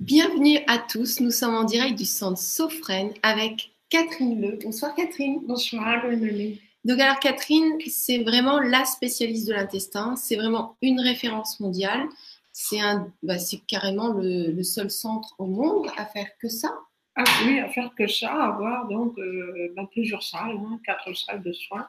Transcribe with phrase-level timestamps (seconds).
[0.00, 4.58] Bienvenue à tous, nous sommes en direct du centre Sophrène avec Catherine Le.
[4.62, 5.40] Bonsoir Catherine.
[5.46, 6.60] Bonsoir Emily.
[6.84, 12.06] Donc alors Catherine, c'est vraiment la spécialiste de l'intestin, c'est vraiment une référence mondiale.
[12.52, 12.78] C'est
[13.22, 13.36] bah,
[13.66, 16.72] carrément le, seul centre au monde à faire que ça.
[17.16, 21.52] Ah oui, à faire que ça, avoir donc euh, plusieurs salles, hein, quatre salles de
[21.52, 21.88] soins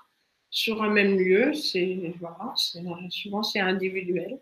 [0.50, 1.54] sur un même lieu.
[1.54, 2.54] C'est voilà,
[3.10, 4.40] souvent c'est individuel.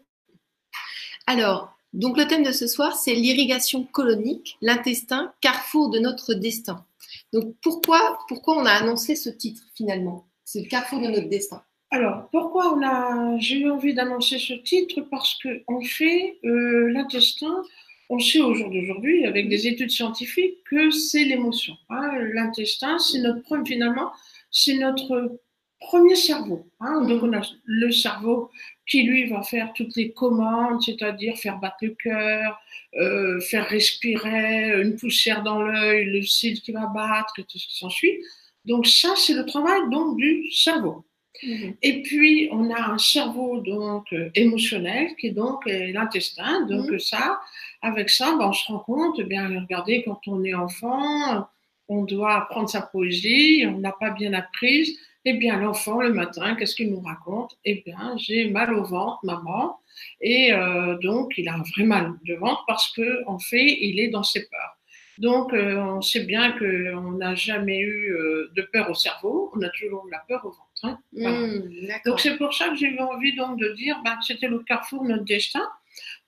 [1.28, 6.86] Alors, donc le thème de ce soir, c'est l'irrigation colonique, l'intestin, carrefour de notre destin.
[7.33, 10.28] Donc pourquoi, pourquoi on a annoncé ce titre finalement?
[10.43, 11.64] C'est le carrefour de notre destin.
[11.92, 15.02] Alors pourquoi on a, j'ai eu envie d'annoncer ce titre?
[15.10, 17.64] Parce que en fait, euh, l'intestin,
[18.10, 21.75] on sait au jour d'aujourd'hui, avec des études scientifiques, que c'est l'émotion.
[21.89, 22.11] Hein.
[22.33, 24.11] L'intestin, c'est notre finalement,
[24.52, 25.39] c'est notre
[25.80, 26.68] premier cerveau.
[26.80, 27.05] Hein.
[27.07, 27.32] Donc on
[27.64, 28.50] le cerveau
[28.88, 32.59] qui lui va faire toutes les commandes, c'est-à-dire faire battre le cœur,
[32.95, 37.67] euh, faire respirer une poussière dans l'œil, le cil qui va battre et tout ce
[37.67, 38.22] qui s'ensuit.
[38.66, 41.05] Donc ça, c'est le travail donc du cerveau.
[41.44, 41.75] Mhm.
[41.81, 46.66] Et puis on a un cerveau donc euh, émotionnel qui est donc euh, l'intestin.
[46.67, 46.99] Donc mhm.
[46.99, 47.39] ça,
[47.81, 49.16] avec ça, ben, on se rend compte.
[49.20, 51.47] Eh bien, regardez, quand on est enfant,
[51.88, 56.55] on doit apprendre sa poésie, on n'a pas bien apprise eh bien, l'enfant, le matin,
[56.55, 57.57] qu'est-ce qu'il nous raconte?
[57.65, 59.79] Eh bien, j'ai mal au ventre, maman.
[60.21, 63.99] Et euh, donc, il a un vrai mal de ventre parce que, en fait, il
[63.99, 64.77] est dans ses peurs.
[65.17, 69.61] Donc, euh, on sait bien qu'on n'a jamais eu euh, de peur au cerveau, on
[69.61, 70.61] a toujours eu la peur au ventre.
[70.83, 70.99] Hein.
[71.13, 74.47] Mmh, donc, c'est pour ça que j'ai eu envie donc de dire bah, que c'était
[74.47, 75.63] le carrefour de notre destin,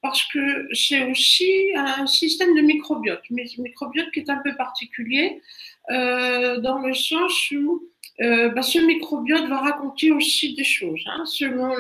[0.02, 5.42] parce que c'est aussi un système de microbiote, mais microbiote qui est un peu particulier,
[5.90, 7.84] dans le sens où
[8.20, 11.04] euh, bah, ce microbiote va raconter aussi des choses.
[11.06, 11.24] Hein.
[11.26, 11.76] Selon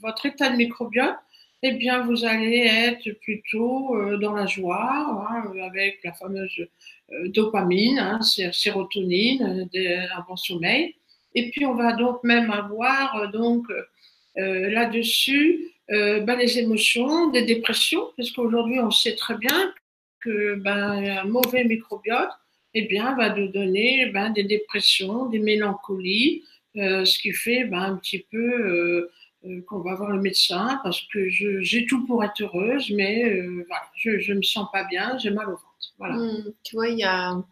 [0.00, 1.16] votre état de microbiote,
[1.64, 6.68] eh bien, vous allez être plutôt euh, dans la joie, hein, avec la fameuse
[7.10, 10.94] euh, dopamine, hein, sérotonine, un bon sommeil.
[11.34, 13.66] Et puis, on va donc même avoir donc
[14.36, 19.72] là-dessus bah, les émotions, des dépressions, parce qu'aujourd'hui, on sait très bien
[20.20, 22.30] que ben, un mauvais microbiote
[22.74, 26.44] eh bien, va nous donner ben, des dépressions, des mélancolies,
[26.76, 29.10] euh, ce qui fait ben, un petit peu euh,
[29.46, 33.82] euh, qu'on va voir le médecin parce que j'ai tout pour être heureuse, mais voilà,
[33.96, 35.94] je ne me sens pas bien, j'ai mal au ventre.
[35.98, 36.16] Voilà.
[36.16, 37.42] Mmh, tu vois, il y a,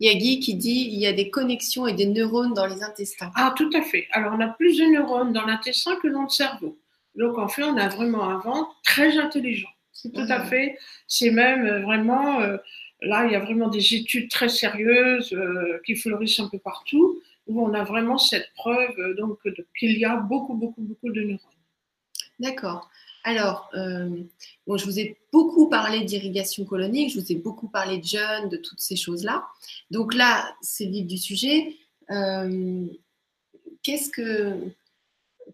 [0.00, 2.82] y a Guy qui dit il y a des connexions et des neurones dans les
[2.82, 3.30] intestins.
[3.36, 4.08] Ah, tout à fait.
[4.10, 6.78] Alors, on a plus de neurones dans l'intestin que dans le cerveau.
[7.14, 9.68] Donc, en fait, on a vraiment un ventre très intelligent.
[9.92, 10.46] C'est tout à mmh.
[10.46, 10.78] fait.
[11.06, 12.40] C'est même vraiment
[13.04, 17.20] Là, il y a vraiment des études très sérieuses euh, qui fleurissent un peu partout,
[17.46, 19.38] où on a vraiment cette preuve euh, donc
[19.78, 21.38] qu'il y a beaucoup, beaucoup, beaucoup de neurones.
[22.38, 22.88] D'accord.
[23.22, 24.10] Alors, euh,
[24.66, 28.48] bon, je vous ai beaucoup parlé d'irrigation colonique, je vous ai beaucoup parlé de jeunes,
[28.48, 29.46] de toutes ces choses-là.
[29.90, 31.76] Donc là, c'est vif du sujet.
[33.82, 34.58] Qu'est-ce que,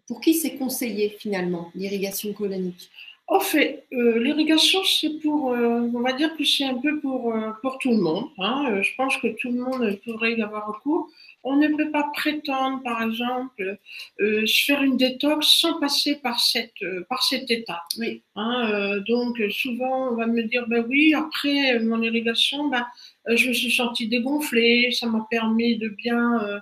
[0.07, 2.89] pour qui c'est conseillé finalement l'irrigation colonique?
[3.31, 7.33] En fait, euh, l'irrigation, c'est pour, euh, on va dire que c'est un peu pour,
[7.33, 8.25] euh, pour tout le monde.
[8.37, 8.81] Hein.
[8.81, 11.07] je pense que tout le monde pourrait y avoir recours.
[11.45, 13.77] On ne peut pas prétendre, par exemple,
[14.19, 17.81] se faire une détox sans passer par, cette, par cet état.
[17.97, 18.21] Oui.
[18.35, 22.85] Hein, donc, souvent, on va me dire, ben oui, après mon irrigation, ben,
[23.33, 26.61] je me suis sentie dégonflée, ça m'a permis de bien,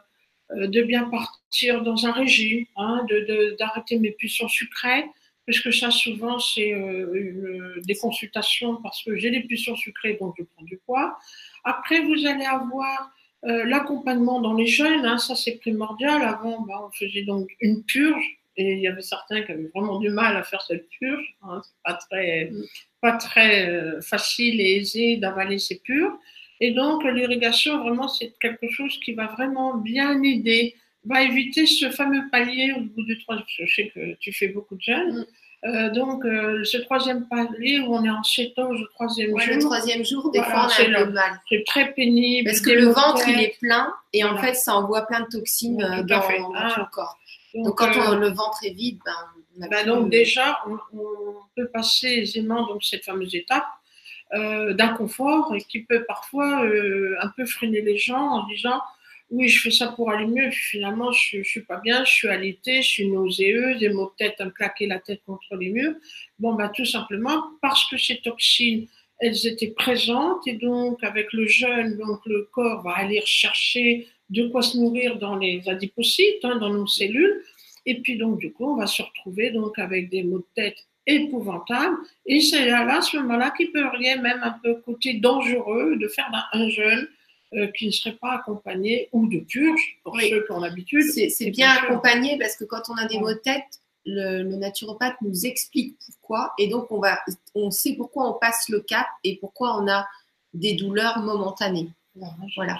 [0.55, 3.05] de bien partir dans un régime, hein,
[3.57, 5.05] d'arrêter de, mes puissants sucrées
[5.49, 10.43] puisque ça, souvent, c'est euh, des consultations parce que j'ai des puissants sucrés, donc je
[10.43, 11.17] prends du poids.
[11.63, 13.09] Après, vous allez avoir
[13.45, 16.21] euh, l'accompagnement dans les jeunes, hein, ça c'est primordial.
[16.21, 18.23] Avant, bah, on faisait donc une purge,
[18.57, 21.35] et il y avait certains qui avaient vraiment du mal à faire cette purge.
[21.41, 22.51] Hein, c'est
[23.01, 26.13] pas très, euh, facile et aisé d'avaler ces purges.
[26.59, 31.89] Et donc, l'irrigation, vraiment, c'est quelque chose qui va vraiment bien aider va éviter ce
[31.89, 33.45] fameux palier au bout du troisième.
[33.47, 35.19] Je sais que tu fais beaucoup de jeunes.
[35.19, 35.25] Mm.
[35.65, 39.55] Euh, donc, euh, ce troisième palier où on est en cétose au troisième jour.
[39.55, 41.41] Le troisième jour, des fois, on a le mal.
[41.49, 42.49] C'est très pénible.
[42.49, 45.83] Parce que le ventre, il est plein et en fait, ça envoie plein de toxines
[45.83, 46.75] euh, dans, dans ah.
[46.77, 47.17] le corps.
[47.53, 48.99] Donc, quand le ventre est vide,
[49.57, 50.77] ben, ben donc déjà, on,
[51.57, 53.65] peut passer aisément donc, cette fameuse étape
[54.31, 56.63] d'inconfort et qui peut parfois
[57.19, 58.79] un peu freiner les gens en disant
[59.31, 60.49] oui, je fais ça pour aller mieux.
[60.51, 64.25] finalement, je, ne suis pas bien, je suis alitée, je suis nauséeuse, des maux de
[64.25, 65.93] tête, à me claquer la tête contre les murs.
[66.39, 68.87] Bon, bah, tout simplement parce que ces toxines,
[69.19, 74.47] elles étaient présentes et donc, avec le jeûne, donc, le corps va aller chercher de
[74.47, 77.43] quoi se nourrir dans les adipocytes, hein, dans nos cellules.
[77.85, 80.77] Et puis donc, du coup, on va se retrouver donc avec des maux de tête
[81.05, 81.97] épouvantables.
[82.25, 86.07] Et c'est là, à ce moment-là qu'il peut rien, même un peu côté dangereux, de
[86.07, 87.07] faire un jeûne
[87.53, 91.03] euh, qui ne serait pas accompagné ou de purge pour ceux qui ont l'habitude.
[91.03, 93.65] C'est bien accompagné parce que quand on a des maux de tête,
[94.05, 97.19] le, naturopathe nous explique pourquoi et donc on va,
[97.55, 100.07] on sait pourquoi on passe le cap et pourquoi on a
[100.53, 101.89] des douleurs momentanées.
[102.55, 102.77] voilà.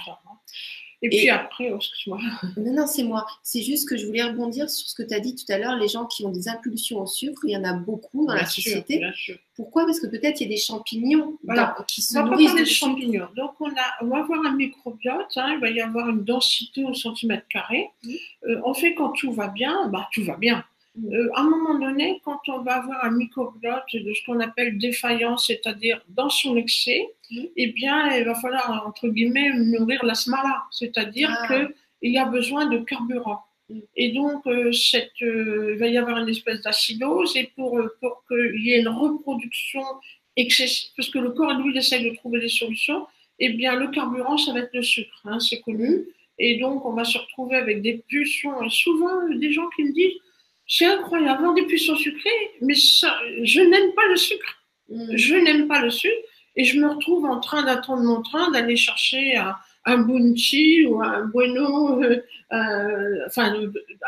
[1.02, 2.20] Et, puis après, oh, excuse-moi.
[2.58, 3.26] Non, non, c'est moi.
[3.42, 5.76] C'est juste que je voulais rebondir sur ce que tu as dit tout à l'heure,
[5.78, 8.46] les gens qui ont des impulsions au sucre, il y en a beaucoup dans la
[8.46, 9.02] société.
[9.56, 9.86] Pourquoi?
[9.86, 11.38] Parce que peut-être il y a des champignons
[11.88, 13.28] qui se nourrissent de champignons.
[13.36, 16.84] Donc on, a, on va avoir un microbiote, hein, il va y avoir une densité
[16.84, 17.90] au centimètre carré.
[18.48, 20.64] Euh, en fait, quand tout va bien, bah, tout va bien.
[20.98, 24.78] Euh, à un moment donné, quand on va avoir un microbiote de ce qu'on appelle
[24.78, 30.64] défaillance, c'est-à-dire dans son excès, eh bien, il va falloir, entre guillemets, nourrir la smala,
[30.72, 31.68] c'est-à-dire ah.
[32.02, 33.42] qu'il y a besoin de carburant.
[33.96, 38.24] Et donc, euh, cette, euh, il va y avoir une espèce d'acidose, et pour, pour
[38.28, 39.84] qu'il y ait une reproduction
[40.36, 43.06] excessive, parce que le corps, lui, essaie de trouver des solutions,
[43.38, 46.08] eh bien, le carburant, ça va être le sucre, hein, c'est connu.
[46.40, 49.94] Et donc, on va se retrouver avec des pulsions, et souvent, des gens qui me
[49.94, 50.18] disent,
[50.70, 52.30] c'est incroyable, avoir des puissants sucrés,
[52.62, 54.56] mais je n'aime pas le sucre.
[54.88, 55.18] Mm.
[55.18, 56.16] Je n'aime pas le sucre
[56.56, 59.56] et je me retrouve en train d'attendre mon train, d'aller chercher un,
[59.86, 62.22] un bounty ou un bueno, euh,
[62.54, 63.54] euh, enfin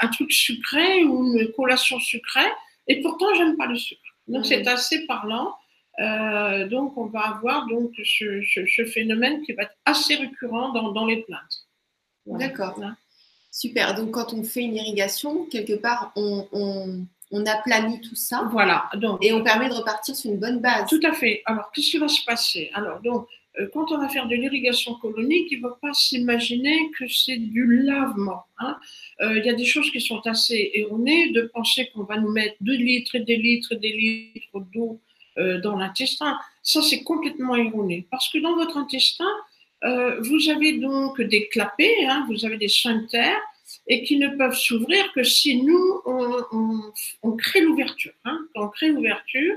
[0.01, 2.51] un truc sucré ou une collation sucrée.
[2.87, 4.01] Et pourtant, j'aime pas le sucre.
[4.27, 4.67] Donc, c'est mm.
[4.67, 5.55] assez parlant.
[5.99, 11.23] Euh, donc, on va avoir donc ce, phénomène qui va être assez récurrent dans, les
[11.23, 11.67] plaintes.
[12.27, 12.79] D'accord.
[13.51, 13.93] Super.
[13.95, 18.47] Donc, quand on fait une irrigation, quelque part, on, on, on aplanit tout ça.
[18.49, 18.89] Voilà.
[18.95, 20.89] Donc, et on permet de repartir sur une bonne base.
[20.89, 21.43] Tout à fait.
[21.45, 22.71] Alors, qu'est-ce qui va se passer?
[22.73, 23.27] Alors, donc,
[23.59, 27.35] euh, quand on va faire de l'irrigation colonique, il ne va pas s'imaginer que c'est
[27.35, 28.45] du lavement.
[28.59, 28.77] Hein.
[29.19, 32.31] Euh, il y a des choses qui sont assez erronées de penser qu'on va nous
[32.31, 35.01] mettre des litres et des litres et des litres d'eau
[35.37, 36.37] euh, dans l'intestin.
[36.63, 38.07] Ça, c'est complètement erroné.
[38.09, 39.27] Parce que dans votre intestin,
[39.83, 43.41] euh, vous avez donc des clapets, hein, vous avez des sphincters,
[43.87, 46.01] et qui ne peuvent s'ouvrir que si nous,
[47.23, 48.13] on, crée l'ouverture.
[48.25, 49.55] Hein, on crée l'ouverture,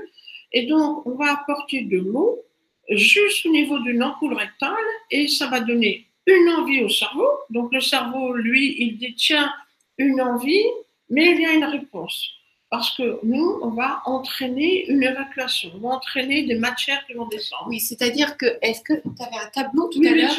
[0.51, 2.41] et donc on va apporter de l'eau
[2.89, 4.75] juste au niveau d'une ampoule rectale,
[5.11, 7.29] et ça va donner une envie au cerveau.
[7.49, 9.51] Donc le cerveau, lui, il détient
[9.97, 10.65] une envie,
[11.09, 12.31] mais il y a une réponse
[12.75, 17.25] parce que nous, on va entraîner une évacuation, on va entraîner des matières qui vont
[17.27, 17.67] descendre.
[17.67, 20.29] Oui, c'est-à-dire que, est-ce que tu avais un tableau tout à l'heure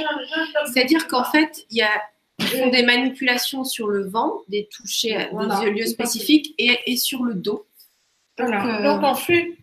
[0.66, 1.90] C'est-à-dire qu'en fait, il y a
[2.38, 7.32] font des manipulations sur le vent, des touchés à des lieux spécifiques et, sur le
[7.32, 7.66] dos.
[8.36, 8.82] Donc, voilà.
[8.82, 9.56] Donc en fait.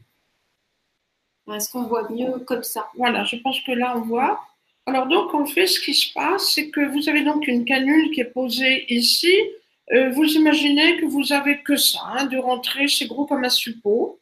[1.53, 2.87] Est-ce qu'on voit mieux comme ça?
[2.95, 4.41] Voilà, je pense que là on voit.
[4.87, 8.09] Alors donc en fait, ce qui se passe, c'est que vous avez donc une canule
[8.09, 9.59] qui est posée ici euh,
[10.13, 14.19] vous imaginez que vous avez que ça, hein, de rentrer, c'est gros comme un suppôt.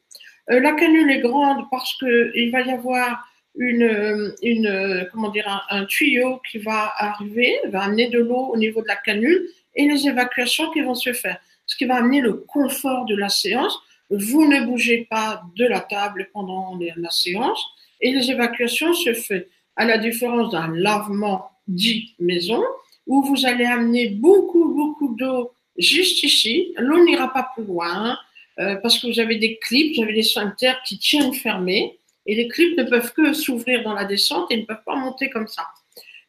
[0.50, 3.26] Euh, la canule est grande parce qu'il va y avoir
[3.56, 8.82] une, une comment dire, un, tuyau qui va arriver, va amener de l'eau au niveau
[8.82, 11.38] de la canule et les évacuations qui vont se faire.
[11.66, 13.78] Ce qui va amener le confort de la séance.
[14.10, 17.64] Vous ne bougez pas de la table pendant la séance
[18.00, 19.42] et les évacuations se font
[19.76, 22.62] à la différence d'un lavement dit maison
[23.06, 26.72] où vous allez amener beaucoup, beaucoup d'eau juste ici.
[26.78, 28.18] L'eau n'ira pas plus loin
[28.58, 32.34] euh, parce que vous avez des clips, vous avez des sphincters qui tiennent fermés et
[32.34, 35.48] les clips ne peuvent que s'ouvrir dans la descente et ne peuvent pas monter comme
[35.48, 35.66] ça.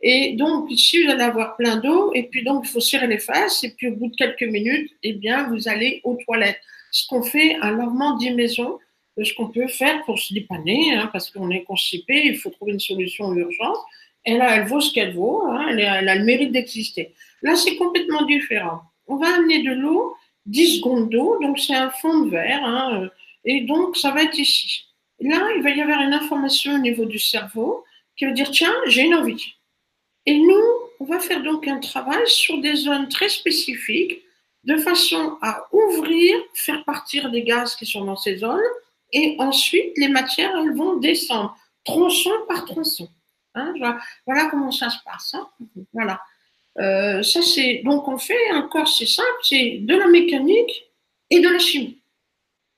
[0.02, 3.20] Et donc, ici, vous allez avoir plein d'eau et puis donc, il faut serrer les
[3.20, 6.60] fesses et puis au bout de quelques minutes, eh bien, vous allez aux toilettes.
[6.92, 8.80] Ce qu'on fait un lavement maison,
[9.22, 12.74] ce qu'on peut faire pour se dépanner, hein, parce qu'on est constipé, il faut trouver
[12.74, 13.78] une solution urgente.
[14.24, 17.14] Elle, a, elle vaut ce qu'elle vaut, hein, elle, a le mérite d'exister.
[17.42, 18.82] Là, c'est complètement différent.
[19.08, 23.02] On va amener de l'eau, 10 secondes d'eau, donc c'est un fond de verre, hein,
[23.02, 23.10] euh,
[23.46, 24.86] et donc ça va être ici.
[25.20, 27.84] Là, il va y avoir une information au niveau du cerveau
[28.18, 29.56] qui va dire tiens, j'ai une envie.
[30.26, 30.64] Et nous,
[31.00, 34.22] on va faire donc un travail sur des zones très spécifiques
[34.64, 38.62] de façon à ouvrir, faire partir des gaz qui sont dans ces zones,
[39.12, 43.10] et ensuite les matières, elles vont descendre, tronçon par tronçon.
[43.56, 43.74] Hein,
[44.26, 45.36] voilà comment ça se passe.
[45.36, 45.48] Hein.
[45.92, 46.20] Voilà.
[46.80, 50.90] Euh, ça c'est donc on fait encore c'est simple, c'est de la mécanique
[51.30, 52.00] et de la chimie.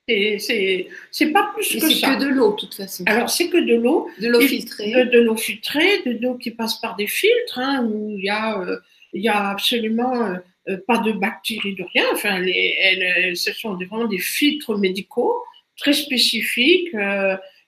[0.07, 1.89] C'est pas plus que ça.
[1.89, 3.03] C'est que de l'eau de toute façon.
[3.07, 6.79] Alors c'est que de l'eau, de l'eau filtrée, de, l'eau filtrée, de l'eau qui passe
[6.79, 8.79] par des filtres hein, où il y a euh,
[9.13, 10.35] y a absolument
[10.67, 12.05] euh, pas de bactéries de rien.
[12.13, 15.33] Enfin les, elles, ce sont vraiment des filtres médicaux
[15.77, 16.93] très spécifiques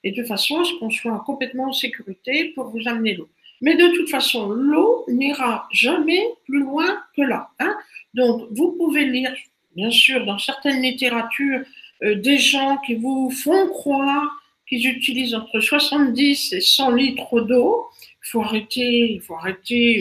[0.04, 3.30] et de façon à ce qu'on soit complètement en sécurité pour vous amener l'eau.
[3.62, 7.50] Mais de toute façon, l'eau n'ira jamais plus loin que là.
[7.60, 7.76] Hein.
[8.14, 9.34] Donc, vous pouvez lire
[9.78, 11.62] bien sûr, dans certaines littératures,
[12.04, 14.28] euh, des gens qui vous font croire
[14.68, 17.86] qu'ils utilisent entre 70 et 100 litres d'eau.
[18.26, 19.22] Il faut arrêter,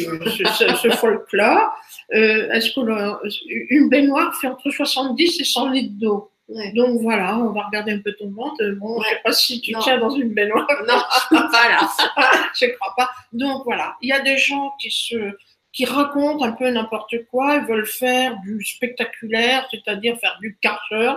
[0.09, 1.71] euh, ce, ce, folklore.
[2.15, 6.31] Euh, Est-ce qu'une baignoire fait entre 70 et 100 litres d'eau?
[6.49, 6.73] Ouais.
[6.73, 8.65] Donc voilà, on va regarder un peu ton ventre.
[8.77, 9.05] Bon, ouais.
[9.05, 9.81] je sais pas si tu non.
[9.81, 10.67] tiens dans une baignoire.
[10.87, 11.03] Non,
[11.51, 11.89] voilà.
[12.55, 13.11] je crois pas.
[13.33, 15.37] Donc voilà, il y a des gens qui se
[15.77, 21.13] qui racontent un peu n'importe quoi, ils veulent faire du spectaculaire, c'est-à-dire faire du karcher.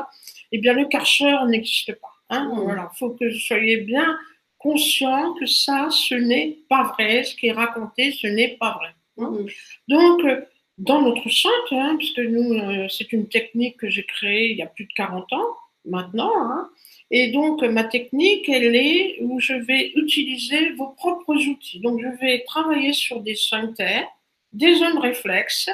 [0.51, 2.09] Eh bien, le karcher n'existe pas.
[2.29, 2.59] Hein mmh.
[2.63, 4.19] Voilà, faut que vous soyez bien
[4.57, 7.23] conscient que ça, ce n'est pas vrai.
[7.23, 8.89] Ce qui est raconté, ce n'est pas vrai.
[9.19, 9.47] Hein mmh.
[9.87, 10.21] Donc,
[10.79, 14.61] dans notre centre, hein, puisque nous, euh, c'est une technique que j'ai créée il y
[14.61, 15.47] a plus de 40 ans
[15.85, 16.69] maintenant, hein,
[17.11, 21.79] et donc ma technique, elle est où je vais utiliser vos propres outils.
[21.79, 24.07] Donc, je vais travailler sur des sphincters,
[24.53, 25.69] des zones réflexes,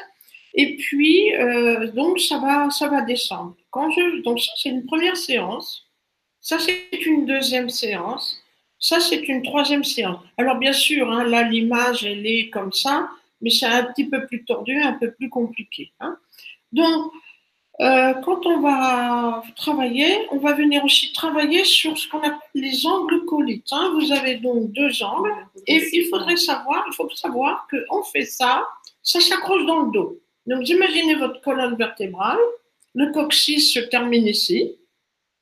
[0.55, 3.55] et puis euh, donc ça va, ça va descendre.
[4.23, 5.85] Donc ça c'est une première séance,
[6.39, 8.41] ça c'est une deuxième séance,
[8.79, 10.19] ça c'est une troisième séance.
[10.37, 13.09] Alors bien sûr, hein, là l'image elle est comme ça
[13.41, 15.91] mais c'est un petit peu plus tordu, un peu plus compliqué.
[15.99, 16.17] Hein.
[16.71, 17.11] Donc,
[17.81, 22.85] euh, quand on va travailler, on va venir aussi travailler sur ce qu'on appelle les
[22.87, 23.67] angles colites.
[23.71, 23.93] Hein.
[23.99, 25.33] Vous avez donc deux angles
[25.67, 28.65] et il faudrait savoir, il faut savoir qu'on fait ça,
[29.03, 30.19] ça s'accroche dans le dos.
[30.45, 32.39] Donc, imaginez votre colonne vertébrale,
[32.93, 34.77] le coccyx se termine ici,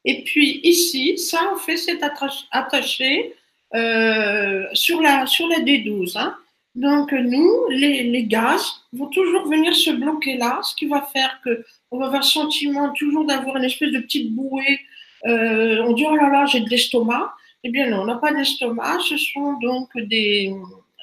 [0.06, 2.04] et puis ici, ça, on fait cet
[2.52, 3.36] attaché
[3.74, 6.18] euh, sur, la, sur la D12.
[6.18, 6.36] Hein.
[6.76, 11.40] Donc, nous, les, les, gaz vont toujours venir se bloquer là, ce qui va faire
[11.46, 14.80] que on va avoir le sentiment toujours d'avoir une espèce de petite bouée.
[15.28, 17.34] Euh, on dit, oh là là, j'ai de l'estomac.
[17.64, 19.00] Eh bien, non, on n'a pas d'estomac.
[19.08, 20.52] Ce sont donc des,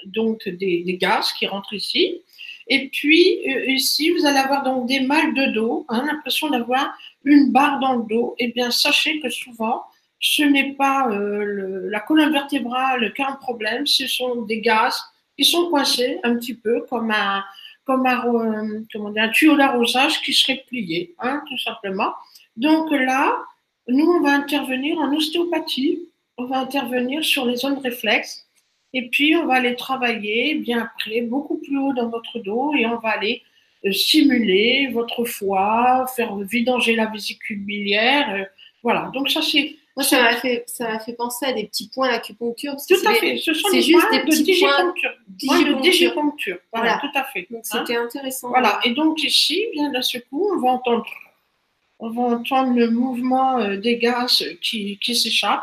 [0.06, 2.20] donc des, des, gaz qui rentrent ici.
[2.66, 6.92] Et puis, euh, ici, vous allez avoir donc des mal de dos, hein, l'impression d'avoir
[7.24, 8.34] une barre dans le dos.
[8.38, 9.84] Eh bien, sachez que souvent,
[10.18, 14.60] ce n'est pas euh, le, la colonne vertébrale qui a un problème, ce sont des
[14.60, 15.00] gaz
[15.40, 17.42] qui sont coincés un petit peu comme un,
[17.86, 22.12] comme un, euh, comment un tuyau d'arrosage qui serait plié, hein, tout simplement.
[22.56, 23.38] Donc là,
[23.88, 26.00] nous, on va intervenir en ostéopathie,
[26.36, 28.46] on va intervenir sur les zones réflexes,
[28.92, 32.84] et puis on va aller travailler bien après, beaucoup plus haut dans votre dos, et
[32.84, 33.42] on va aller
[33.86, 38.34] euh, stimuler votre foie, faire vidanger la vésicule biliaire.
[38.34, 38.44] Euh,
[38.82, 41.90] voilà, donc ça c'est moi, ça m'a fait, ça m'a fait penser à des petits
[41.92, 42.74] points d'acupuncture.
[42.88, 43.36] Tout à fait.
[43.36, 45.10] Ce sont des juste des petits digipuncture.
[45.46, 46.58] points de digipuncture.
[46.72, 47.46] Voilà, voilà, tout à fait.
[47.50, 48.48] Donc, c'était hein intéressant.
[48.48, 48.80] Voilà.
[48.84, 51.04] Et donc, ici, bien d'un seul coup, on va entendre,
[51.98, 55.62] on va entendre le mouvement euh, des gaz qui, qui s'échappent.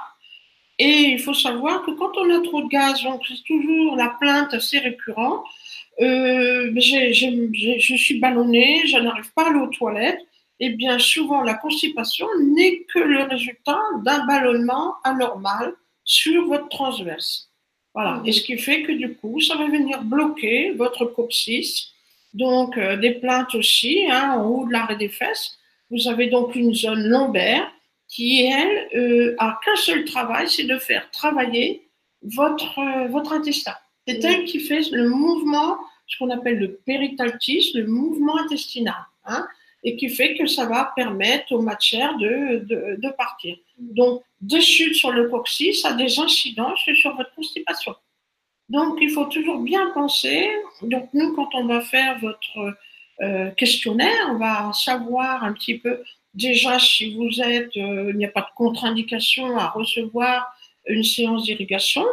[0.78, 4.16] Et il faut savoir que quand on a trop de gaz, donc c'est toujours la
[4.20, 5.44] plainte assez récurrente.
[6.00, 10.24] Euh, je suis ballonnée, je n'arrive pas à aller aux toilettes
[10.60, 15.74] eh bien souvent la constipation n'est que le résultat d'un ballonnement anormal
[16.04, 17.52] sur votre transverse.
[17.94, 18.22] Voilà.
[18.26, 21.92] Et ce qui fait que du coup, ça va venir bloquer votre coccyx.
[22.34, 25.58] Donc, euh, des plaintes aussi, hein, en haut de l'arrêt des fesses.
[25.90, 27.72] Vous avez donc une zone lombaire
[28.08, 31.90] qui, elle, euh, a qu'un seul travail, c'est de faire travailler
[32.22, 33.74] votre, euh, votre intestin.
[34.08, 38.96] C'est elle qui fait le mouvement, ce qu'on appelle le péritaltisme, le mouvement intestinal.
[39.26, 39.48] Hein
[39.84, 43.56] et qui fait que ça va permettre aux matières de, de, partir.
[43.78, 47.96] Donc, des chutes sur le coccyx, a des incidences sur votre constipation.
[48.70, 50.50] Donc, il faut toujours bien penser.
[50.82, 52.76] Donc, nous, quand on va faire votre
[53.22, 56.04] euh, questionnaire, on va savoir un petit peu
[56.34, 60.54] déjà si vous êtes, euh, il n'y a pas de contre-indication à recevoir
[60.88, 62.06] une séance d'irrigation.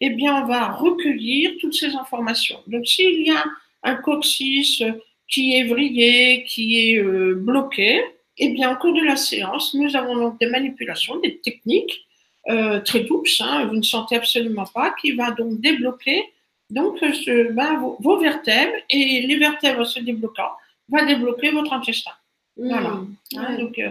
[0.00, 2.60] Eh bien, on va recueillir toutes ces informations.
[2.66, 3.44] Donc, s'il y a
[3.82, 4.82] un coccyx
[5.30, 8.02] qui est vrillé, qui est euh, bloqué,
[8.38, 12.06] eh bien, au cours de la séance, nous avons donc des manipulations, des techniques
[12.48, 16.24] euh, très douces, hein, vous ne sentez absolument pas, qui va donc débloquer
[16.70, 20.50] donc ce, ben, vos, vos, vertèbres et les vertèbres se débloquant
[20.88, 22.12] va débloquer votre intestin.
[22.56, 22.68] Mmh.
[22.68, 23.00] Voilà.
[23.36, 23.90] Hein, donc, euh,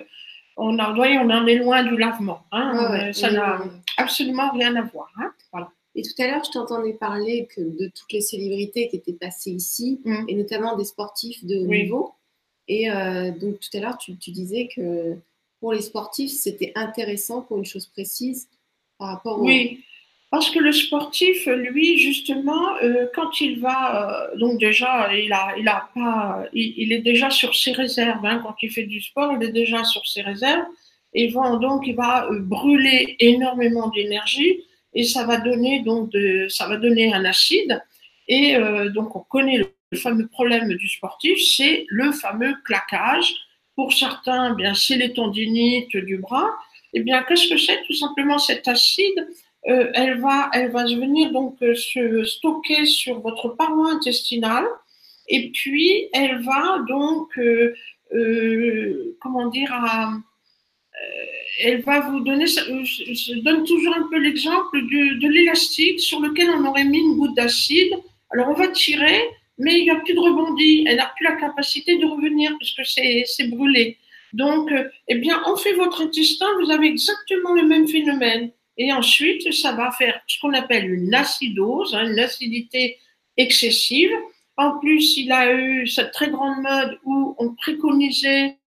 [0.56, 2.46] on, on en est loin du lavement.
[2.52, 3.60] Hein, ouais, ça n'a
[3.98, 5.12] absolument rien à voir.
[5.52, 5.70] Voilà.
[5.96, 9.52] Et tout à l'heure, je t'entendais parler que de toutes les célébrités qui étaient passées
[9.52, 10.26] ici, mmh.
[10.28, 11.84] et notamment des sportifs de haut oui.
[11.84, 12.14] niveau.
[12.68, 15.16] Et euh, donc tout à l'heure, tu, tu, disais que
[15.60, 18.48] pour les sportifs, c'était intéressant pour une chose précise
[18.98, 19.46] par rapport au...
[19.46, 19.84] Oui,
[20.32, 25.56] parce que le sportif, lui, justement, euh, quand il va, euh, donc déjà, il, a,
[25.58, 28.24] il, a pas, il, il est déjà sur ses réserves.
[28.24, 30.68] Hein, quand il fait du sport, il est déjà sur ses réserves.
[31.16, 36.68] Et va, donc, il va brûler énormément d'énergie et ça va donner donc de, ça
[36.68, 37.82] va donner un acide.
[38.28, 43.34] Et euh, donc on connaît le, fameux problème du sportif, c'est le fameux claquage
[43.76, 46.50] Pour certains, bien, c'est les tendinites du bras.
[46.94, 47.82] Eh bien, qu'est-ce que c'est?
[47.88, 49.28] Tout simplement cet acide,
[49.68, 54.66] euh, elle, va, elle va venir donc euh, se stocker sur votre paroi intestinale
[55.28, 57.74] et puis elle va donc, euh,
[59.20, 59.72] comment dire,
[61.60, 66.66] elle va vous donner, je donne toujours un peu l'exemple de, l'élastique sur lequel on
[66.66, 67.94] aurait mis une goutte d'acide.
[68.32, 69.22] Alors on va tirer,
[69.58, 70.86] mais il n'y a plus de rebondi.
[70.88, 73.98] Elle n'a plus la capacité de revenir puisque c'est brûlé.
[74.32, 78.52] Donc, euh, eh bien, on fait votre intestin, vous avez exactement le même phénomène.
[78.78, 83.00] Et ensuite, ça va faire ce qu'on appelle une acidose, hein, une acidité
[83.38, 84.12] excessive.
[84.56, 88.58] En plus, il a eu cette très grande mode où on préconisait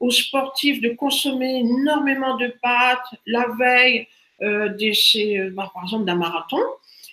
[0.00, 4.06] aux sportifs de consommer énormément de pâtes la veille
[4.42, 6.60] euh, des, euh, bah, par exemple d'un marathon.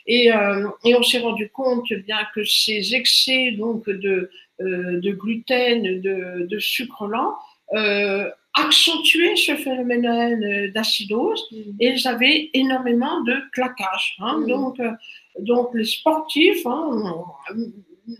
[0.05, 5.11] Et, euh, et on s'est rendu compte bien que ces excès donc de, euh, de
[5.11, 7.35] gluten, de, de sucre lent,
[8.55, 11.55] accentuaient ce phénomène d'acidose mm.
[11.79, 14.15] et ils avaient énormément de claquage.
[14.19, 14.39] Hein.
[14.39, 14.47] Mm.
[14.47, 14.81] Donc,
[15.39, 17.15] donc les sportifs, hein,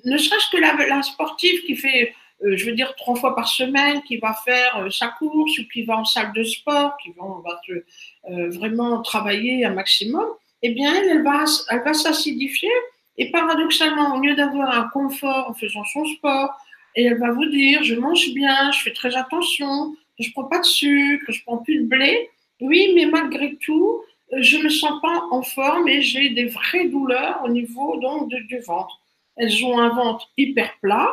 [0.05, 4.01] ne serait-ce que la, la, sportive qui fait, je veux dire, trois fois par semaine,
[4.03, 8.49] qui va faire sa course ou qui va en salle de sport, qui va, va
[8.49, 10.25] vraiment travailler un maximum,
[10.63, 11.45] eh bien, elle, va,
[11.93, 12.71] s'acidifier.
[13.17, 16.51] Et paradoxalement, au lieu d'avoir un confort en faisant son sport,
[16.95, 20.59] et elle va vous dire, je mange bien, je fais très attention, je prends pas
[20.59, 22.29] de sucre, je prends plus de blé.
[22.61, 24.01] Oui, mais malgré tout,
[24.37, 28.59] je me sens pas en forme et j'ai des vraies douleurs au niveau donc du
[28.59, 28.99] ventre.
[29.35, 31.09] Elles ont un ventre hyper plat,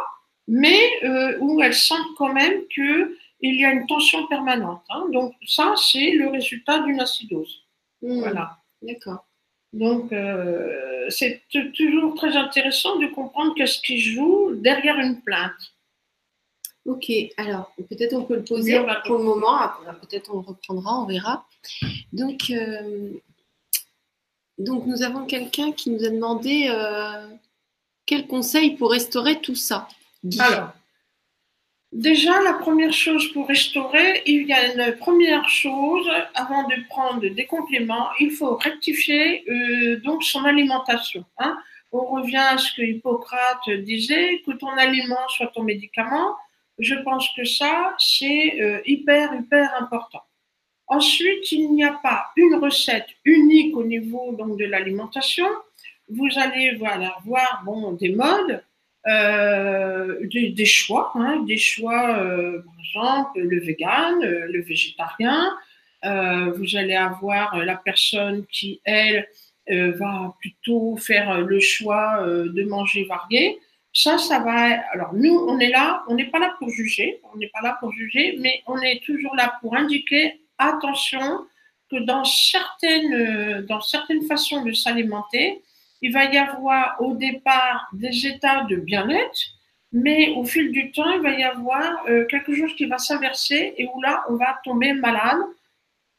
[0.48, 4.82] mais euh, où elles sentent quand même que il y a une tension permanente.
[4.90, 5.06] Hein.
[5.12, 7.62] Donc ça, c'est le résultat d'une acidose.
[8.02, 8.18] Mmh.
[8.20, 8.58] Voilà.
[8.82, 9.26] D'accord.
[9.72, 11.42] Donc, euh, c'est
[11.74, 15.74] toujours très intéressant de comprendre qu'est-ce qui joue derrière une plainte.
[16.86, 19.58] Ok, alors peut-être on peut le poser pour le moment,
[20.00, 21.46] peut-être on le reprendra, on verra.
[22.12, 23.10] Donc, euh,
[24.58, 26.68] donc nous avons quelqu'un qui nous a demandé
[28.06, 29.86] quel conseil pour restaurer tout ça.
[30.38, 30.72] Alors,
[31.92, 37.28] Déjà, la première chose pour restaurer, il y a une première chose, avant de prendre
[37.28, 41.24] des compléments, il faut rectifier euh, donc son alimentation.
[41.38, 41.58] Hein.
[41.90, 46.36] On revient à ce que Hippocrate disait, que ton aliment soit ton médicament.
[46.78, 50.22] Je pense que ça, c'est euh, hyper, hyper important.
[50.86, 55.48] Ensuite, il n'y a pas une recette unique au niveau de l'alimentation.
[56.08, 58.62] Vous allez voir bon, des modes,
[59.06, 65.50] euh, des, des, choix, hein, des choix, euh, par exemple, le vegan, euh, le végétarien.
[66.04, 69.26] Euh, vous allez avoir la personne qui, elle,
[69.70, 73.58] euh, va plutôt faire le choix de manger varié.
[73.92, 74.80] Ça, ça va.
[74.92, 77.76] Alors, nous, on est là, on n'est pas là pour juger, on n'est pas là
[77.80, 81.46] pour juger, mais on est toujours là pour indiquer attention
[81.90, 85.62] que dans certaines, dans certaines façons de s'alimenter,
[86.02, 89.40] il va y avoir au départ des états de bien-être,
[89.92, 93.74] mais au fil du temps, il va y avoir euh, quelque chose qui va s'inverser
[93.76, 95.40] et où là, on va tomber malade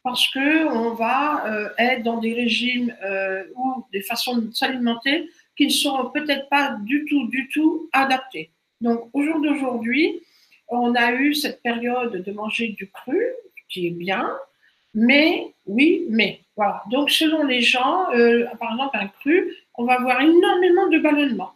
[0.02, 5.28] parce que on va euh, être dans des régimes euh, ou des façons de s'alimenter
[5.56, 8.50] qui ne seront peut-être pas du tout, du tout adaptés.
[8.80, 10.22] Donc, au jour d'aujourd'hui,
[10.68, 13.20] on a eu cette période de manger du cru,
[13.68, 14.28] qui est bien,
[14.94, 16.40] mais, oui, mais.
[16.56, 16.82] Voilà.
[16.90, 21.54] Donc, selon les gens, euh, par exemple, un cru, on va avoir énormément de ballonnements.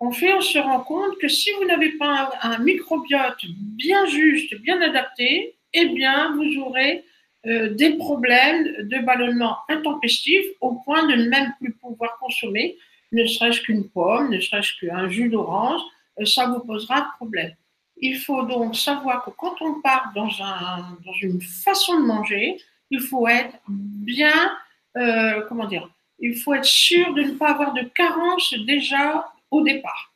[0.00, 4.54] En fait, on se rend compte que si vous n'avez pas un, microbiote bien juste,
[4.62, 7.04] bien adapté, eh bien, vous aurez
[7.46, 12.76] euh, des problèmes de ballonnement intempestif au point de ne même plus pouvoir consommer,
[13.12, 15.82] ne serait-ce qu'une pomme, ne serait-ce qu'un jus d'orange,
[16.20, 17.52] euh, ça vous posera problème.
[17.98, 22.58] Il faut donc savoir que quand on part dans, un, dans une façon de manger,
[22.90, 24.56] il faut être bien,
[24.96, 29.62] euh, comment dire, il faut être sûr de ne pas avoir de carence déjà au
[29.62, 30.12] départ.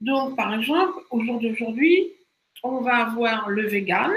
[0.00, 2.12] Donc, par exemple, au jour d'aujourd'hui,
[2.62, 4.12] on va avoir le vegan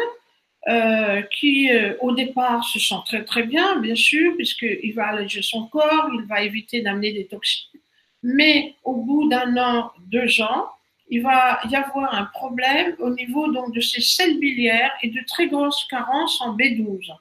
[0.68, 5.42] euh, qui, euh, au départ, se sent très très bien, bien sûr, puisqu'il va alléger
[5.42, 7.80] son corps, il va éviter d'amener des toxines.
[8.22, 10.70] Mais au bout d'un an, deux ans,
[11.12, 15.20] il va y avoir un problème au niveau donc, de ses selles biliaires et de
[15.28, 17.12] très grosses carences en B12.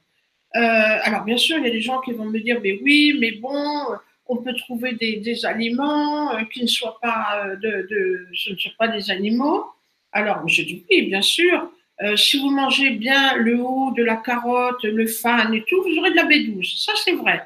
[0.56, 0.60] Euh,
[1.02, 3.32] alors, bien sûr, il y a des gens qui vont me dire, mais oui, mais
[3.32, 3.86] bon,
[4.26, 9.66] on peut trouver des, aliments euh, qui ne soient pas euh, ne pas des animaux.
[10.12, 11.70] Alors, je dis oui, bien sûr.
[12.16, 16.10] Si vous mangez bien le haut de la carotte, le fan et tout, vous aurez
[16.12, 16.82] de la B12.
[16.82, 17.44] Ça, c'est vrai.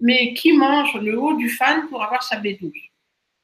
[0.00, 2.82] Mais qui mange le haut du fan pour avoir sa B12 Il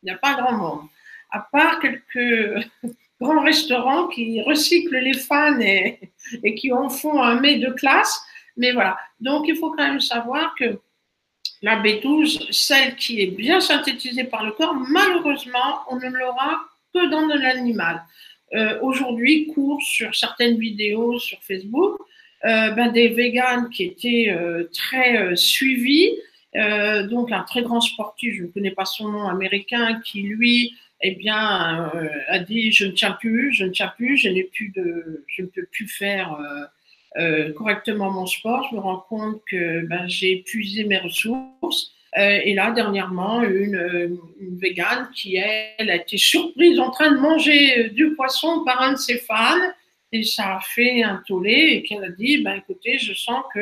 [0.05, 0.89] n'y a pas grand monde
[1.35, 2.65] à part quelques,
[3.21, 5.99] grands restaurants qui recyclent les fans et,
[6.57, 8.21] qui en font un mets de classe.
[8.57, 8.97] Mais voilà.
[9.21, 10.79] Donc, il faut quand même savoir que
[11.63, 16.61] la B12, celle qui est bien synthétisée par le corps, malheureusement, on ne l'aura
[16.93, 18.03] que dans l'animal.
[18.55, 21.99] Euh, Aujourd'hui, court sur certaines vidéos sur Facebook,
[22.45, 26.13] euh, ben, des véganes qui étaient euh, très suivis,
[27.11, 31.15] donc un très grand sportif, je ne connais pas son nom, américain, qui lui, eh
[31.17, 34.71] bien, euh, a dit je ne tiens plus, je ne tiens plus, je n'ai plus
[34.71, 36.39] de, je ne peux plus faire
[37.17, 38.67] euh, correctement mon sport.
[38.71, 41.93] Je me rends compte que ben, j'ai épuisé mes ressources.
[42.17, 47.19] Euh, et là, dernièrement, une, une végane qui, elle, a été surprise en train de
[47.19, 49.73] manger du poisson par un de ses fans.
[50.13, 53.61] Et ça a fait un tollé et qu'elle a dit, ben, écoutez, je sens que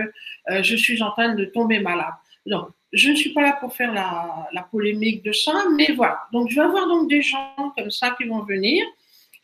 [0.50, 2.12] euh, je suis en train de tomber malade.
[2.44, 6.20] Donc, je ne suis pas là pour faire la, polémique de ça, mais voilà.
[6.32, 8.84] Donc, je vais avoir donc des gens comme ça qui vont venir.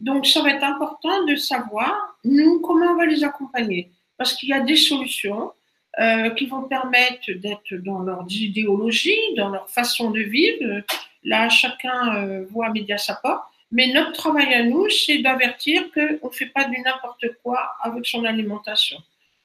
[0.01, 3.91] Donc, ça va être important de savoir, nous, comment on va les accompagner.
[4.17, 5.53] Parce qu'il y a des solutions
[5.99, 10.83] euh, qui vont permettre d'être dans leur idéologie, dans leur façon de vivre.
[11.25, 13.43] Là, chacun euh, voit sa porte.
[13.71, 18.07] Mais notre travail à nous, c'est d'avertir qu'on ne fait pas du n'importe quoi avec
[18.07, 18.99] son alimentation.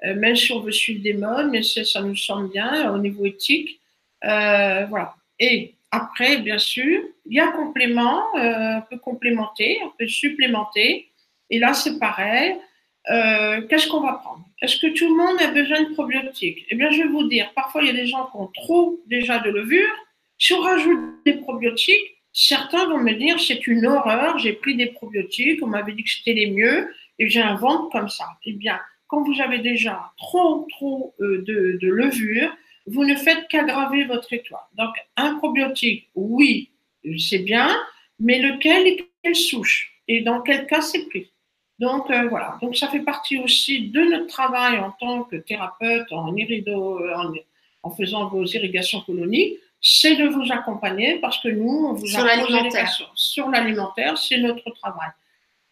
[0.05, 3.25] Euh, même si on veut suivre des modes, mais ça nous semble bien au niveau
[3.25, 3.79] éthique.
[4.25, 5.15] Euh, voilà.
[5.39, 11.09] Et après, bien sûr, il y a complément, euh, on peut complémenter, on peut supplémenter.
[11.49, 12.55] Et là, c'est pareil.
[13.11, 14.45] Euh, Qu'est-ce qu'on va prendre?
[14.61, 16.65] Est-ce que tout le monde a besoin de probiotiques?
[16.69, 18.99] Eh bien, je vais vous dire, parfois, il y a des gens qui ont trop
[19.07, 19.91] déjà de levure.
[20.37, 24.87] Si on rajoute des probiotiques, certains vont me dire, c'est une horreur, j'ai pris des
[24.87, 28.25] probiotiques, on m'avait dit que c'était les mieux, et j'ai un ventre comme ça.
[28.45, 32.51] Eh bien, quand vous avez déjà trop, trop de, de levure,
[32.85, 34.61] vous ne faites qu'aggraver votre étoile.
[34.77, 36.71] Donc, un probiotique, oui,
[37.17, 37.69] c'est bien,
[38.19, 41.29] mais lequel et quelle souche Et dans quel cas c'est pris
[41.79, 46.05] donc euh, voilà, donc ça fait partie aussi de notre travail en tant que thérapeute
[46.11, 47.33] en, irido, en,
[47.81, 52.23] en faisant vos irrigations coloniques, c'est de vous accompagner parce que nous, on vous sur
[52.23, 52.89] l'alimentaire.
[53.15, 55.09] Sur l'alimentaire, c'est notre travail.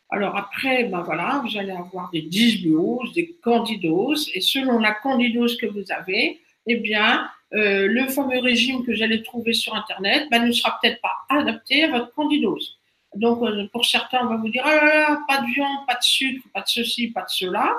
[0.10, 5.56] Alors après, ben voilà, vous allez avoir des dysbioses, des candidoses, et selon la candidose
[5.56, 10.46] que vous avez, eh bien, euh, le fameux régime que j'allais trouver sur Internet ben,
[10.46, 12.78] ne sera peut-être pas adapté à votre candidose.
[13.16, 16.46] Donc, euh, pour certains, on va vous dire, ah pas de viande, pas de sucre,
[16.54, 17.76] pas de ceci, pas de cela.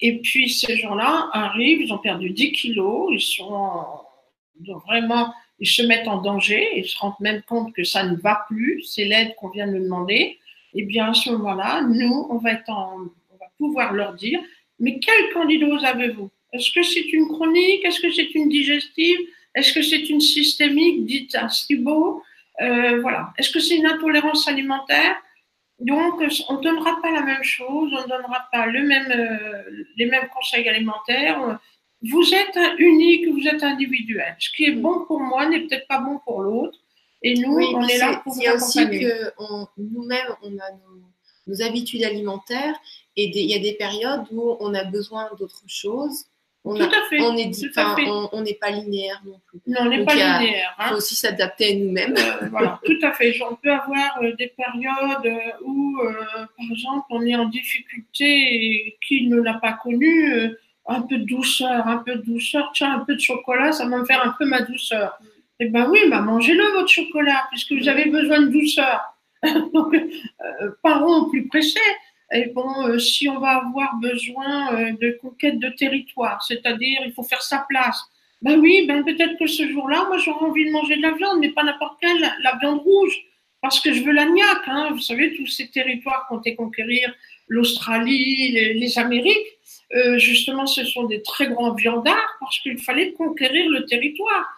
[0.00, 3.84] Et puis, ces gens-là arrivent, ils ont perdu 10 kilos, ils sont
[4.86, 8.44] vraiment, ils se mettent en danger, ils se rendent même compte que ça ne va
[8.48, 10.38] plus, c'est l'aide qu'on vient de demander.
[10.74, 14.40] Et bien, à ce moment-là, nous, on va, on va pouvoir leur dire,
[14.80, 16.30] mais quelle candidose avez-vous?
[16.52, 17.84] Est-ce que c'est une chronique?
[17.84, 19.18] Est-ce que c'est une digestive?
[19.54, 21.06] Est-ce que c'est une systémique?
[21.06, 21.48] Dite à
[22.60, 23.32] euh, voilà.
[23.38, 25.16] Est-ce que c'est une intolérance alimentaire?
[25.80, 29.84] Donc, on ne donnera pas la même chose, on ne donnera pas le même, euh,
[29.96, 31.58] les mêmes conseils alimentaires.
[32.02, 34.36] Vous êtes unique, vous êtes individuel.
[34.38, 36.78] Ce qui est bon pour moi n'est peut-être pas bon pour l'autre.
[37.22, 39.32] Et nous, Oui, on est là pour vous Il y a aussi que
[39.78, 41.02] nous-mêmes, on a nos,
[41.46, 42.78] nos habitudes alimentaires
[43.16, 46.26] et il y a des périodes où on a besoin d'autre chose.
[46.64, 47.20] On Tout à fait.
[47.20, 47.96] on est dit- enfin,
[48.32, 49.58] on- n'est pas linéaire non plus.
[49.66, 50.76] Non, on n'est pas a- linéaire.
[50.78, 50.88] Il hein.
[50.90, 52.14] faut aussi s'adapter à nous-mêmes.
[52.16, 53.36] Euh, voilà, tout à fait.
[53.50, 58.24] On peut avoir euh, des périodes euh, où, euh, par exemple, on est en difficulté
[58.24, 60.54] et qui ne l'a pas connu,
[60.86, 63.96] un peu de douceur, un peu de douceur, tiens, un peu de chocolat, ça va
[63.98, 65.18] me faire un peu ma douceur.
[65.58, 69.00] Eh ben oui, bah mangez-le votre chocolat, puisque vous avez besoin de douceur.
[69.74, 69.96] Donc,
[70.82, 71.80] parents plus pressés.
[72.32, 77.12] Et bon, euh, si on va avoir besoin euh, de conquête de territoire, c'est-à-dire il
[77.12, 78.00] faut faire sa place,
[78.40, 81.38] ben oui, ben peut-être que ce jour-là, moi j'aurais envie de manger de la viande,
[81.40, 83.16] mais pas n'importe quelle, la, la viande rouge,
[83.60, 84.58] parce que je veux l'agnac.
[84.66, 84.88] Hein.
[84.92, 87.14] Vous savez, tous ces territoires qu'ont été conquérir
[87.48, 89.58] l'Australie, les, Amériques,
[89.94, 94.48] euh, justement, ce sont des très grands viandards parce qu'il fallait conquérir le territoire.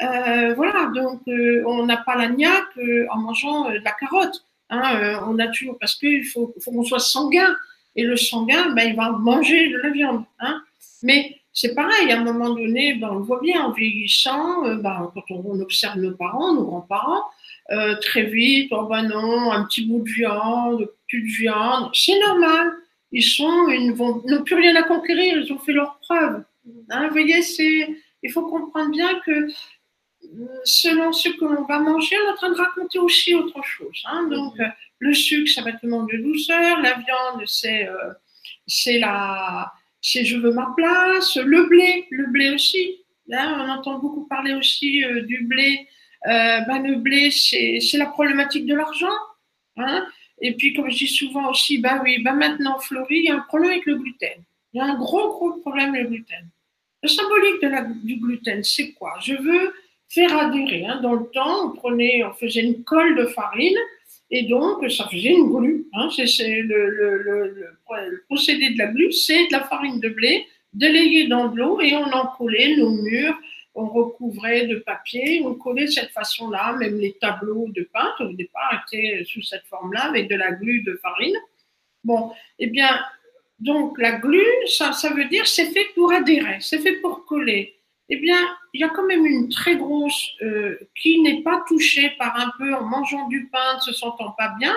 [0.00, 4.44] Voilà, donc on n'a pas l'agnac euh, en mangeant de la carotte.
[4.74, 7.54] Hein, euh, a toujours parce qu'il faut, faut qu'on soit sanguin
[7.96, 10.24] et le sanguin, ben, il va manger de la viande.
[10.40, 10.62] Hein.
[11.02, 14.76] Mais c'est pareil, à un moment donné, ben, on le voit bien en vieillissant, euh,
[14.76, 17.22] ben, quand on, observe nos parents, nos grands-parents,
[17.70, 22.18] euh, très vite, oh ben non, un petit bout de viande, plus de viande, c'est
[22.20, 22.72] normal.
[23.12, 26.42] Ils sont, ils n'ont plus rien à conquérir, ils ont fait leur preuve.
[26.90, 27.88] Hein, vous voyez, c'est,
[28.22, 29.48] il faut comprendre bien que
[30.64, 34.02] selon ce que l'on va manger, on est en train de raconter aussi autre chose.
[34.06, 34.28] Hein.
[34.30, 34.68] Donc, euh,
[34.98, 36.80] le sucre, ça va être le manque de douceur.
[36.80, 38.12] La viande, c'est, euh,
[38.66, 41.36] c'est la, c'est je veux ma place.
[41.36, 43.04] Le blé, le blé aussi.
[43.32, 45.88] Hein, on entend beaucoup parler aussi euh, du blé.
[46.26, 49.16] Euh, ben, le blé, c'est, la problématique de l'argent.
[49.76, 50.06] Hein.
[50.40, 53.36] Et puis, comme je dis souvent aussi, bah oui, bah maintenant, Florie, il y a
[53.36, 54.42] un problème avec le gluten.
[54.72, 56.48] Il y a un gros, gros problème avec le gluten.
[57.02, 59.14] Le symbolique de la, du gluten, c'est quoi?
[59.22, 59.74] Je veux
[60.08, 60.84] faire adhérer.
[60.86, 61.00] Hein.
[61.02, 63.76] Dans le temps, on prenait, on faisait une colle de farine
[64.30, 65.86] et donc ça faisait une glu.
[65.92, 66.08] Hein.
[66.14, 67.76] C'est le,
[68.28, 71.94] procédé de la glu, c'est de la farine de blé délayée dans de l'eau et
[71.94, 73.38] on en collait nos murs
[73.74, 78.32] on recouvrait de papier, on collait de cette façon-là, même les tableaux de peintre au
[78.32, 81.36] départ étaient sous cette forme-là, avec de la glu de farine.
[82.04, 83.00] Bon, eh bien,
[83.58, 87.76] donc la glu, ça, ça veut dire c'est fait pour adhérer, c'est fait pour coller.
[88.10, 88.38] Eh bien,
[88.72, 92.52] il y a quand même une très grosse euh, qui n'est pas touchée par un
[92.58, 94.74] peu en mangeant du pain, ne se sentant pas bien.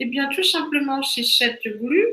[0.00, 2.04] Eh bien, tout simplement, c'est cette glu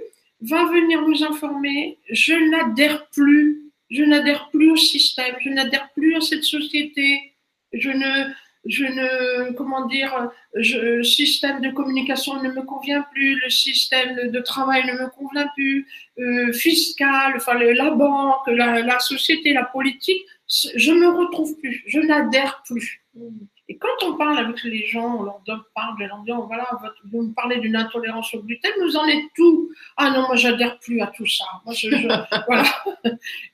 [0.42, 6.16] va venir nous informer, je n'adhère plus je n'adhère plus au système, je n'adhère plus
[6.16, 7.34] à cette société,
[7.74, 8.32] je ne,
[8.66, 14.40] je ne, comment dire, le système de communication ne me convient plus, le système de
[14.40, 15.88] travail ne me convient plus,
[16.20, 20.26] euh, fiscal, enfin la banque, la, la, société, la politique,
[20.76, 23.04] je me retrouve plus, je n'adhère plus.
[23.70, 25.42] Et quand on parle avec les gens, on leur
[25.74, 26.70] parle, de dit, voilà,
[27.10, 29.70] vous me parlez d'une intolérance au gluten, vous en êtes tout.
[29.96, 31.46] Ah non, moi, j'adhère plus à tout ça.
[32.48, 32.66] Voilà.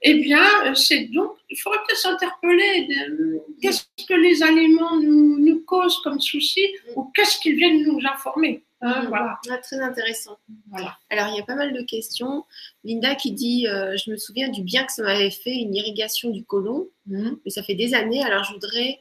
[0.01, 2.87] eh bien, c'est donc, il faudrait peut-être s'interpeller.
[3.61, 8.63] Qu'est-ce que les aliments nous, nous causent comme souci ou qu'est-ce qu'ils viennent nous informer?
[8.81, 9.39] Hein, voilà.
[9.49, 10.37] Ah, très intéressant.
[10.69, 10.97] Voilà.
[11.09, 12.45] Alors, il y a pas mal de questions.
[12.83, 16.29] Linda qui dit euh, Je me souviens du bien que ça m'avait fait une irrigation
[16.29, 17.31] du côlon, mmh.
[17.43, 18.99] mais ça fait des années, alors je voudrais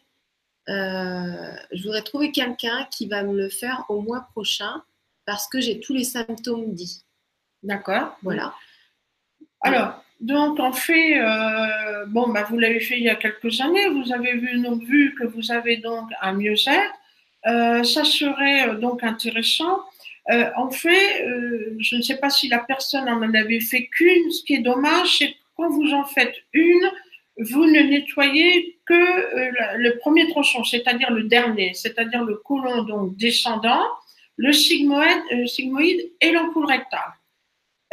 [0.69, 4.83] euh, je voudrais trouver quelqu'un qui va me le faire au mois prochain
[5.25, 7.05] parce que j'ai tous les symptômes dits.
[7.63, 8.17] D'accord.
[8.23, 8.55] Voilà.
[9.61, 13.89] Alors, donc en fait, euh, bon, bah, vous l'avez fait il y a quelques années,
[13.89, 16.95] vous avez vu, donc, vu que vous avez donc un mieux-être,
[17.47, 19.81] ça serait donc intéressant.
[20.29, 21.25] en fait,
[21.79, 25.19] je ne sais pas si la personne en avait fait qu'une, ce qui est dommage,
[25.19, 26.91] c'est que quand vous en faites une,
[27.39, 33.17] vous ne nettoyez que euh, le premier tronçon, c'est-à-dire le dernier, c'est-à-dire le côlon donc
[33.17, 33.85] descendant,
[34.37, 37.01] le sigmoïde, euh, et l'ampoule rectale.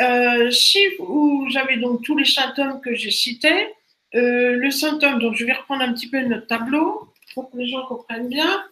[0.02, 3.70] Euh, si vous avez donc tous les symptômes que j'ai cités,
[4.16, 7.84] le symptôme, donc je vais reprendre un petit peu notre tableau pour que les gens
[7.88, 8.64] comprennent bien.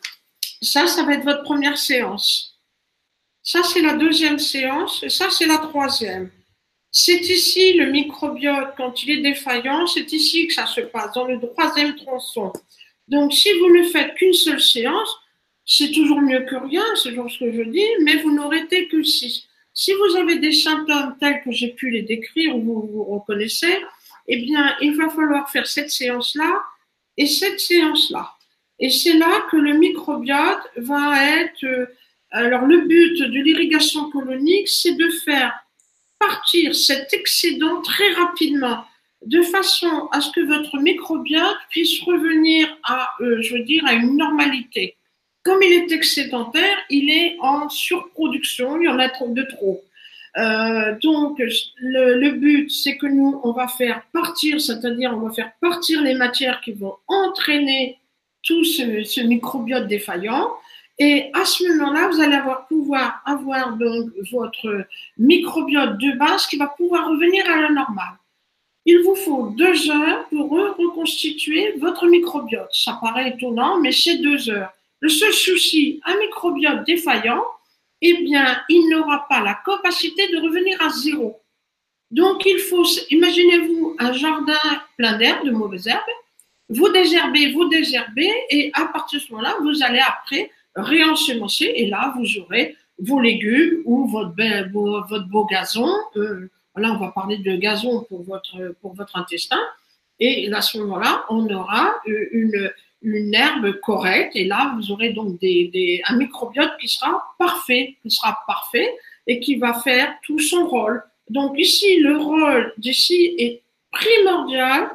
[0.61, 2.59] Ça, ça va être votre première séance.
[3.43, 6.29] Ça, c'est la deuxième séance et ça, c'est la troisième.
[6.91, 11.25] C'est ici le microbiote, quand il est défaillant, c'est ici que ça se passe, dans
[11.25, 12.51] le troisième tronçon.
[13.07, 15.09] Donc, si vous ne faites qu'une seule séance,
[15.65, 18.87] c'est toujours mieux que rien, c'est toujours ce que je dis, mais vous n'aurez été
[18.87, 19.47] que six.
[19.73, 23.77] Si vous avez des symptômes tels que j'ai pu les décrire, ou vous vous reconnaissez,
[24.27, 26.61] eh bien, il va falloir faire cette séance-là
[27.17, 28.35] et cette séance-là.
[28.81, 31.63] Et c'est là que le microbiote va être.
[31.63, 31.85] Euh,
[32.31, 35.53] alors, le but de l'irrigation colonique, c'est de faire
[36.17, 38.83] partir cet excédent très rapidement,
[39.25, 43.93] de façon à ce que votre microbiote puisse revenir à, euh, je veux dire, à
[43.93, 44.97] une normalité.
[45.43, 49.83] Comme il est excédentaire, il est en surproduction, il y en a trop de trop.
[50.37, 51.41] Euh, donc,
[51.77, 56.13] le, but, c'est que nous, on va faire partir, c'est-à-dire on va faire partir les
[56.15, 57.97] matières qui vont entraîner
[58.43, 60.51] tout ce, ce microbiote défaillant.
[60.99, 64.85] Et à ce moment-là, vous allez avoir, pouvoir avoir donc votre
[65.17, 68.17] microbiote de base qui va pouvoir revenir à la normale.
[68.85, 72.69] Il vous faut deux heures pour reconstituer votre microbiote.
[72.71, 74.71] Ça paraît étonnant, mais c'est deux heures.
[74.99, 77.43] Le seul souci, un microbiote défaillant,
[78.01, 81.39] eh bien, il n'aura pas la capacité de revenir à zéro.
[82.09, 84.59] Donc, il faut, imaginez-vous un jardin
[84.97, 86.01] plein d'herbes, de mauvaises herbes.
[86.73, 91.87] Vous désherbez, vous désherbez, et à partir de ce moment-là, vous allez après réensemencer et
[91.87, 94.33] là, vous aurez vos légumes ou votre,
[94.69, 95.91] beau, votre beau gazon.
[96.15, 99.59] Euh, là, on va parler de gazon pour votre, pour votre intestin.
[100.19, 104.35] Et à ce moment-là, on aura euh, une, une herbe correcte.
[104.35, 108.95] Et là, vous aurez donc des, des, un microbiote qui sera parfait, qui sera parfait
[109.27, 111.03] et qui va faire tout son rôle.
[111.29, 114.89] Donc ici, le rôle d'ici est primordial.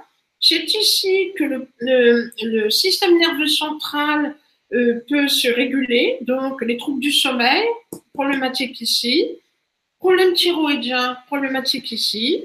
[0.48, 4.36] C'est ici que le, système nerveux central
[4.72, 6.18] euh, peut se réguler.
[6.20, 7.64] Donc, les troubles du sommeil,
[8.14, 9.38] problématique ici.
[9.98, 12.44] Problème thyroïdien, problématique ici.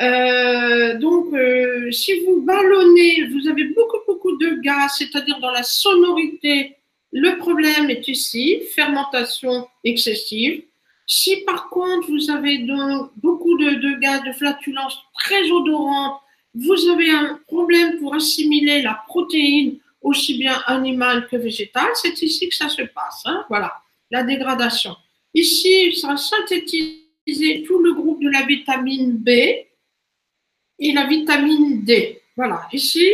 [0.00, 5.64] Euh, donc, euh, si vous ballonnez, vous avez beaucoup, beaucoup de gaz, c'est-à-dire dans la
[5.64, 6.76] sonorité,
[7.10, 10.62] le problème est ici, fermentation excessive.
[11.04, 16.20] Si par contre, vous avez donc beaucoup de, de gaz, de flatulence très odorante,
[16.54, 21.88] vous avez un problème pour assimiler la protéine aussi bien animal que végétal.
[21.94, 23.22] C'est ici que ça se passe.
[23.24, 23.44] Hein.
[23.48, 23.72] voilà,
[24.10, 24.96] la dégradation.
[25.34, 32.20] Ici, ça va synthétiser tout le groupe de la vitamine B et la vitamine D.
[32.36, 32.66] Voilà.
[32.72, 33.06] Ici,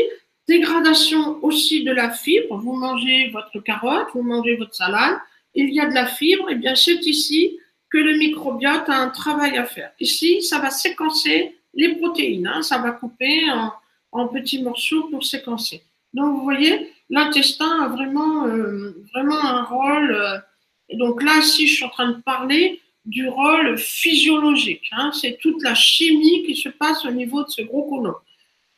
[0.48, 2.56] dégradation aussi de la fibre.
[2.56, 5.18] Vous mangez votre carotte, vous mangez votre salade,
[5.54, 6.48] il y a de la fibre.
[6.48, 7.58] Et eh bien, c'est ici
[7.90, 9.92] que le microbiote a un travail à faire.
[10.00, 12.46] Ici, ça va séquencer les protéines.
[12.46, 12.62] Hein.
[12.62, 13.44] ça va couper
[14.12, 15.82] en, petits morceaux pour séquencer.
[16.14, 20.10] Donc, vous voyez, l'intestin a vraiment, euh, vraiment un rôle.
[20.10, 20.38] Euh,
[20.94, 25.62] donc là, si je suis en train de parler du rôle physiologique, hein, c'est toute
[25.62, 28.14] la chimie qui se passe au niveau de ce gros côlon.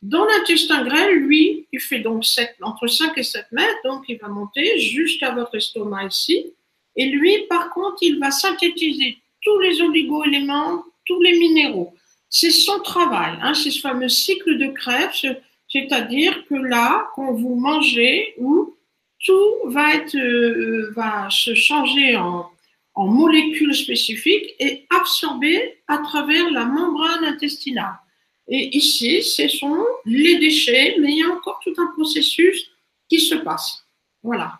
[0.01, 4.17] Dans l'intestin grêle, lui, il fait donc 7, entre 5 et 7 mètres, donc il
[4.17, 6.53] va monter jusqu'à votre estomac ici.
[6.95, 11.93] Et lui, par contre, il va synthétiser tous les oligo-éléments, tous les minéraux.
[12.29, 15.35] C'est son travail, hein, c'est ce fameux cycle de Krebs,
[15.67, 18.75] c'est-à-dire que là, quand vous mangez, ou
[19.25, 22.49] tout va, être, euh, va se changer en,
[22.95, 27.97] en molécules spécifiques et absorbé à travers la membrane intestinale.
[28.47, 32.71] Et ici, ce sont les déchets, mais il y a encore tout un processus
[33.07, 33.85] qui se passe.
[34.23, 34.59] Voilà.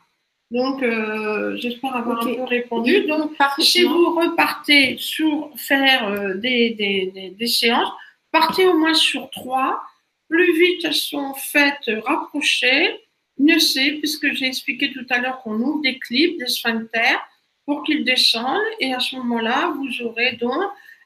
[0.52, 3.06] Donc, euh, j'espère avoir un peu répondu.
[3.06, 7.92] Donc, si vous repartez sur faire euh, des, des, des, séances,
[8.32, 9.82] partez au moins sur trois.
[10.28, 13.00] Plus vite elles sont faites rapprochées,
[13.40, 17.20] mieux c'est, puisque j'ai expliqué tout à l'heure qu'on ouvre des clips, des sphincters,
[17.66, 18.62] pour qu'ils descendent.
[18.80, 20.64] Et à ce moment-là, vous aurez donc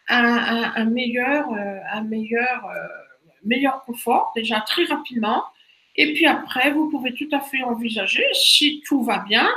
[0.10, 1.47] un, un, meilleur,
[1.93, 2.88] un meilleur, euh,
[3.43, 5.43] meilleur confort, déjà très rapidement.
[5.95, 9.47] Et puis après, vous pouvez tout à fait envisager, si tout va bien,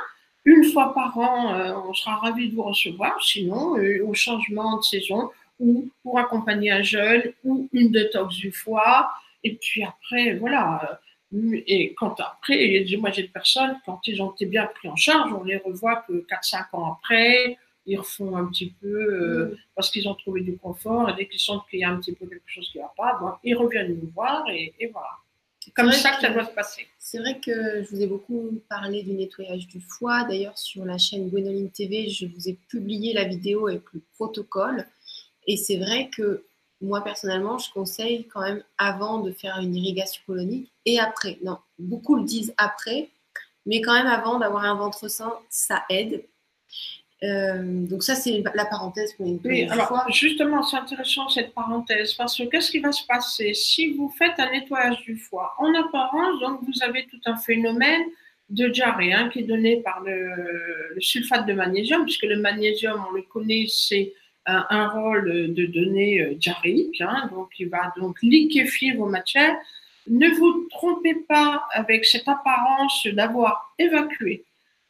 [0.45, 3.21] une fois par an, euh, on sera ravi de vous recevoir.
[3.23, 8.53] Sinon, euh, au changement de saison, ou pour accompagner un jeune, ou une détox du
[8.53, 9.11] foie.
[9.43, 11.01] Et puis après, voilà.
[11.33, 15.33] Et quand après, moi j'ai des personnes, quand ils ont été bien pris en charge,
[15.33, 19.57] on les revoit que 4-5 ans après, ils refont un petit peu euh, mm.
[19.75, 22.13] parce qu'ils ont trouvé du confort et dès qu'ils sentent qu'il y a un petit
[22.13, 25.11] peu quelque chose qui ne va pas, bon, ils reviennent nous voir et, et voilà.
[25.67, 26.87] C'est comme ça que, ça doit se passer.
[26.97, 30.23] C'est vrai que je vous ai beaucoup parlé du nettoyage du foie.
[30.23, 34.87] D'ailleurs, sur la chaîne Gwenoline TV, je vous ai publié la vidéo avec le protocole.
[35.49, 36.45] Et c'est vrai que
[36.81, 41.39] moi, personnellement, je conseille quand même avant de faire une irrigation colonique et après.
[41.43, 43.09] Non, beaucoup le disent après,
[43.65, 46.23] mais quand même avant d'avoir un ventre sain, ça aide
[47.23, 52.13] euh, donc ça, c'est la parenthèse pour une Oui, alors justement, c'est intéressant cette parenthèse
[52.13, 55.75] parce que qu'est-ce qui va se passer si vous faites un nettoyage du foie En
[55.75, 58.03] apparence, donc vous avez tout un phénomène
[58.51, 63.13] de diarrhée hein, qui est donné par le, sulfate de magnésium, puisque le magnésium, on
[63.13, 64.13] le connaît, c'est
[64.45, 66.39] un, rôle de données euh,
[67.01, 69.57] hein, donc il va donc liquéfier vos matières.
[70.09, 74.45] Ne vous trompez pas avec cette apparence d'avoir évacué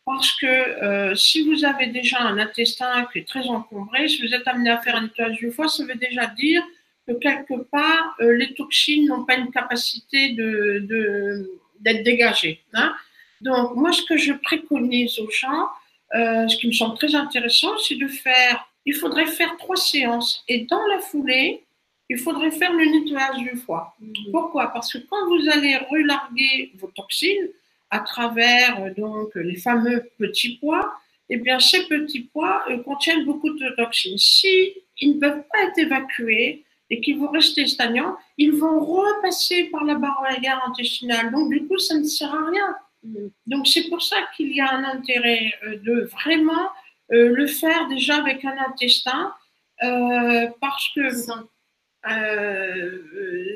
[0.06, 4.32] parce que euh, si vous avez déjà un intestin qui est très encombré, si vous
[4.32, 6.62] êtes amené à faire un nettoyage du foie, ça veut déjà dire
[7.06, 12.62] que quelque part, euh, les toxines n'ont pas une capacité d'être de, d'être dégagées.
[12.72, 12.94] Hein.
[13.40, 15.68] Donc, moi, ce que je préconise aux gens,
[16.14, 20.44] euh, ce qui me semble très intéressant, c'est de faire, il faudrait faire trois séances.
[20.46, 21.64] Et dans la foulée,
[22.08, 23.96] il faudrait faire le nettoyage du foie.
[23.98, 24.30] Mmh.
[24.30, 24.72] Pourquoi?
[24.72, 27.48] Parce que quand vous allez relarguer vos toxines,
[27.96, 30.86] à travers euh, donc les fameux petits pois,
[31.30, 34.18] eh bien ces petits pois euh, contiennent beaucoup de toxines.
[34.18, 39.64] Si ils ne peuvent pas être évacués et qu'ils vont rester stagnants, ils vont repasser
[39.72, 41.32] par la barrière intestinale.
[41.32, 42.68] Donc du coup, ça ne sert à rien.
[43.46, 46.68] Donc c'est pour ça qu'il y a un intérêt euh, de vraiment
[47.08, 49.32] le faire déjà avec un intestin,
[50.60, 51.02] parce que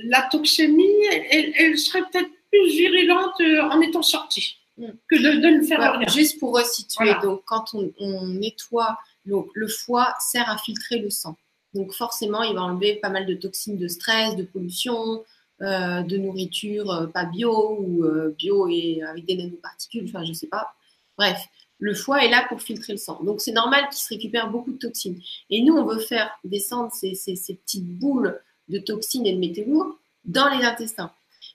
[0.04, 4.86] la toxémie, elle, elle serait peut-être plus virulente euh, en étant sortie mm.
[5.08, 6.08] que de, ne faire rien.
[6.08, 11.36] Juste pour resituer, donc quand on, nettoie, le foie sert à filtrer le sang.
[11.74, 15.24] Donc forcément, il va enlever pas mal de toxines de stress, de pollution,
[15.62, 18.04] euh, de nourriture euh, pas bio ou
[18.36, 20.74] bio et avec des nanoparticules, enfin je sais pas.
[21.16, 21.38] Bref,
[21.78, 23.22] le foie est là pour filtrer le sang.
[23.22, 25.20] Donc c'est normal qu'il se récupère beaucoup de toxines.
[25.48, 29.38] Et nous, on veut faire descendre ces, ces, ces petites boules de toxines et de
[29.38, 31.12] météores dans les intestins.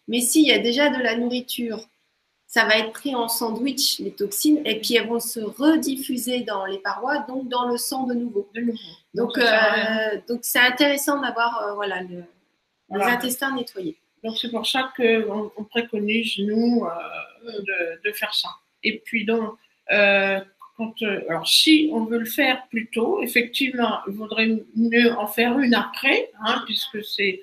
[0.07, 1.87] Mais s'il y a déjà de la nourriture,
[2.55, 6.65] ça va être pris en sandwich, les toxines, et puis elles vont se rediffuser dans
[6.65, 8.49] les parois, donc dans le sang de nouveau.
[9.13, 12.23] Donc, euh, donc c'est intéressant d'avoir euh, voilà, le,
[12.91, 13.97] les intestins nettoyés.
[14.23, 18.49] Donc c'est pour ça qu'on on préconise, nous, euh, de, de, faire ça.
[18.83, 19.57] Et puis donc,
[19.89, 20.93] quand,
[21.29, 25.75] alors si on veut le faire plus tôt, effectivement, il vaudrait mieux en faire une
[25.75, 27.41] après, hein, puisque c'est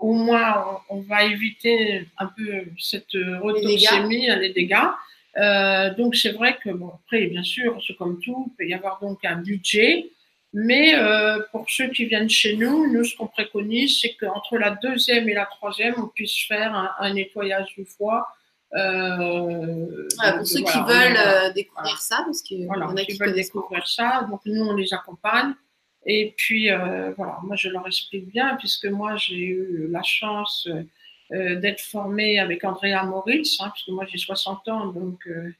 [0.00, 4.88] au moins on, va éviter un peu cette rotoxémie, les dégâts.
[5.36, 8.74] Euh, donc c'est vrai que bon après bien sûr c'est comme tout, il peut y
[8.74, 10.10] avoir donc un budget,
[10.52, 14.70] mais euh, pour ceux qui viennent chez nous, nous ce qu'on préconise c'est qu'entre la
[14.82, 18.26] deuxième et la troisième on puisse faire un, nettoyage du foie.
[18.74, 23.34] Euh, pour ceux qui veulent découvrir ça, parce qu'il voilà, y en a qui, veulent
[23.34, 25.54] découvrir ça, donc nous on les accompagne.
[26.06, 26.68] Et puis
[27.16, 30.68] voilà, moi je leur explique bien puisque moi j'ai eu la chance
[31.32, 35.54] euh, d'être formée avec Andrea Moritz, hein, puisque moi j'ai 60 ans, donc euh,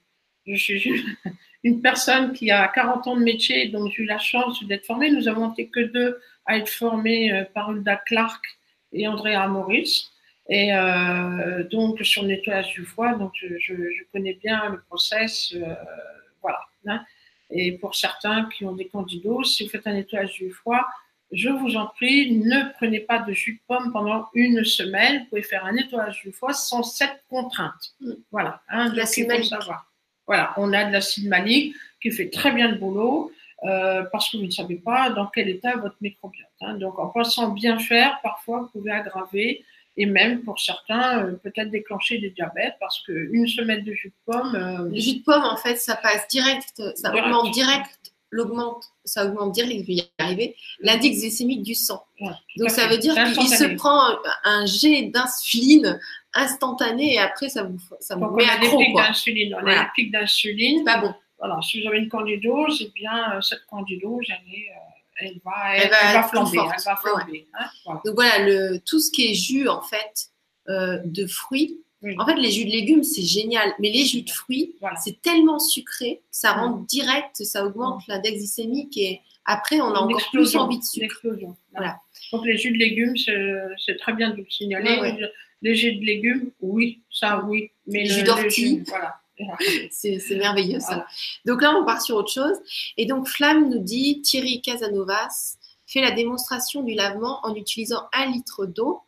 [0.44, 1.04] je suis
[1.64, 5.12] une personne qui a 40 ans de métier, donc j'ai eu la chance d'être formée.
[5.12, 8.44] Nous avons été que deux à être formés euh, par Hulda Clark
[8.92, 10.10] et Andrea Moritz.
[10.52, 10.72] Et
[11.70, 15.54] donc sur le nettoyage du foie, donc je, je, connais bien le process,
[16.42, 16.58] voilà.
[16.86, 17.04] Hein.
[17.50, 20.86] Et pour certains qui ont des candidats, si vous faites un nettoyage du foie,
[21.32, 25.20] je vous en prie, ne prenez pas de jus de pomme pendant une semaine.
[25.20, 27.94] Vous pouvez faire un nettoyage du foie sans cette contrainte.
[28.00, 28.12] Mm.
[28.32, 29.52] Voilà, hein, l'acide malique.
[30.26, 33.32] Voilà, on a de l'acide malique qui fait très bien le boulot
[33.64, 36.46] euh, parce que vous ne savez pas dans quel état est votre microbiote.
[36.60, 36.74] Hein.
[36.74, 39.64] Donc, en pensant bien faire, parfois, vous pouvez aggraver
[40.00, 44.32] et même pour certains, euh, peut-être déclencher des diabètes parce qu'une semaine de jus de
[44.32, 44.54] pomme.
[44.54, 47.90] Euh, le jus de pomme, en fait, ça passe direct, ça augmente direct
[48.30, 52.02] l'augmente, ça augmente direct, il y arriver, l'indice glycémique du sang.
[52.56, 54.00] Donc ça veut dire qu'il se prend
[54.44, 55.98] un, jet d'insuline
[56.32, 59.56] instantané et après ça vous, ça vous met à des pics d'insuline.
[59.60, 60.84] On a des pics d'insuline.
[60.84, 61.12] Pas bon.
[61.38, 64.89] Voilà, si vous avez une candidose, c'est bien euh, cette candidose, elle, euh,
[65.20, 66.58] elle, va, elle, va, flamber.
[66.58, 70.30] Elle va flamber hein, Donc voilà, le, tout ce qui est jus en fait
[70.68, 71.80] euh, de fruits,
[72.18, 73.74] en fait, les jus de légumes, c'est génial.
[73.78, 78.96] Mais les jus de fruits, c'est tellement sucré, ça rend direct, ça augmente l'index glycémique
[78.96, 81.26] et après, on a encore plus envie de sucre.
[81.72, 81.98] Voilà.
[82.32, 85.28] Donc, les jus de légumes, c'est très bien de le signaler.
[85.62, 87.70] Les jus de légumes, oui, ça, oui.
[87.86, 89.19] Mais les jus d'ortie, voilà.
[89.90, 91.06] c'est merveilleux ça.
[91.46, 92.58] Donc là, on part sur autre chose.
[92.96, 98.26] Et donc, Flamme nous dit Thierry Casanovas fait la démonstration du lavement en utilisant un
[98.26, 99.02] litre d'eau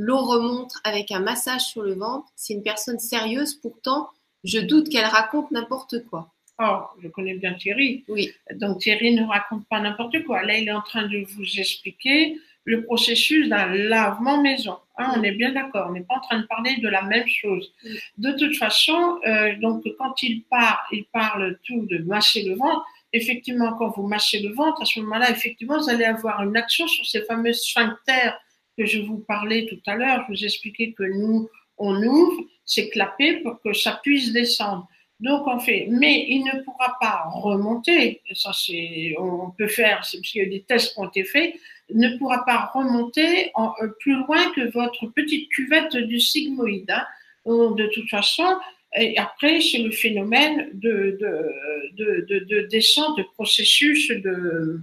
[0.00, 2.28] L'eau remonte avec un massage sur le ventre.
[2.36, 4.10] C'est une personne sérieuse, pourtant,
[4.44, 6.32] je doute qu'elle raconte n'importe quoi.
[6.60, 8.04] Oh, je connais bien Thierry.
[8.06, 8.32] Oui.
[8.54, 10.44] Donc Thierry ne raconte pas n'importe quoi.
[10.44, 12.38] Là, il est en train de vous expliquer
[12.68, 14.76] le processus d'un lavement maison.
[14.98, 15.86] Hein, on est bien d'accord.
[15.88, 17.72] On n'est pas en train de parler de la même chose.
[18.18, 22.84] De toute façon, euh, donc quand il parle, il parle tout de masser le ventre.
[23.14, 26.86] Effectivement, quand vous massez le ventre, à ce moment-là, effectivement, vous allez avoir une action
[26.86, 28.38] sur ces fameux sphincters
[28.76, 31.48] que je vous parlais tout à l'heure, je vous expliquais que nous,
[31.78, 34.86] on ouvre, c'est clapé pour que ça puisse descendre.
[35.20, 40.18] Donc on fait, mais il ne pourra pas remonter, ça c'est, on peut faire, c'est
[40.18, 41.54] parce qu'il y a des tests qui ont été faits,
[41.94, 46.90] ne pourra pas remonter euh, plus loin que votre petite cuvette du sigmoïde.
[46.90, 47.06] Hein.
[47.46, 48.58] De toute façon,
[48.96, 54.80] et après, c'est le phénomène de, de, de, de, descente, de processus de,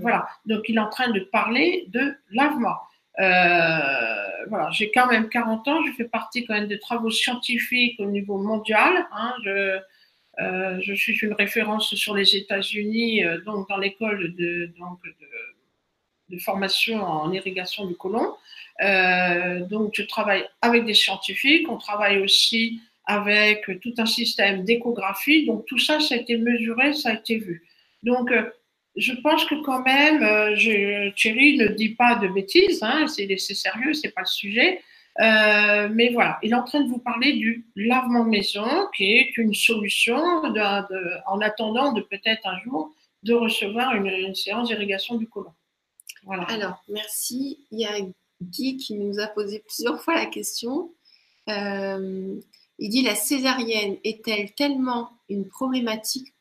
[0.00, 0.28] voilà.
[0.46, 2.76] Donc, il est en train de parler de lavement.
[3.18, 8.00] Euh, voilà, j'ai quand même 40 ans, je fais partie quand même des travaux scientifiques
[8.00, 9.06] au niveau mondial.
[9.12, 9.78] Hein, je,
[10.40, 15.26] euh, je, suis une référence sur les États-Unis, donc dans l'école de, donc de,
[16.30, 18.34] de, formation en irrigation du côlon.
[19.68, 21.68] donc, je travaille avec des scientifiques.
[21.68, 25.46] On travaille aussi avec tout un système d'échographie.
[25.46, 27.66] Donc, tout ça, ça a été mesuré, ça a été vu.
[28.02, 28.30] Donc,
[28.96, 33.94] je pense que quand même, euh, Thierry ne dit pas de bêtises, hein, c'est sérieux,
[33.94, 34.80] c'est pas le sujet.
[35.20, 39.36] Euh, mais voilà, il est en train de vous parler du lavement maison, qui est
[39.36, 45.52] une solution en attendant de peut-être un jour de recevoir une, séance d'irrigation du côlon.
[46.24, 46.44] Voilà.
[46.44, 47.60] Alors, merci.
[47.70, 47.94] Il y a
[48.42, 50.92] Guy qui nous a posé plusieurs fois la question.
[51.48, 52.40] Euh,
[52.78, 56.32] il dit la césarienne est-elle tellement une problématique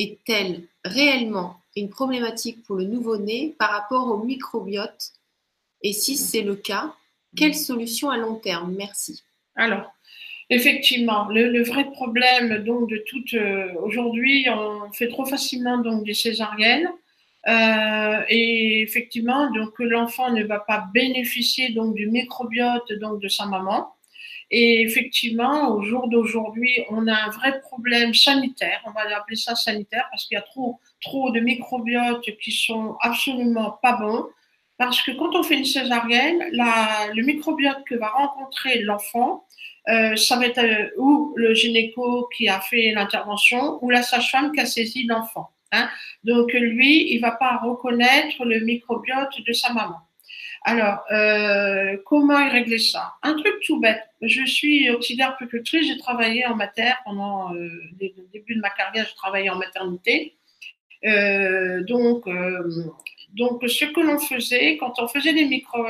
[0.00, 5.12] est-elle réellement une problématique pour le nouveau-né par rapport au microbiote?
[5.82, 6.94] Et si c'est le cas,
[7.36, 8.74] quelle solution à long terme?
[8.76, 9.22] Merci.
[9.54, 9.92] Alors,
[10.48, 16.14] effectivement, le, vrai problème donc de toute euh, aujourd'hui, on fait trop facilement donc des
[16.14, 16.88] césariennes.
[17.48, 23.46] Euh, et effectivement, donc l'enfant ne va pas bénéficier donc du microbiote donc de sa
[23.46, 23.94] maman.
[24.50, 28.80] Et effectivement, au jour d'aujourd'hui, on a un vrai problème sanitaire.
[28.84, 32.96] On va appeler ça sanitaire parce qu'il y a trop, trop de microbiotes qui sont
[33.00, 34.26] absolument pas bons.
[34.76, 39.44] Parce que quand on fait une césarienne, la, le microbiote que va rencontrer l'enfant,
[39.88, 44.52] euh, ça va être euh, ou le gynéco qui a fait l'intervention ou la sage-femme
[44.52, 45.50] qui a saisi l'enfant.
[45.72, 45.88] Hein.
[46.24, 50.00] Donc lui, il va pas reconnaître le microbiote de sa maman.
[50.62, 53.14] Alors, euh, comment régler ça?
[53.22, 54.02] Un truc tout bête.
[54.20, 57.68] Je suis auxiliaire puéricultrice, j'ai travaillé en mater pendant euh,
[57.98, 60.36] le début de ma carrière, j'ai travaillé en maternité.
[61.06, 62.28] Euh, donc,
[63.34, 65.82] donc, ce que l'on faisait, quand on faisait des micro,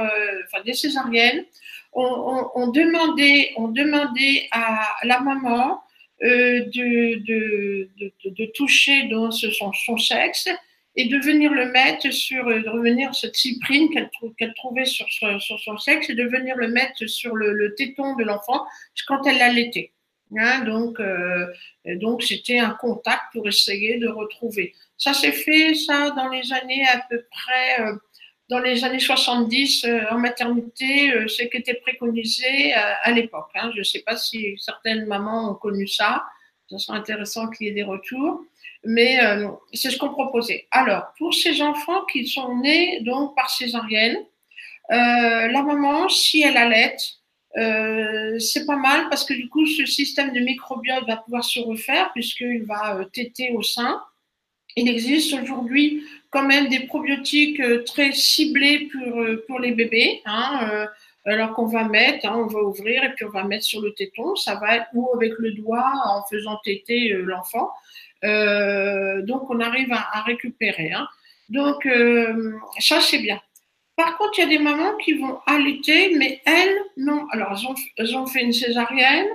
[0.64, 1.44] des césariennes,
[1.92, 5.82] on, demandait, on demandait à la maman
[6.20, 10.48] de, de, de, de, toucher dans son, son sexe
[10.96, 15.40] et de venir le mettre sur, de revenir cette cyprine qu'elle qu'elle trouvait sur, sur,
[15.40, 18.66] sur, son sexe et de venir le mettre sur le, le téton de l'enfant
[19.06, 19.92] quand elle l'allaitait.
[20.36, 21.46] Hein, donc, euh,
[21.96, 24.74] donc c'était un contact pour essayer de retrouver.
[24.96, 27.96] Ça s'est fait, ça, dans les années à peu près, euh,
[28.50, 33.50] dans les années 70 euh, en maternité, euh, ce qui était préconisé à, à l'époque.
[33.54, 33.70] Hein.
[33.74, 36.24] Je ne sais pas si certaines mamans ont connu ça.
[36.68, 38.44] Ça serait intéressant qu'il y ait des retours
[38.84, 40.66] mais euh, c'est ce qu'on proposait.
[40.70, 44.16] Alors, pour ces enfants qui sont nés donc par césarienne,
[44.90, 46.96] euh, la maman, si elle allait,
[47.56, 51.60] euh, c'est pas mal parce que du coup, ce système de microbiote va pouvoir se
[51.60, 54.02] refaire puisqu'il va euh, téter au sein.
[54.76, 60.22] Il existe aujourd'hui quand même des probiotiques euh, très ciblés pour, euh, pour les bébés.
[60.24, 60.86] Hein,
[61.26, 63.92] alors qu'on va mettre, hein, on va ouvrir et puis on va mettre sur le
[63.92, 67.70] téton, ça va être ou avec le doigt en faisant téter l'enfant.
[68.24, 70.92] Euh, donc, on arrive à, récupérer.
[70.92, 71.08] Hein.
[71.48, 73.40] Donc, euh, ça, c'est bien.
[73.96, 77.26] Par contre, il y a des mamans qui vont allaiter, mais elles, non.
[77.32, 79.28] Alors, elles ont, elles ont fait une césarienne,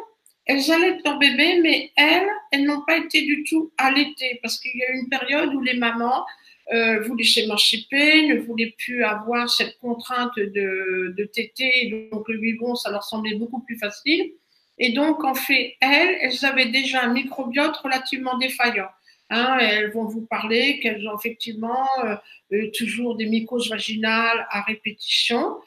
[0.46, 4.76] elles allaitent leur bébé, mais elles, elles n'ont pas été du tout allaitées parce qu'il
[4.76, 6.26] y a une période où les mamans
[6.74, 12.76] euh, voulaient s'émanciper, ne voulaient plus avoir cette contrainte de, de téter, donc le biberon,
[12.76, 14.32] ça leur semblait beaucoup plus facile.
[14.78, 18.90] Et donc, en fait, elles, elles avaient déjà un microbiote relativement défaillant.
[19.30, 25.58] Hein, elles vont vous parler qu'elles ont effectivement euh, toujours des mycoses vaginales à répétition.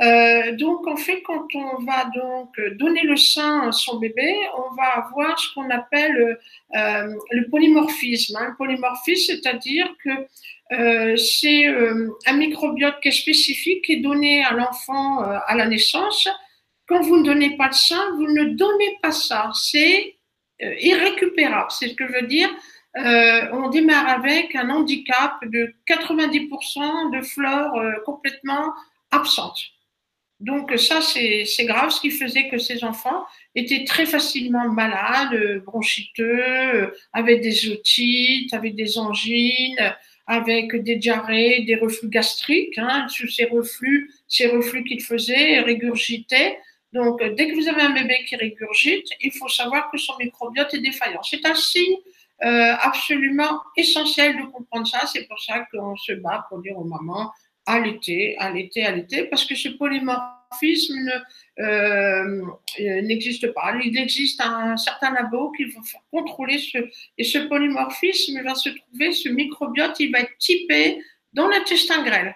[0.00, 4.74] Euh, donc, en fait, quand on va donc donner le sein à son bébé, on
[4.74, 6.38] va avoir ce qu'on appelle
[6.76, 8.36] euh, le polymorphisme.
[8.36, 8.48] Hein.
[8.50, 10.10] Le polymorphisme, c'est-à-dire que
[10.72, 11.66] euh, c'est
[12.26, 16.28] un microbiote qui est spécifique, qui est donné à l'enfant à la naissance,
[16.86, 19.50] quand vous ne donnez pas de sein, vous ne donnez pas ça.
[19.54, 20.16] C'est
[20.60, 21.70] irrécupérable.
[21.70, 22.48] C'est ce que je veux dire.
[22.94, 27.72] On démarre avec un handicap de 90% de flore
[28.04, 28.72] complètement
[29.10, 29.58] absente.
[30.40, 33.24] Donc ça, c'est grave, ce qui faisait que ces enfants
[33.56, 39.94] étaient très facilement malades, bronchiteux, avec des otites, avec des angines,
[40.28, 42.78] avec des diarrhées, des reflux gastriques.
[42.78, 46.58] Hein, sous ces reflux, ces reflux qu'ils faisaient, régurgitaient.
[46.92, 50.72] Donc, dès que vous avez un bébé qui régurgite, il faut savoir que son microbiote
[50.72, 51.22] est défaillant.
[51.22, 51.96] C'est un signe
[52.44, 55.06] euh, absolument essentiel de comprendre ça.
[55.06, 57.32] C'est pour ça qu'on se bat pour dire aux mamans
[57.68, 61.10] allaiter, allaiter, allaiter, parce que ce polymorphisme
[61.60, 62.42] euh,
[63.02, 63.74] n'existe pas.
[63.84, 66.78] Il existe un certain labo qui va faire contrôler ce
[67.18, 70.98] et ce polymorphisme va se trouver, ce microbiote, il va être typé
[71.34, 72.34] dans l'intestin grêle.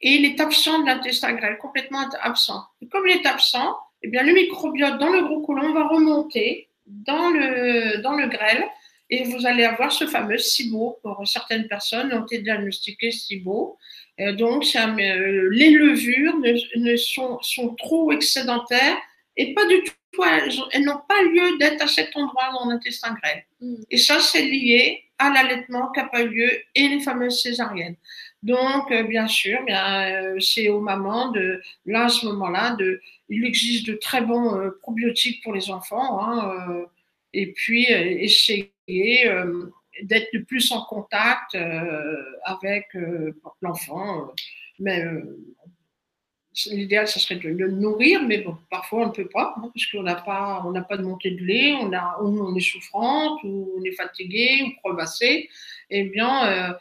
[0.00, 2.64] Et il est absent de l'intestin grêle, complètement absent.
[2.80, 6.68] Et comme il est absent, eh bien, le microbiote dans le gros côlon va remonter
[6.86, 8.64] dans le, dans le grêle
[9.10, 10.98] et vous allez avoir ce fameux SIBO.
[11.02, 13.76] Pour certaines personnes ont été diagnostiquées SIBO.
[14.20, 18.98] Et donc, euh, les levures ne, ne sont, sont, trop excédentaires
[19.36, 20.24] et pas du tout,
[20.72, 23.44] elles, n'ont pas lieu d'être à cet endroit dans l'intestin grêle.
[23.60, 23.74] Mm.
[23.90, 27.96] Et ça, c'est lié à l'allaitement qui n'a pas eu lieu et les fameuses césariennes.
[28.42, 33.00] Donc, euh, bien sûr, bien, euh, c'est aux mamans de, là, à ce moment-là, de,
[33.30, 36.84] il existe de très bons euh, probiotiques pour les enfants, hein, euh,
[37.32, 39.30] et puis euh, essayer
[40.02, 41.56] d'être de plus en contact
[42.44, 42.86] avec
[43.60, 44.32] l'enfant.
[44.78, 45.04] mais
[46.66, 49.86] l'idéal, ce serait de le nourrir, mais bon, parfois on ne peut pas, hein, parce
[49.86, 53.84] qu'on n'a pas, pas de montée de lait, on, a, on, est souffrante, ou on
[53.84, 55.48] est fatigué, ou crevassé.
[55.90, 56.76] Eh bien,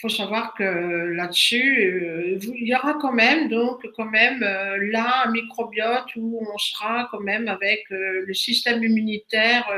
[0.00, 5.24] faut savoir que là-dessus, euh, il y aura quand même, donc, quand même, euh, là,
[5.26, 9.68] un microbiote où on sera quand même avec euh, le système immunitaire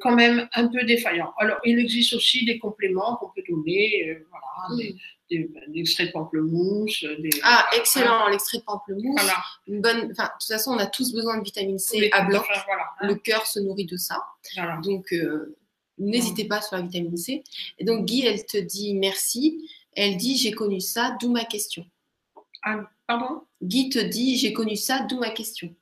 [0.00, 1.32] quand même un peu défaillant.
[1.38, 4.96] Alors, il existe aussi des compléments qu'on peut donner, voilà, des,
[5.30, 7.04] des, des, extraits de pamplemousse.
[7.20, 9.14] Des, ah, excellent, l'extrait de pamplemousse.
[9.14, 9.44] Voilà.
[9.68, 12.44] Une bonne, de toute façon, on a tous besoin de vitamine C à bloc.
[12.66, 13.06] Voilà, hein.
[13.06, 14.20] Le cœur se nourrit de ça.
[14.56, 14.80] Voilà.
[14.82, 15.14] Donc,
[15.98, 17.42] N'hésitez pas sur la vitamine C.
[17.78, 19.70] Et donc, Guy, elle te dit merci.
[19.92, 21.86] Elle dit j'ai connu ça, d'où ma question.
[22.62, 23.42] Ah, pardon?
[23.62, 25.74] Guy te dit j'ai connu ça, d'où ma question.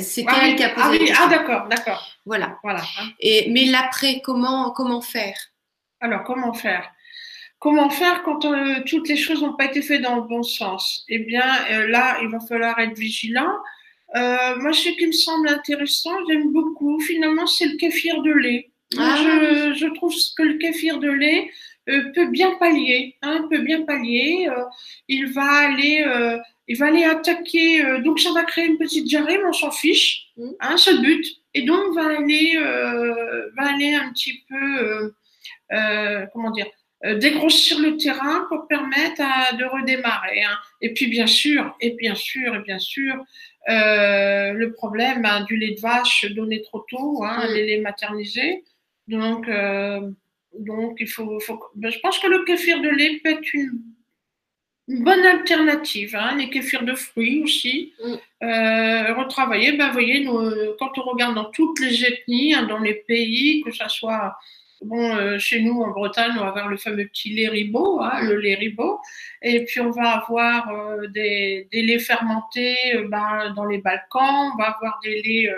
[0.00, 1.16] C'était ah, elle qui a posé ah, la question.
[1.18, 2.06] Ah, d'accord, d'accord.
[2.26, 2.58] Voilà.
[2.62, 2.82] voilà.
[3.20, 5.36] Et, mais l'après, comment, comment faire?
[6.00, 6.90] Alors, comment faire?
[7.58, 11.04] Comment faire quand euh, toutes les choses n'ont pas été faites dans le bon sens?
[11.08, 13.50] Eh bien, euh, là, il va falloir être vigilant.
[14.16, 18.70] Euh, moi, ce qui me semble intéressant, j'aime beaucoup, finalement, c'est le kéfir de lait.
[18.98, 19.16] Ah.
[19.16, 21.50] Je, je trouve que le kéfir de lait
[21.88, 24.48] euh, peut bien pallier, hein, peut bien pallier.
[24.48, 24.62] Euh,
[25.08, 26.38] il va aller, euh,
[26.68, 27.82] il va aller attaquer.
[28.02, 30.26] donc ça va créer une petite diarrhée, mais on s'en fiche.
[30.36, 30.50] Mm.
[30.60, 31.26] Hein, le but.
[31.54, 32.56] Et donc va aller,
[33.56, 35.14] va aller un petit peu,
[36.32, 36.66] comment dire,
[37.16, 40.42] dégrossir le terrain pour permettre à, de redémarrer.
[40.42, 40.56] hein.
[40.80, 43.14] Et puis bien sûr, et bien sûr, et bien sûr,
[43.68, 47.54] euh, le problème hein, du lait de vache donné trop tôt, hein, Mm.
[47.54, 48.64] les laits maternisés.
[49.08, 50.10] Donc, euh,
[50.58, 53.80] donc il faut, faut- ben, je pense que le kéfir de lait peut être une,
[54.88, 56.14] une bonne alternative.
[56.16, 57.92] Hein, les kéfirs de fruits aussi.
[58.02, 58.14] Mm.
[58.44, 62.78] Euh, retravailler, ben, vous voyez, nous, quand on regarde dans toutes les ethnies, hein, dans
[62.78, 64.36] les pays, que ça soit
[64.82, 68.20] Bon, euh, chez nous, en Bretagne, on va avoir le fameux petit lait ribot, hein,
[68.22, 69.00] le lait ribot.
[69.40, 74.52] Et puis, on va avoir euh, des, des laits fermentés euh, ben, dans les Balkans.
[74.52, 75.54] On va avoir des laits,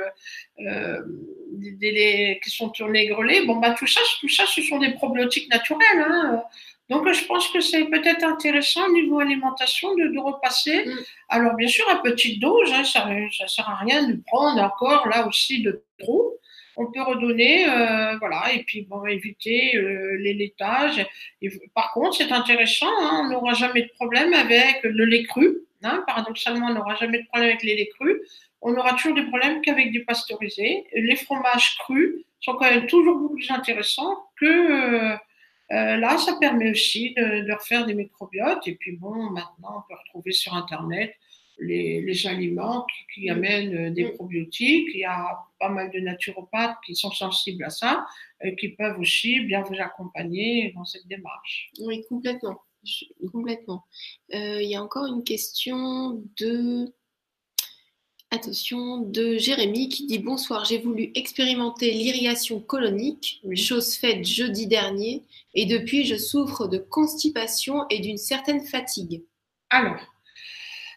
[1.52, 3.46] des, des laits qui sont tournés grelés.
[3.46, 6.06] Bon, ben, tout ça, tout ça, ce sont des probiotiques naturels.
[6.08, 6.42] Hein.
[6.88, 10.84] Donc, je pense que c'est peut-être intéressant au niveau alimentation de, de repasser.
[10.84, 10.98] Mm.
[11.30, 15.08] Alors, bien sûr, à petite dose, hein, ça ne sert à rien de prendre encore
[15.08, 16.38] là aussi de trop
[16.76, 21.04] on peut redonner, euh, voilà, et puis bon, éviter euh, les laitages.
[21.40, 25.56] Et, par contre, c'est intéressant, hein, on n'aura jamais de problème avec le lait cru.
[25.82, 28.16] Hein, paradoxalement, on n'aura jamais de problème avec les laits crus.
[28.60, 30.84] On aura toujours des problèmes qu'avec du pasteurisé.
[30.94, 35.16] Les fromages crus sont quand même toujours beaucoup plus intéressants que
[35.72, 38.66] euh, là, ça permet aussi de, de, refaire des microbiotes.
[38.66, 41.14] Et puis bon, maintenant, on peut retrouver sur Internet
[41.58, 44.88] les, les aliments qui, qui, amènent des probiotiques.
[44.92, 48.06] Il y a pas mal de naturopathes qui sont sensibles à ça,
[48.42, 51.70] et qui peuvent aussi bien vous accompagner dans cette démarche.
[51.80, 52.60] Oui, complètement.
[53.32, 53.84] Complètement.
[54.34, 56.92] Euh, il y a encore une question de.
[58.32, 65.22] Attention, de Jérémy qui dit Bonsoir, j'ai voulu expérimenter l'irrigation colonique, chose faite jeudi dernier,
[65.54, 69.22] et depuis je souffre de constipation et d'une certaine fatigue.
[69.70, 70.00] Alors,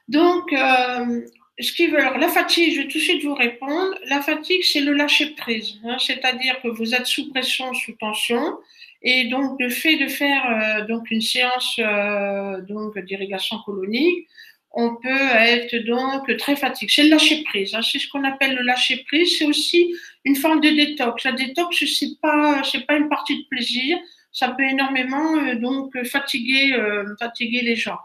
[0.10, 1.22] donc, euh,
[1.60, 3.94] ce qui veut, alors la fatigue, je vais tout de suite vous répondre.
[4.08, 8.58] La fatigue, c'est le lâcher prise, hein, c'est-à-dire que vous êtes sous pression, sous tension,
[9.04, 14.28] et donc le fait de faire euh, donc une séance euh, donc d'irrigation colonique,
[14.72, 16.92] on peut être donc très fatigué.
[16.94, 19.38] C'est le lâcher prise, hein, c'est ce qu'on appelle le lâcher prise.
[19.38, 19.94] C'est aussi
[20.26, 21.24] une forme de détox.
[21.24, 24.00] La détox, c'est pas c'est pas une partie de plaisir.
[24.32, 27.98] Ça peut énormément euh, donc fatiguer euh, fatiguer les gens.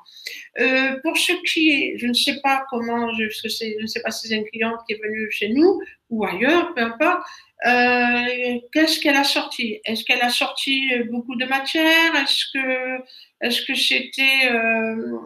[0.61, 4.11] Euh, pour ce qui est, je ne sais pas comment, je, je ne sais pas
[4.11, 7.23] si c'est une cliente qui est venue chez nous ou ailleurs, peu importe.
[7.67, 9.81] Euh, Qu'est-ce qu'elle a sorti?
[9.85, 12.15] Est-ce qu'elle a sorti beaucoup de matière?
[12.17, 13.03] Est-ce que
[13.41, 15.19] est-ce que c'était euh,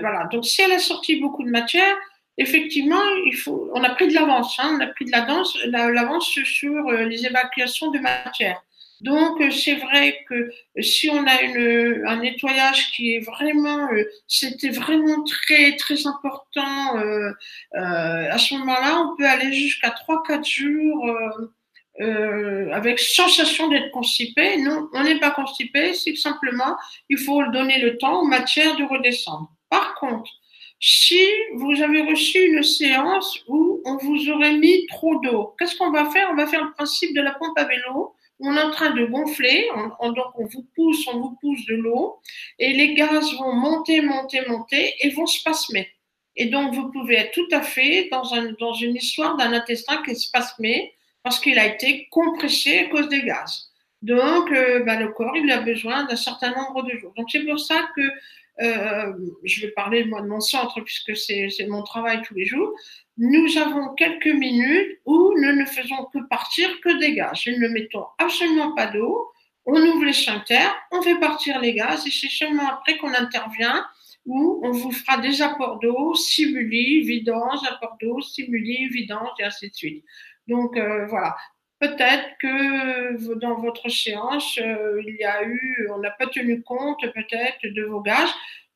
[0.00, 1.96] voilà Donc si elle a sorti beaucoup de matière,
[2.36, 6.90] effectivement, il faut, on a pris de l'avance, hein, on a pris de l'avance sur
[6.90, 8.62] les évacuations de matière.
[9.00, 14.70] Donc, c'est vrai que si on a une, un nettoyage qui est vraiment, euh, c'était
[14.70, 17.30] vraiment très, très important, euh,
[17.76, 21.06] euh, à ce moment-là, on peut aller jusqu'à 3-4 jours
[22.00, 24.56] euh, avec sensation d'être constipé.
[24.58, 26.76] Non, on n'est pas constipé, c'est simplement,
[27.08, 29.52] il faut donner le temps aux matières de redescendre.
[29.68, 30.30] Par contre,
[30.80, 31.20] si
[31.56, 36.08] vous avez reçu une séance où on vous aurait mis trop d'eau, qu'est-ce qu'on va
[36.10, 36.28] faire?
[36.30, 39.04] On va faire le principe de la pompe à vélo on est en train de
[39.04, 42.20] gonfler, on, on, donc on vous pousse, on vous pousse de l'eau,
[42.58, 45.88] et les gaz vont monter, monter, monter, et vont spasmer.
[46.36, 50.02] Et donc vous pouvez être tout à fait dans, un, dans une histoire d'un intestin
[50.04, 53.72] qui est spasmé parce qu'il a été compressé à cause des gaz.
[54.02, 57.12] Donc euh, ben, le corps il a besoin d'un certain nombre de jours.
[57.16, 58.02] Donc c'est pour ça que
[58.62, 59.12] euh,
[59.42, 62.72] je vais parler moi de mon centre puisque c'est mon travail tous les jours
[63.18, 67.42] nous avons quelques minutes où nous ne faisons que partir que des gaz.
[67.46, 69.32] Nous ne mettons absolument pas d'eau.
[69.66, 73.84] On ouvre les sphincters, on fait partir les gaz et c'est seulement après qu'on intervient
[74.24, 79.68] où on vous fera des apports d'eau, stimuli, vidange, apports d'eau, stimuli, vidange et ainsi
[79.68, 80.04] de suite.
[80.46, 81.36] Donc euh, voilà.
[81.80, 87.00] Peut-être que dans votre séance, euh, il y a eu, on n'a pas tenu compte
[87.14, 88.30] peut-être de vos gaz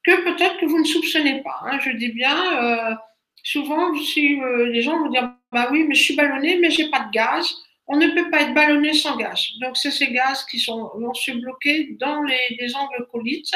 [0.04, 1.60] que peut-être que vous ne soupçonnez pas.
[1.62, 1.78] Hein.
[1.80, 2.90] Je dis bien.
[2.92, 2.94] Euh,
[3.42, 6.88] souvent, si euh, les gens vont dire bah oui, mais je suis ballonné, mais j'ai
[6.88, 7.54] pas de gaz.
[7.86, 9.48] On ne peut pas être ballonné sans gaz.
[9.60, 13.54] Donc c'est ces gaz qui sont vont se bloquer dans les, les angles colites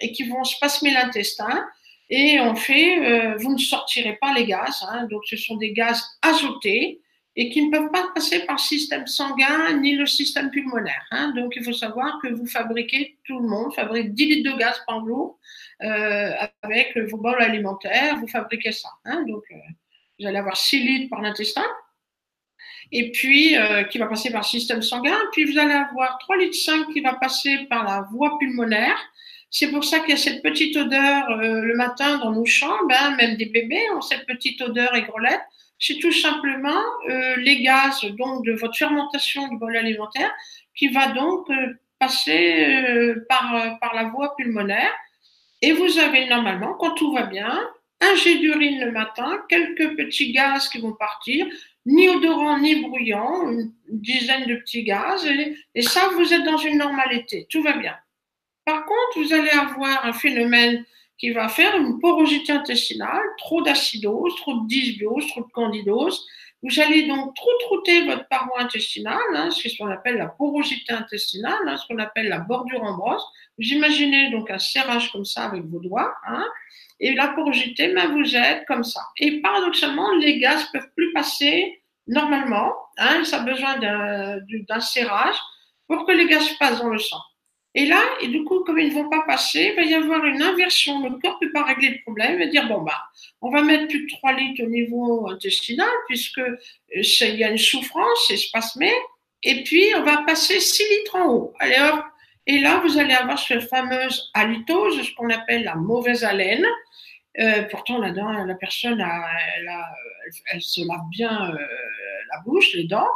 [0.00, 1.66] et qui vont spasmer l'intestin.
[2.10, 4.84] Et on fait, euh, vous ne sortirez pas les gaz.
[4.88, 7.00] Hein, donc ce sont des gaz azotés.
[7.40, 11.04] et qui ne peuvent pas passer par le système sanguin ni le système pulmonaire.
[11.12, 11.32] Hein.
[11.36, 14.82] Donc, il faut savoir que vous fabriquez, tout le monde fabrique 10 litres de gaz
[14.88, 15.38] par jour
[15.82, 18.88] euh, avec vos bols alimentaires, vous fabriquez ça.
[19.04, 19.24] Hein.
[19.26, 19.56] Donc, euh,
[20.18, 21.64] vous allez avoir 6 litres par l'intestin,
[22.90, 26.36] et puis euh, qui va passer par le système sanguin, puis vous allez avoir 3
[26.38, 28.96] litres 5 qui va passer par la voie pulmonaire.
[29.50, 33.16] C'est pour ça qu'il y a cette petite odeur le matin dans nos chambres, hein,
[33.16, 35.40] même des bébés ont cette petite odeur aigrelette
[35.78, 40.30] c'est tout simplement euh, les gaz donc de votre fermentation du bol alimentaire
[40.74, 44.90] qui va donc euh, passer euh, par, par la voie pulmonaire.
[45.62, 47.60] Et vous avez normalement, quand tout va bien,
[48.00, 51.46] un jet d'urine le matin, quelques petits gaz qui vont partir,
[51.84, 56.58] ni odorant ni bruyant, une dizaine de petits gaz, et, et ça, vous êtes dans
[56.58, 57.96] une normalité, tout va bien.
[58.64, 60.84] Par contre, vous allez avoir un phénomène
[61.16, 66.26] qui va faire une porosité intestinale, trop d'acidose, trop de dysbiose, trop de candidose.
[66.62, 71.76] Vous allez donc trouter votre paroi intestinale, hein, ce qu'on appelle la porosité intestinale, hein,
[71.76, 73.24] ce qu'on appelle la bordure en brosse.
[73.58, 76.44] Vous imaginez donc un serrage comme ça avec vos doigts, hein,
[77.00, 79.00] et la porosité, ben, vous êtes comme ça.
[79.18, 82.74] Et paradoxalement, les gaz peuvent plus passer normalement.
[82.96, 85.36] Hein, ça a besoin d'un serrage
[85.86, 87.20] pour que les gaz passent dans le sang.
[87.74, 90.24] Et là, et du coup, comme ils ne vont pas passer, il va y avoir
[90.24, 91.00] une inversion.
[91.06, 92.38] Le corps ne peut pas régler le problème.
[92.38, 93.02] Va dire, bon, bah,
[93.40, 96.56] on va mettre plus de 3 litres au niveau intestinal, puisque euh,
[96.94, 98.94] il y a une souffrance, espacemée.
[99.42, 101.54] Et puis, on va passer 6 litres en haut.
[101.60, 102.04] Allez hop.
[102.46, 106.66] Et là, vous allez avoir cette fameuse halitose, ce qu'on appelle la mauvaise haleine.
[107.38, 109.04] Euh, pourtant, là-dedans, la personne,
[110.52, 111.58] elle, se lave bien euh,
[112.32, 113.06] la bouche, les dents.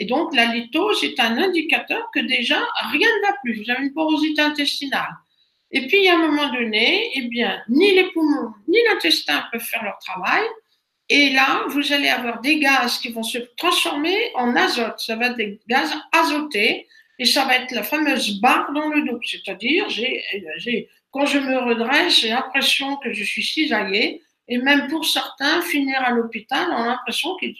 [0.00, 2.58] Et donc, la litose est un indicateur que déjà,
[2.90, 3.62] rien ne va plus.
[3.62, 5.14] Vous avez une porosité intestinale.
[5.72, 9.84] Et puis, à un moment donné, eh bien, ni les poumons, ni l'intestin peuvent faire
[9.84, 10.42] leur travail.
[11.10, 14.98] Et là, vous allez avoir des gaz qui vont se transformer en azote.
[14.98, 16.88] Ça va être des gaz azotés.
[17.18, 19.20] Et ça va être la fameuse barre dans le dos.
[19.22, 19.86] C'est-à-dire,
[21.10, 26.02] quand je me redresse, j'ai l'impression que je suis cisaillée et même pour certains, finir
[26.02, 27.54] à l'hôpital, on a l'impression qu'ils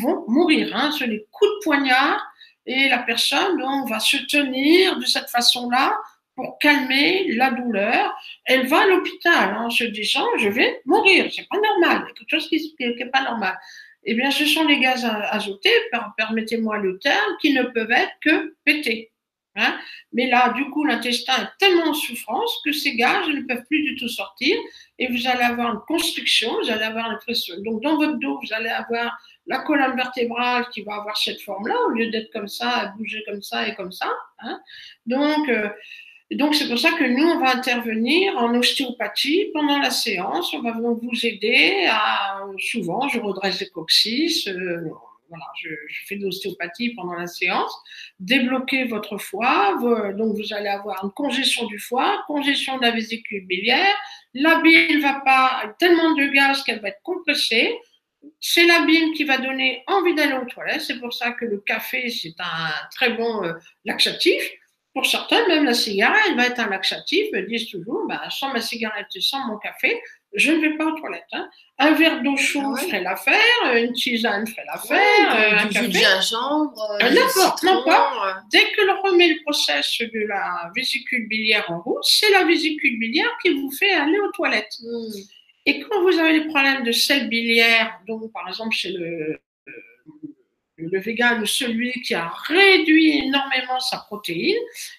[0.00, 0.70] vont, mourir.
[0.74, 0.92] Hein.
[0.96, 2.24] C'est les coups de poignard
[2.64, 5.98] et la personne va se tenir de cette façon-là
[6.36, 8.16] pour calmer la douleur.
[8.44, 12.48] Elle va à l'hôpital en se disant je vais mourir, c'est pas normal, quelque chose
[12.48, 13.58] qui n'est pas normal.
[14.04, 15.74] Eh bien, ce sont les gaz azotés,
[16.16, 19.10] permettez-moi le terme, qui ne peuvent être que pétés.
[19.56, 19.76] Hein.
[20.12, 23.82] Mais là, du coup, l'intestin est tellement en souffrance que ces gaz ne peuvent plus
[23.82, 24.56] du tout sortir
[24.98, 27.56] et vous allez avoir une construction, vous allez avoir l'impression.
[27.64, 31.74] Donc, dans votre dos, vous allez avoir la colonne vertébrale qui va avoir cette forme-là,
[31.86, 34.10] au lieu d'être comme ça, bouger comme ça et comme ça.
[34.38, 34.60] Hein.
[35.06, 35.68] Donc, euh,
[36.30, 40.54] donc c'est pour ça que nous, on va intervenir en ostéopathie pendant la séance.
[40.54, 44.90] On va vous aider à, souvent, je redresse les coccyx, euh,
[45.62, 45.68] je,
[46.06, 47.72] fais de l'ostéopathie pendant la séance,
[48.18, 49.76] débloquer votre foie,
[50.16, 53.94] donc vous allez avoir une congestion du foie, congestion de la vésicule biliaire,
[54.34, 57.74] la bile va pas, tellement de gaz qu'elle va être compressée,
[58.40, 61.58] c'est la bile qui va donner envie d'aller aux toilettes, c'est pour ça que le
[61.58, 63.54] café, c'est un très bon euh,
[63.84, 64.42] laxatif,
[64.92, 68.60] pour certains, même la cigarette va être un laxatif, ils disent toujours, bah, sans ma
[68.60, 70.00] cigarette et sans mon café,
[70.34, 71.26] je ne vais pas aux toilettes.
[71.32, 71.48] Hein.
[71.78, 75.92] Un verre d'eau chaude ah ferait l'affaire, une tisane ferait l'affaire, ouais, un du café.
[75.92, 78.36] gingembre, euh, n'importe, n'importe.
[78.52, 82.98] Dès que l'on remet le process de la vésicule biliaire en route, c'est la vésicule
[82.98, 84.76] biliaire qui vous fait aller aux toilettes.
[84.82, 85.18] Hmm.
[85.66, 89.40] Et quand vous avez des problèmes de sel biliaire, donc par exemple chez le,
[90.88, 94.56] le vegan ou celui qui a réduit énormément sa protéine,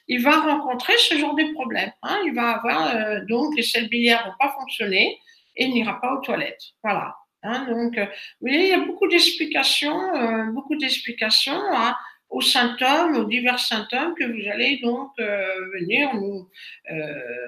[0.08, 1.92] il va rencontrer ce genre de problème.
[2.04, 2.20] Hein.
[2.26, 5.20] Il va avoir euh, donc les selles biliaires vont pas fonctionner
[5.56, 6.64] et il n'ira pas aux toilettes.
[6.84, 7.16] Voilà.
[7.44, 7.66] Hein.
[7.68, 11.96] donc, euh, vous voyez, il y a beaucoup d'explications, euh, beaucoup d'explications hein,
[12.30, 16.12] aux symptômes, aux divers symptômes que vous allez donc venir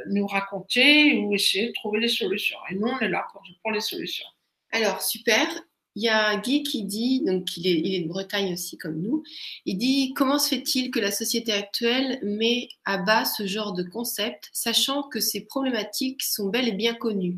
[0.08, 2.58] nous raconter ou essayer de trouver les solutions.
[2.70, 4.28] Et nous, on est là pour, pour les solutions.
[4.74, 5.48] Alors, super.
[5.96, 9.24] Il y a Guy qui dit, donc il est, de Bretagne aussi comme nous,
[9.66, 13.84] il dit comment se fait-il que la société actuelle met à bas ce genre de
[13.84, 17.38] concept, sachant que ces problématiques sont bel et bien connues?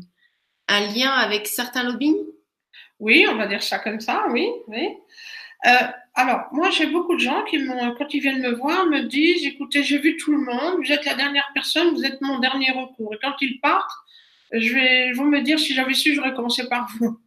[0.68, 2.16] Un lien avec certains lobbying
[2.98, 4.48] Oui, on va dire ça comme ça, oui.
[4.68, 4.88] oui.
[5.66, 5.70] Euh,
[6.14, 9.82] alors, moi, j'ai beaucoup de gens qui, quand ils viennent me voir, me disent écoutez,
[9.82, 13.12] j'ai vu tout le monde, vous êtes la dernière personne, vous êtes mon dernier recours.
[13.14, 13.90] Et quand ils partent,
[14.52, 17.18] je vais, ils vont me dire si j'avais su, j'aurais commencé par vous.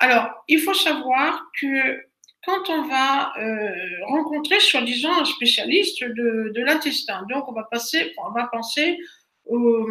[0.00, 2.02] Alors, il faut savoir que
[2.44, 3.70] quand on va euh,
[4.06, 8.98] rencontrer, soi-disant, un spécialiste de, l'intestin, donc on va passer, on va penser
[9.46, 9.88] au,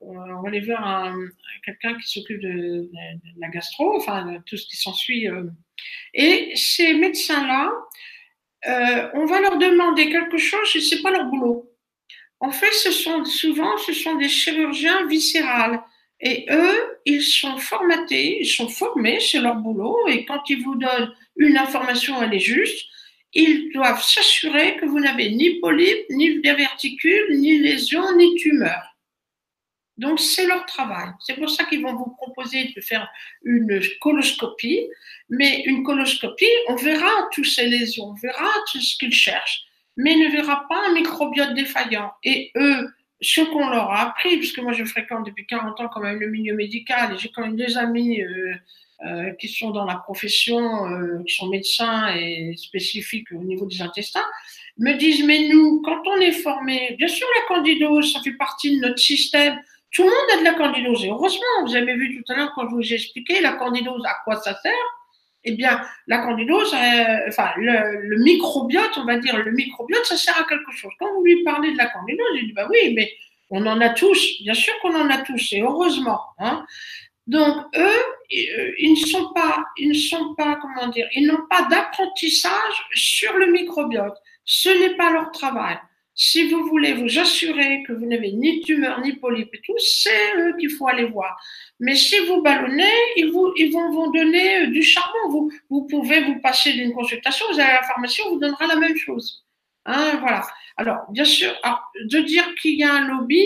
[0.00, 1.12] on va aller voir
[1.64, 2.88] quelqu'un qui s'occupe de,
[3.38, 5.44] la gastro, enfin tout ce qui s'ensuit euh,
[6.14, 7.72] Et ces médecins-là,
[8.66, 11.72] euh, on va leur demander quelque chose et c'est pas leur boulot.
[12.40, 15.82] En fait, ce sont souvent, ce sont des chirurgiens viscérales.
[16.20, 19.96] Et eux, ils sont formatés, ils sont formés, c'est leur boulot.
[20.08, 22.86] Et quand ils vous donnent une information, elle est juste.
[23.34, 28.82] Ils doivent s'assurer que vous n'avez ni polype, ni diverticule, ni lésion, ni tumeur.
[29.96, 31.08] Donc, c'est leur travail.
[31.20, 33.08] C'est pour ça qu'ils vont vous proposer de faire
[33.42, 34.88] une coloscopie.
[35.28, 39.64] Mais une coloscopie, on verra toutes ces lésions, on verra tout ce qu'ils cherchent,
[39.96, 42.12] mais ne verra pas un microbiote défaillant.
[42.24, 42.88] Et eux,
[43.20, 46.28] ce qu'on leur a appris, puisque moi je fréquente depuis 40 ans quand même le
[46.28, 48.54] milieu médical et j'ai quand même des amis euh,
[49.06, 53.82] euh, qui sont dans la profession, euh, qui sont médecins et spécifiques au niveau des
[53.82, 54.24] intestins,
[54.78, 58.76] me disent mais nous, quand on est formé, bien sûr la candidose, ça fait partie
[58.76, 59.58] de notre système.
[59.90, 61.04] Tout le monde a de la candidose.
[61.04, 64.04] Et heureusement, vous avez vu tout à l'heure quand je vous ai expliqué la candidose,
[64.04, 64.97] à quoi ça sert
[65.44, 70.38] eh bien, la candidose, euh, enfin, le, microbiote, on va dire, le microbiote, ça sert
[70.38, 70.92] à quelque chose.
[70.98, 73.12] Quand vous lui parlez de la candidose, il dit, bah oui, mais
[73.50, 76.20] on en a tous, bien sûr qu'on en a tous, et heureusement.
[76.38, 76.66] Hein.
[77.26, 77.80] Donc, eux,
[78.36, 82.86] euh, ils ne sont pas, ils ne sont pas, comment dire, ils n'ont pas d'apprentissage
[82.94, 84.16] sur le microbiote.
[84.44, 85.78] Ce n'est pas leur travail.
[86.20, 90.36] Si vous voulez vous assurer que vous n'avez ni tumeur ni polype et tout, c'est
[90.36, 91.40] eux qu'il faut aller voir.
[91.78, 95.28] Mais si vous ballonnez, ils, vous, ils vont vous donner euh, du charbon.
[95.30, 98.66] Vous, vous pouvez vous passer d'une consultation, vous allez à la pharmacie, on vous donnera
[98.66, 99.44] la même chose.
[99.86, 100.44] Hein, voilà.
[100.76, 101.54] Alors, bien sûr,
[102.04, 103.44] de dire qu'il y a un lobby,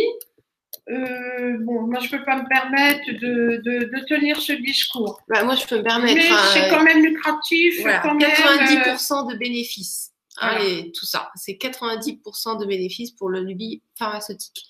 [0.91, 5.21] euh, bon, moi je peux pas me permettre de, de, de tenir ce discours.
[5.29, 6.15] Bah, moi je peux me permettre.
[6.15, 7.83] Mais c'est quand même lucratif.
[7.83, 10.12] Voilà, quand 90% de bénéfices.
[10.39, 11.31] Allez, tout ça.
[11.35, 14.65] C'est 90% de bénéfices pour le lobby pharmaceutique.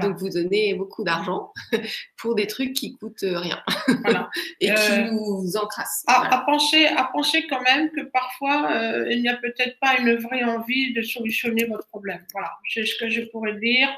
[0.00, 1.52] Donc vous donnez beaucoup d'argent
[2.18, 3.62] pour des trucs qui coûtent rien
[4.60, 6.04] et qui euh, nous encrassent.
[6.08, 10.16] À, penser, à penser quand même que parfois euh, il n'y a peut-être pas une
[10.16, 12.24] vraie envie de solutionner votre problème.
[12.32, 13.88] Voilà, c'est ce que je pourrais dire.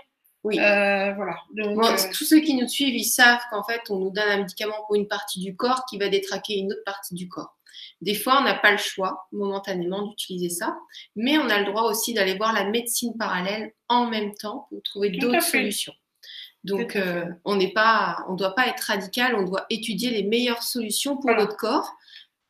[0.45, 0.59] Oui.
[0.61, 1.37] Euh, voilà.
[1.55, 4.77] Donc, tous ceux qui nous suivent, ils savent qu'en fait, on nous donne un médicament
[4.87, 7.58] pour une partie du corps qui va détraquer une autre partie du corps.
[8.01, 10.77] Des fois, on n'a pas le choix momentanément d'utiliser ça,
[11.17, 14.83] mais on a le droit aussi d'aller voir la médecine parallèle en même temps pour
[14.83, 15.95] trouver d'autres solutions.
[16.65, 20.63] Donc, euh, on n'est pas, on doit pas être radical, on doit étudier les meilleures
[20.63, 21.93] solutions pour notre corps,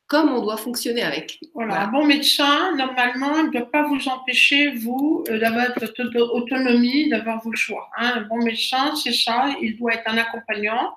[0.06, 1.38] comme on doit fonctionner avec.
[1.54, 1.82] Voilà.
[1.82, 7.42] Un bon médecin, normalement, ne doit pas vous empêcher, vous, euh, d'avoir votre autonomie, d'avoir
[7.42, 7.88] vos choix.
[7.98, 8.12] Hein.
[8.16, 10.96] Un bon médecin, c'est ça, il doit être un accompagnant.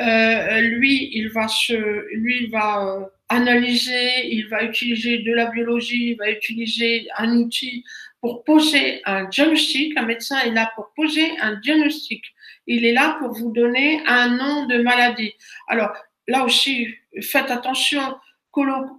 [0.00, 1.74] Euh, lui, il va se,
[2.14, 7.84] lui, il va analyser, il va utiliser de la biologie, il va utiliser un outil
[8.20, 9.96] pour poser un diagnostic.
[9.96, 12.24] Un médecin est là pour poser un diagnostic.
[12.66, 15.32] Il est là pour vous donner un nom de maladie.
[15.68, 15.92] Alors
[16.26, 16.88] là aussi,
[17.20, 18.16] faites attention.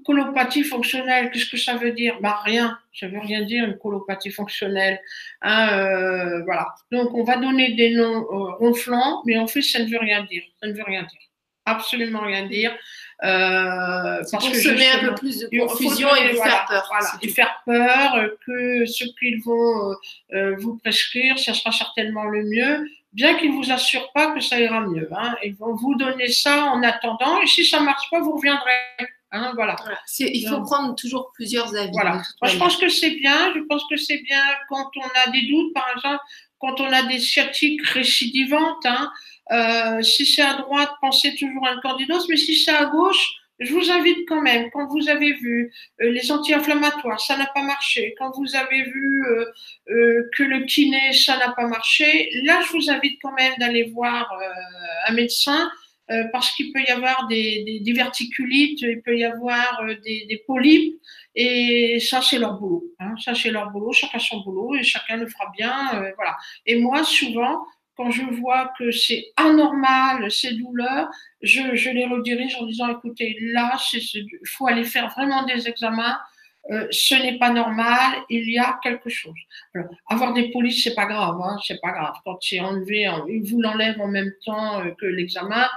[0.06, 2.18] Colopathie fonctionnelle, qu'est-ce que ça veut dire?
[2.22, 5.00] Bah rien, ça veut rien dire une colopathie fonctionnelle.
[5.42, 6.68] Hein, euh, voilà.
[6.92, 10.24] Donc on va donner des noms euh, ronflants, mais en fait ça ne veut rien
[10.24, 10.44] dire.
[10.62, 11.20] Ça ne veut rien dire.
[11.66, 12.76] Absolument rien dire.
[13.22, 16.86] Euh, parce pour que semer un peu plus de confusion et vous faire peur.
[16.90, 19.94] Voilà, et faire peur que ce qu'ils vont
[20.34, 24.58] euh, vous prescrire, ça sera certainement le mieux, bien qu'ils vous assurent pas que ça
[24.60, 25.10] ira mieux.
[25.12, 25.36] Hein.
[25.44, 28.72] Ils vont vous donner ça en attendant, et si ça marche pas, vous reviendrez.
[29.32, 29.76] Hein, voilà.
[29.80, 30.00] voilà.
[30.20, 31.92] Il faut prendre toujours plusieurs avis.
[31.92, 32.22] Voilà.
[32.42, 33.54] Moi, je pense que c'est bien.
[33.56, 36.24] Je pense que c'est bien quand on a des doutes, par exemple,
[36.60, 38.86] quand on a des sciatiques récidivantes.
[38.86, 39.12] Hein,
[39.52, 43.40] euh, si c'est à droite, pensez toujours à une candidose, mais si c'est à gauche,
[43.60, 45.72] je vous invite quand même, quand vous avez vu
[46.02, 49.46] euh, les anti-inflammatoires, ça n'a pas marché, quand vous avez vu euh,
[49.90, 53.92] euh que le kiné, ça n'a pas marché, là, je vous invite quand même d'aller
[53.94, 55.70] voir euh, un médecin
[56.32, 61.00] parce qu'il peut y avoir des, des, diverticulites, il peut y avoir des, des polypes,
[61.36, 62.84] et ça, c'est leur boulot.
[63.00, 66.12] Hein, ça, c'est leur boulot, chacun son boulot, et chacun le fera bien.
[66.16, 66.36] voilà.
[66.66, 67.64] Et moi, souvent,
[68.00, 71.10] quand je vois que c'est anormal, ces douleurs,
[71.42, 76.18] je, je, les redirige en disant, écoutez, là, il faut aller faire vraiment des examens.
[76.72, 79.36] Euh, ce n'est pas normal, il y a quelque chose.
[79.76, 82.14] Alors, avoir des polices, c'est pas grave, hein, c'est pas grave.
[82.24, 85.68] Quand c'est enlevé, ils vous l'enlèvent en même temps euh, que l'examen,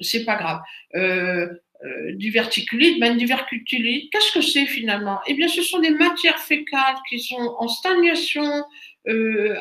[0.00, 0.60] c'est pas grave.
[0.94, 1.48] Euh,
[1.84, 5.18] euh, diverticulite, ben, diverticulite, qu'est-ce que c'est finalement?
[5.26, 8.64] Eh bien, ce sont des matières fécales qui sont en stagnation,
[9.08, 9.56] euh,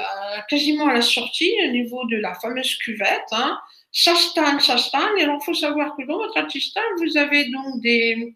[0.47, 3.25] quasiment à la sortie, au niveau de la fameuse cuvette.
[3.32, 3.57] Hein.
[3.91, 5.17] Ça stagne, ça stagne.
[5.17, 8.36] Et alors, il faut savoir que dans votre intestin, vous avez donc des,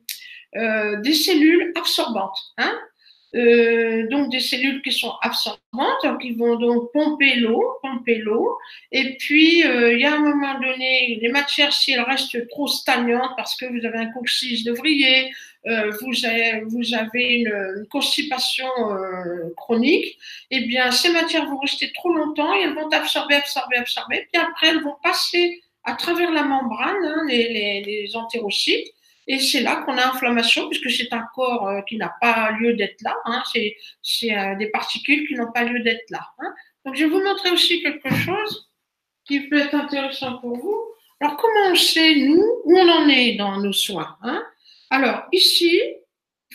[0.56, 2.38] euh, des cellules absorbantes.
[2.58, 2.74] Hein.
[3.36, 8.58] Euh, donc des cellules qui sont absorbantes, qui vont donc pomper l'eau, pomper l'eau.
[8.94, 12.68] Et puis, euh, il y a un moment donné, les matières, si elles restent trop
[12.68, 14.74] stagnantes, parce que vous avez un coccyx de
[15.68, 20.18] euh, vous, avez, vous avez une, constipation euh, chronique,
[20.52, 24.28] eh bien, ces matières vont rester trop longtemps et elles vont absorber, absorber, absorber.
[24.32, 28.95] Puis après, elles vont passer à travers la membrane, hein, les, les, les entérocytes.
[29.28, 32.74] Et c'est là qu'on a inflammation, puisque c'est un corps euh, qui n'a pas lieu
[32.74, 33.16] d'être là.
[33.26, 36.28] Hein, c'est euh, des particules qui n'ont pas lieu d'être là.
[36.40, 36.54] Hein.
[36.86, 38.70] Donc, je vais vous montrer aussi quelque chose
[39.26, 40.80] qui peut être intéressant pour vous.
[41.20, 44.44] Alors, comment on sait, nous, où on en est dans nos soins hein?
[44.92, 45.82] Alors, ici,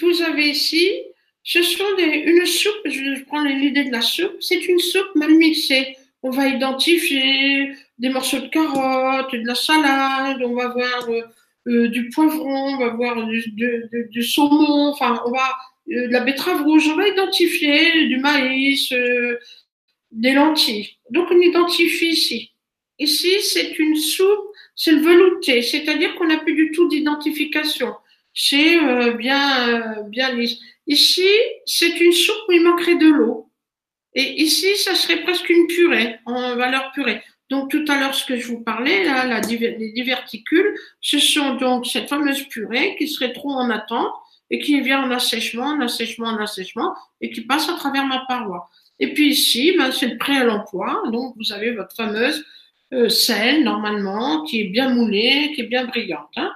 [0.00, 1.02] vous avez ici,
[1.42, 5.34] ce sont des, une soupe, je prends l'idée de la soupe, c'est une soupe mal
[5.34, 5.96] mixée.
[6.22, 11.08] On va identifier des morceaux de carottes, de la salade, on va voir
[11.66, 15.56] euh, euh, du poivron, on va voir du, saumon, enfin, on va
[15.90, 19.38] euh, de la betterave rouge, on va identifier du maïs, euh,
[20.10, 20.88] des lentilles.
[21.10, 22.52] Donc, on identifie ici.
[22.98, 27.94] Ici, c'est une soupe, c'est le velouté, c'est-à-dire qu'on n'a plus du tout d'identification.
[28.34, 28.78] C'est
[29.14, 30.58] bien, bien lisse.
[30.86, 31.26] Ici,
[31.64, 33.50] c'est une soupe où il manquerait de l'eau.
[34.14, 37.22] Et ici, ça serait presque une purée, en valeur purée.
[37.50, 41.54] Donc tout à l'heure, ce que je vous parlais, là, la, les diverticules, ce sont
[41.54, 44.12] donc cette fameuse purée qui serait trop en attente
[44.50, 48.24] et qui vient en assèchement, en assèchement, en assèchement et qui passe à travers ma
[48.28, 48.68] paroi.
[49.00, 51.02] Et puis ici, ben, c'est le prêt à l'emploi.
[51.10, 52.44] Donc vous avez votre fameuse
[52.92, 56.30] euh, selle, normalement, qui est bien moulée, qui est bien brillante.
[56.36, 56.50] Hein.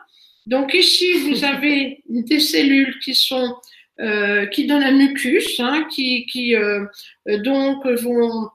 [0.47, 3.57] Donc ici, vous avez des cellules qui sont
[4.01, 6.85] euh, qui donnent un mucus, hein, qui, qui euh,
[7.45, 8.51] donc vont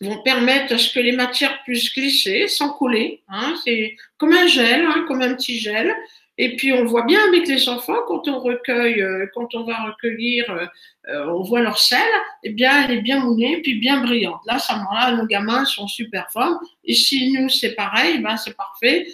[0.00, 3.22] vont permettre à ce que les matières puissent glisser sans couler.
[3.28, 5.94] Hein, c'est comme un gel, hein, comme un petit gel.
[6.36, 9.84] Et puis on voit bien avec les enfants quand on recueille, euh, quand on va
[9.84, 10.66] recueillir, euh,
[11.08, 12.00] euh, on voit leur sel,
[12.42, 14.40] eh bien elle est bien moulée puis bien brillante.
[14.46, 16.60] Là, ça là nos gamins sont super forts.
[16.84, 19.06] Et si nous c'est pareil, ben c'est parfait.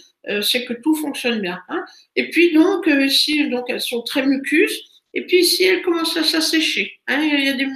[0.43, 1.61] c'est que tout fonctionne bien.
[1.69, 1.85] Hein.
[2.17, 6.23] Et puis donc si donc elles sont très mucus, et puis ici, elles commencent à
[6.23, 6.93] s'assécher.
[7.09, 7.67] Hein, il y a des,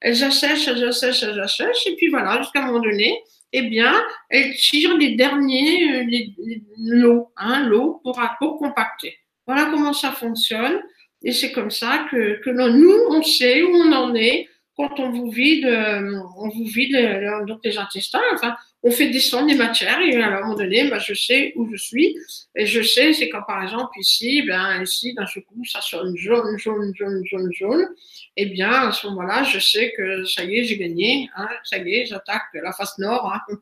[0.00, 1.86] elles assèchent, elles assèchent, elles assèchent.
[1.86, 3.20] Et puis voilà, jusqu'à un moment donné,
[3.52, 3.94] eh bien,
[4.30, 9.18] elles tirent les derniers, euh, l'eau, hein, l'eau pour, pour compacter.
[9.46, 10.80] Voilà comment ça fonctionne.
[11.22, 15.10] Et c'est comme ça que, que nous, on sait où on en est quand on
[15.10, 18.20] vous vide, euh, on vous vide euh, donc les intestins.
[18.32, 21.68] Enfin, on fait descendre des matières et à un moment donné, bah, je sais où
[21.70, 22.16] je suis.
[22.54, 26.16] Et je sais, c'est quand par exemple ici, ben, ici, d'un seul coup, ça sonne
[26.16, 27.88] jaune, jaune, jaune, jaune, jaune.
[28.36, 31.28] Eh bien, à ce moment-là, je sais que ça y est, j'ai gagné.
[31.36, 33.32] Hein, ça y est, j'attaque la face nord.
[33.32, 33.56] Hein.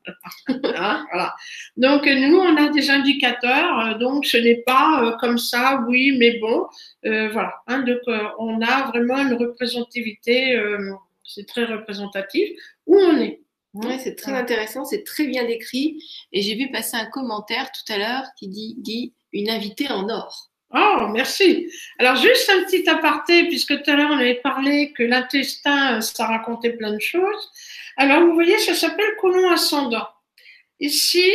[0.77, 1.35] hein, voilà.
[1.79, 3.99] Donc, nous, on a des indicateurs.
[3.99, 6.67] Donc, ce n'est pas euh, comme ça, oui, mais bon.
[7.07, 7.55] Euh, voilà.
[7.69, 10.63] Hein, donc, euh, on a vraiment une représentativité,
[11.25, 12.51] c'est très représentatif,
[12.87, 13.41] où on est?
[13.85, 16.03] Oui, c'est très intéressant, c'est très bien décrit.
[16.33, 20.09] Et j'ai vu passer un commentaire tout à l'heure qui dit Guy, une invitée en
[20.09, 20.51] or.
[20.75, 21.71] Oh, merci.
[21.99, 26.27] Alors, juste un petit aparté, puisque tout à l'heure on avait parlé que l'intestin, ça
[26.27, 27.51] racontait plein de choses.
[27.97, 30.09] Alors, vous voyez, ça s'appelle colon ascendant.
[30.81, 31.31] Ici,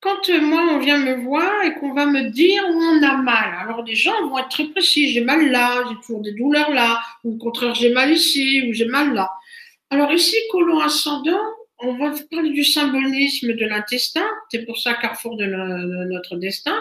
[0.00, 3.54] quand moi on vient me voir et qu'on va me dire où on a mal,
[3.60, 5.12] alors les gens vont être très précis.
[5.12, 8.72] J'ai mal là, j'ai toujours des douleurs là, ou au contraire, j'ai mal ici, ou
[8.72, 9.30] j'ai mal là.
[9.90, 11.40] Alors, ici, colon ascendant,
[11.84, 16.80] on va parler du symbolisme de l'intestin, c'est pour ça carrefour de, notre destin.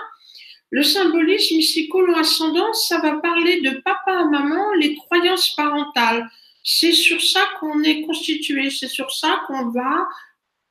[0.70, 6.28] Le symbolisme ici, colon ascendant, ça va parler de papa à maman, les croyances parentales.
[6.64, 10.08] C'est sur ça qu'on est constitué, c'est sur ça qu'on va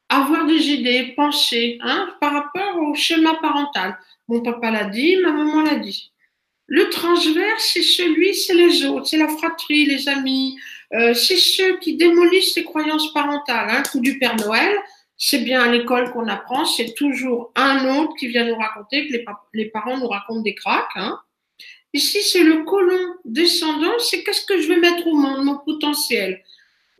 [0.08, 3.98] avoir des idées, penser, hein, par rapport au schéma parental.
[4.28, 6.10] Mon papa l'a dit, ma maman l'a dit.
[6.66, 10.56] Le transverse, c'est celui, c'est les autres, c'est la fratrie, les amis,
[10.94, 13.68] euh, c'est ceux qui démolissent les croyances parentales.
[13.70, 13.82] Hein.
[13.90, 14.76] coup du Père Noël,
[15.16, 19.12] c'est bien à l'école qu'on apprend, c'est toujours un autre qui vient nous raconter que
[19.54, 20.84] les, parents nous racontent des cracks.
[20.96, 21.18] Hein.
[21.94, 26.42] Ici, c'est le colon descendant, c'est qu'est-ce que je vais mettre au monde, mon potentiel.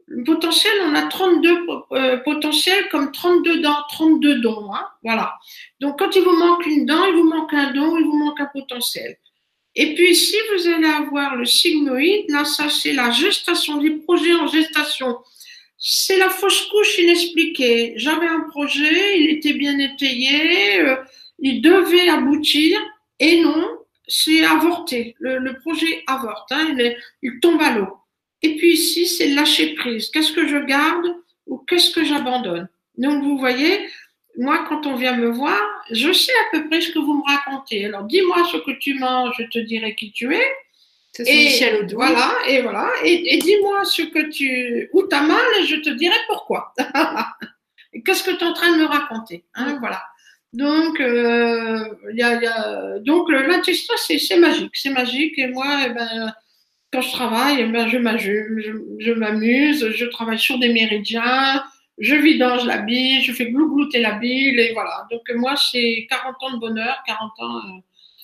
[0.06, 4.72] Le potentiel, on a 32 euh, potentiels comme 32 dents, 32 dons.
[4.72, 4.86] Hein.
[5.02, 5.34] voilà.
[5.80, 8.40] Donc, quand il vous manque une dent, il vous manque un don, il vous manque
[8.40, 9.16] un potentiel.
[9.74, 12.28] Et puis ici, vous allez avoir le sigmoïde.
[12.28, 15.18] Là, ça, c'est la gestation, des projets en gestation.
[15.78, 17.94] C'est la fausse couche inexpliquée.
[17.96, 20.96] J'avais un projet, il était bien étayé, euh,
[21.38, 22.78] il devait aboutir,
[23.18, 23.66] et non,
[24.06, 25.16] c'est avorté.
[25.18, 27.88] Le, projet avorte, hein, il, il tombe à l'eau.
[28.42, 30.10] Et puis ici, c'est lâcher prise.
[30.10, 31.16] Qu'est-ce que je garde
[31.46, 32.68] ou qu'est-ce que j'abandonne?
[32.98, 33.80] Donc, vous voyez,
[34.36, 35.60] moi, quand on vient me voir,
[35.90, 37.84] je sais à peu près ce que vous me racontez.
[37.86, 40.46] Alors, dis-moi ce que tu manges, je te dirai qui tu es.
[41.12, 42.90] C'est Michel Voilà, et voilà.
[43.04, 46.72] Et, dis-moi ce que tu, où t'as mal, et je te dirai pourquoi.
[48.04, 50.02] Qu'est-ce que tu es en train de me raconter hein, Voilà.
[50.54, 55.38] Donc, euh, y a, y a, donc l'intestin, c'est magique, c'est magique.
[55.38, 56.34] Et moi, eh ben,
[56.92, 61.62] quand je travaille, eh ben, je m'amuse, je, je, travaille sur des méridiens,
[62.02, 65.06] je vidange la bile, je fais glouglouter la bile, et voilà.
[65.10, 67.56] Donc, moi, c'est 40 ans de bonheur, 40 ans.
[67.56, 67.80] Euh,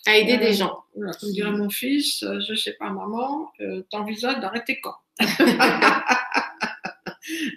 [0.09, 0.85] à aider des gens.
[0.95, 4.97] comme dirait mon fils, euh, je sais pas, maman, euh, t'envisages d'arrêter quand?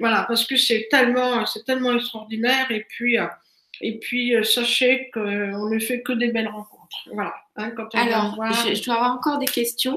[0.02, 2.70] Voilà, parce que c'est tellement, c'est tellement extraordinaire.
[2.72, 3.28] Et puis, euh,
[3.80, 7.08] et puis sachez qu'on ne fait que des belles rencontres.
[7.14, 7.34] Voilà.
[7.56, 9.96] Hein, quand on Alors, je, dois avoir encore des questions.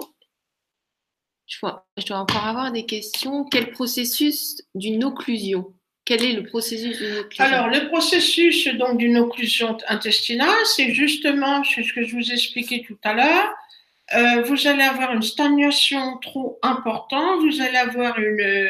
[1.46, 3.46] Je dois, je dois encore avoir des questions.
[3.46, 5.73] Quel processus d'une occlusion?
[6.04, 11.80] Quel est le processus d'une occlusion Alors, le processus d'une occlusion intestinale, c'est justement ce
[11.92, 13.54] que je vous ai expliqué tout à l'heure.
[14.14, 18.68] Euh, vous allez avoir une stagnation trop importante, vous allez avoir une,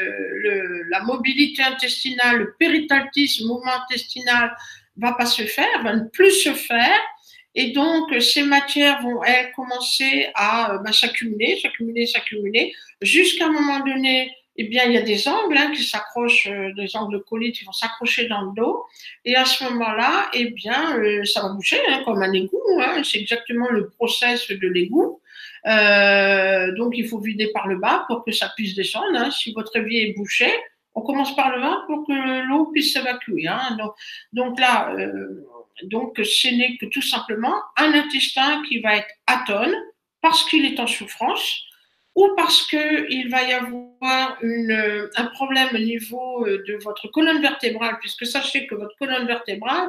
[0.90, 4.56] la mobilité intestinale, le péristaltisme, mouvement intestinal
[4.96, 7.00] va pas se faire, va ne plus se faire,
[7.56, 12.72] et donc ces matières vont elles, commencer à bah, s'accumuler, s'accumuler, s'accumuler,
[13.02, 16.72] jusqu'à un moment donné, eh bien, il y a des angles hein, qui s'accrochent, euh,
[16.74, 18.84] des angles colites qui vont s'accrocher dans le dos.
[19.24, 22.62] Et à ce moment-là, eh bien, euh, ça va boucher hein, comme un égout.
[22.80, 23.02] Hein.
[23.02, 25.20] C'est exactement le process de l'égout.
[25.66, 29.32] Euh, donc, il faut vider par le bas pour que ça puisse descendre.
[29.32, 30.52] Si votre évier est bouché,
[30.94, 33.48] on commence par le bas pour que l'eau puisse s'évacuer.
[33.76, 33.92] Donc,
[34.32, 34.94] donc, là,
[35.82, 39.74] donc, ce n'est que tout simplement un intestin qui va être atone
[40.20, 41.64] parce qu'il est en souffrance
[42.14, 47.40] ou parce qu'il va y avoir une, un problème au niveau euh, de votre colonne
[47.40, 49.88] vertébrale, puisque sachez que votre colonne vertébrale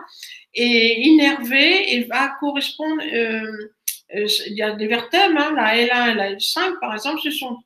[0.54, 3.02] est innervée et va correspondre.
[3.04, 3.70] Euh,
[4.16, 7.32] euh, il y a des vertèbres, hein, la L1 et la L5 par exemple, ce
[7.32, 7.58] sont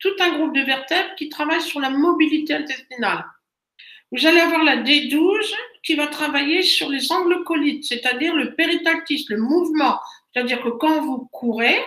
[0.00, 3.24] tout un groupe de vertèbres qui travaillent sur la mobilité intestinale.
[4.10, 5.52] Vous allez avoir la D12
[5.82, 9.98] qui va travailler sur les angles colites, c'est-à-dire le péristaltisme, le mouvement.
[10.32, 11.78] C'est-à-dire que quand vous courez,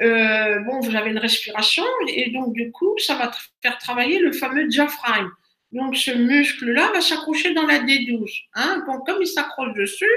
[0.00, 3.30] euh, bon, vous avez une respiration et donc du coup, ça va
[3.62, 5.30] faire travailler le fameux diaphragme.
[5.72, 8.44] Donc ce muscle-là va s'accrocher dans la D12.
[8.54, 8.84] Hein.
[8.86, 10.10] Donc comme il s'accroche dessus,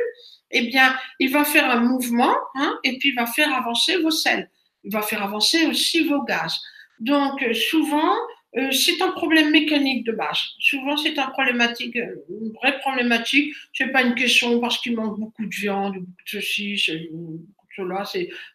[0.52, 4.12] eh bien, il va faire un mouvement hein, et puis il va faire avancer vos
[4.12, 4.50] selles.
[4.84, 6.60] Il va faire avancer aussi vos gaz.
[7.00, 8.16] Donc souvent,
[8.56, 10.38] euh, c'est un problème mécanique de base.
[10.60, 13.54] Souvent, c'est un problématique, une vraie problématique.
[13.74, 16.78] C'est pas une question parce qu'il manque beaucoup de viande, beaucoup de ceci,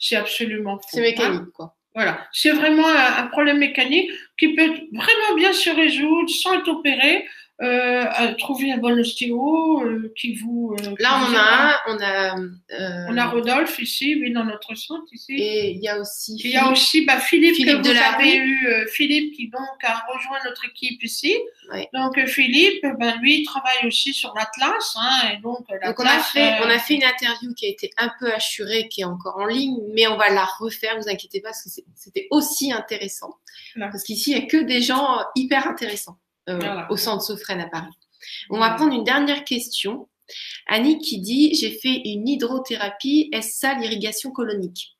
[0.00, 0.88] c'est absolument faux.
[0.92, 1.74] C'est mécanique, quoi.
[1.94, 7.26] Voilà, c'est vraiment un, problème mécanique qui peut vraiment bien se résoudre sans être opéré
[7.60, 10.76] euh, à trouver un bon ostéo euh, qui vous.
[10.78, 13.08] Euh, Là, on, a un, on a.
[13.10, 15.32] On a Rodolphe ici, oui, dans notre centre ici.
[15.32, 16.36] Et il y a aussi.
[16.44, 20.04] Il y a aussi bah, Philippe, Philippe que vous avez eu, Philippe qui donc a
[20.08, 21.36] rejoint notre équipe ici.
[21.92, 24.94] Donc Philippe, ben, lui, il travaille aussi sur l'Atlas.
[24.96, 27.90] Hein, et donc, donc on, a fait, on a fait une interview qui a été
[27.98, 31.40] un peu assurée, qui est encore en ligne, mais on va la refaire, vous inquiétez
[31.40, 33.34] pas, parce que c'était aussi intéressant.
[33.76, 36.18] Parce qu'ici, il n'y a que des gens hyper intéressants.
[36.48, 37.92] Euh, au centre Sophrène à Paris.
[38.48, 40.08] On va prendre une dernière question.
[40.66, 44.96] Annie qui dit J'ai fait une hydrothérapie, est-ce ça l'irrigation colonique?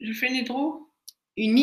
[0.00, 0.82] Je fais une hydro?
[1.36, 1.58] Une,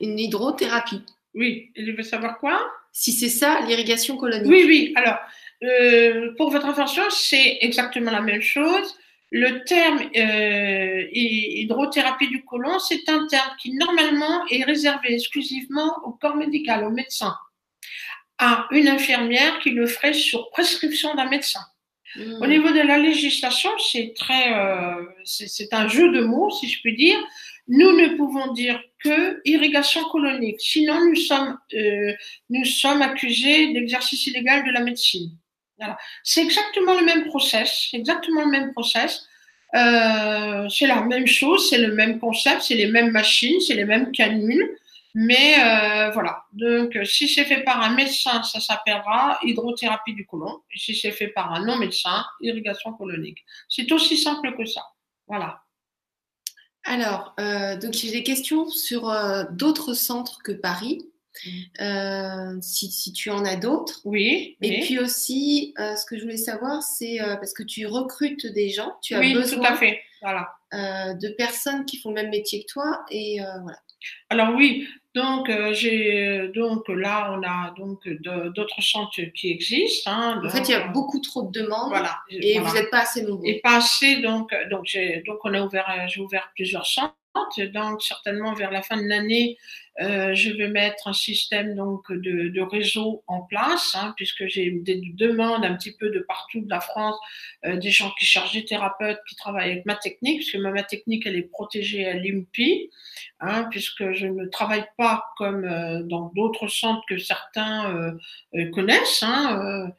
[0.00, 1.02] une hydrothérapie.
[1.34, 2.60] Oui, et je veux savoir quoi?
[2.92, 4.50] Si c'est ça l'irrigation colonique.
[4.50, 4.92] Oui, oui.
[4.96, 5.18] Alors,
[5.62, 8.94] euh, pour votre information, c'est exactement la même chose.
[9.34, 16.12] Le terme euh, hydrothérapie du côlon, c'est un terme qui normalement est réservé exclusivement au
[16.12, 17.34] corps médical, au médecin,
[18.36, 21.60] à une infirmière qui le ferait sur prescription d'un médecin.
[22.42, 26.78] Au niveau de la législation, c'est très, euh, c'est un jeu de mots, si je
[26.82, 27.18] puis dire.
[27.68, 30.60] Nous ne pouvons dire que irrigation colonique.
[30.60, 32.12] Sinon, nous sommes, euh,
[32.50, 35.30] nous sommes accusés d'exercice illégal de la médecine.
[36.22, 39.26] C'est exactement le même process, exactement le même process.
[39.74, 43.84] Euh, c'est la même chose, c'est le même concept, c'est les mêmes machines, c'est les
[43.84, 44.76] mêmes canules.
[45.14, 50.62] Mais euh, voilà, donc si c'est fait par un médecin, ça s'appellera hydrothérapie du côlon.
[50.74, 53.44] Et si c'est fait par un non-médecin, irrigation colonique.
[53.68, 54.82] C'est aussi simple que ça.
[55.26, 55.62] Voilà.
[56.84, 61.06] Alors, euh, donc j'ai des questions sur euh, d'autres centres que Paris.
[61.80, 64.00] Euh, si, si, tu en as d'autres.
[64.04, 64.56] Oui.
[64.60, 68.46] Et puis aussi, euh, ce que je voulais savoir, c'est euh, parce que tu recrutes
[68.46, 70.00] des gens, tu as oui, besoin tout à fait.
[70.20, 70.48] Voilà.
[70.72, 73.04] de personnes qui font le même métier que toi.
[73.10, 73.78] Et voilà.
[74.30, 78.08] Alors oui, donc j'ai donc là on a donc
[78.54, 80.10] d'autres centres qui existent.
[80.10, 81.88] Hein, en fait, il y a beaucoup trop de demandes.
[81.88, 82.18] Voilà.
[82.30, 83.46] Et vous n'êtes pas assez nombreux.
[83.46, 87.16] Et pas assez donc donc j'ai donc on a ouvert j'ai ouvert plusieurs centres.
[87.72, 89.58] Donc, certainement vers la fin de l'année,
[90.00, 94.70] euh, je vais mettre un système donc de, de réseau en place, hein, puisque j'ai
[94.70, 97.16] des demandes un petit peu de partout de la France,
[97.66, 101.26] euh, des gens qui cherchent des thérapeutes qui travaillent avec ma technique, puisque ma technique
[101.26, 102.90] elle est protégée à l'IMPI,
[103.40, 108.12] hein, puisque je ne travaille pas comme euh, dans d'autres centres que certains euh,
[108.54, 109.22] euh, connaissent.
[109.22, 109.90] Hein,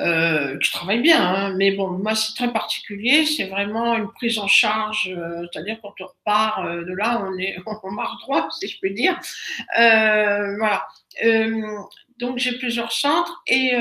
[0.00, 1.54] euh, qui travaille bien, hein.
[1.56, 5.94] mais bon, moi c'est très particulier, c'est vraiment une prise en charge, euh, c'est-à-dire quand
[6.00, 9.18] on repart euh, de là, on est on marche droit, si je peux dire.
[9.78, 10.86] Euh, voilà.
[11.24, 11.78] Euh,
[12.18, 13.72] donc j'ai plusieurs centres et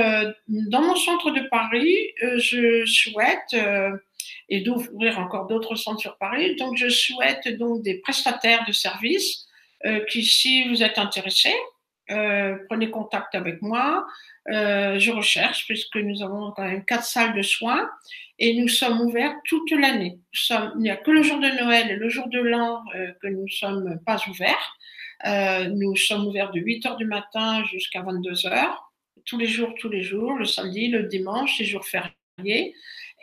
[0.48, 1.96] dans mon centre de Paris,
[2.38, 3.56] je souhaite
[4.50, 9.46] et d'ouvrir encore d'autres centres sur Paris, donc je souhaite donc des prestataires de services
[10.10, 11.54] qui, si vous êtes intéressés,
[12.08, 14.06] prenez contact avec moi.
[14.50, 17.90] Euh, je recherche puisque nous avons quand même quatre salles de soins
[18.40, 20.20] et nous sommes ouverts toute l'année.
[20.50, 23.28] il n'y a que le jour de Noël et le jour de l'an euh, que
[23.28, 24.78] nous ne sommes pas ouverts.
[25.26, 28.92] Euh, nous sommes ouverts de 8 heures du matin jusqu'à 22 heures,
[29.26, 32.76] tous les jours, tous les jours, le samedi, le dimanche, les jours fériés.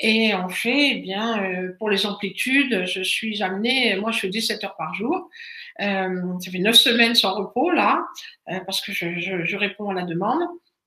[0.03, 4.29] Et en fait, eh bien, euh, pour les amplitudes, je suis amenée, moi je fais
[4.29, 5.29] 17 heures par jour.
[5.81, 8.05] Euh, ça fait 9 semaines sans repos là,
[8.51, 10.43] euh, parce que je, réponds à la demande.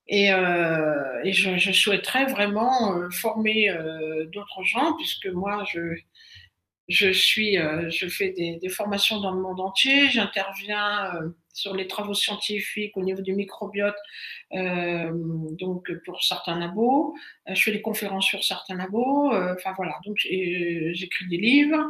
[0.08, 3.70] Et, euh, je, souhaiterais vraiment former
[4.34, 5.96] d'autres gens, puisque moi, je,
[6.90, 10.10] je, suis, je fais des, formations dans le monde entier.
[10.10, 11.14] J'interviens
[11.54, 13.96] sur les travaux scientifiques au niveau du microbiote,
[14.52, 17.16] donc pour certains labos.
[17.48, 19.32] je fais des conférences sur certains labos.
[19.32, 21.86] Enfin voilà, donc j'écris des livres.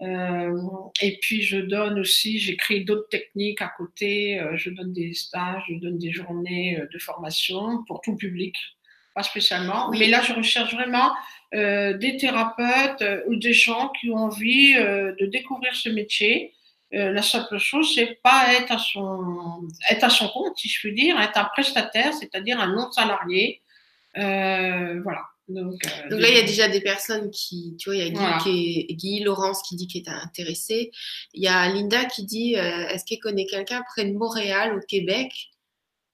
[0.00, 0.56] Euh,
[1.02, 5.64] et puis je donne aussi, j'écris d'autres techniques à côté, euh, je donne des stages,
[5.68, 8.54] je donne des journées euh, de formation pour tout public,
[9.14, 9.88] pas spécialement.
[9.90, 9.98] Oui.
[9.98, 11.12] Mais là, je recherche vraiment
[11.54, 16.54] euh, des thérapeutes ou des gens qui ont envie de découvrir ce métier.
[16.92, 20.94] la simple chose, c'est pas être à son être à son compte, si je puis
[20.94, 23.62] dire, être un prestataire, c'est-à-dire un non salarié.
[24.14, 25.24] voilà.
[25.48, 28.06] Donc, euh, Donc, là, il y a déjà des personnes qui, tu vois, il y
[28.06, 28.38] a Guy, voilà.
[28.42, 30.90] qui est, Guy Laurence qui dit qu'il est intéressé.
[31.32, 34.86] Il y a Linda qui dit, euh, est-ce qu'elle connaît quelqu'un près de Montréal, au
[34.86, 35.32] Québec?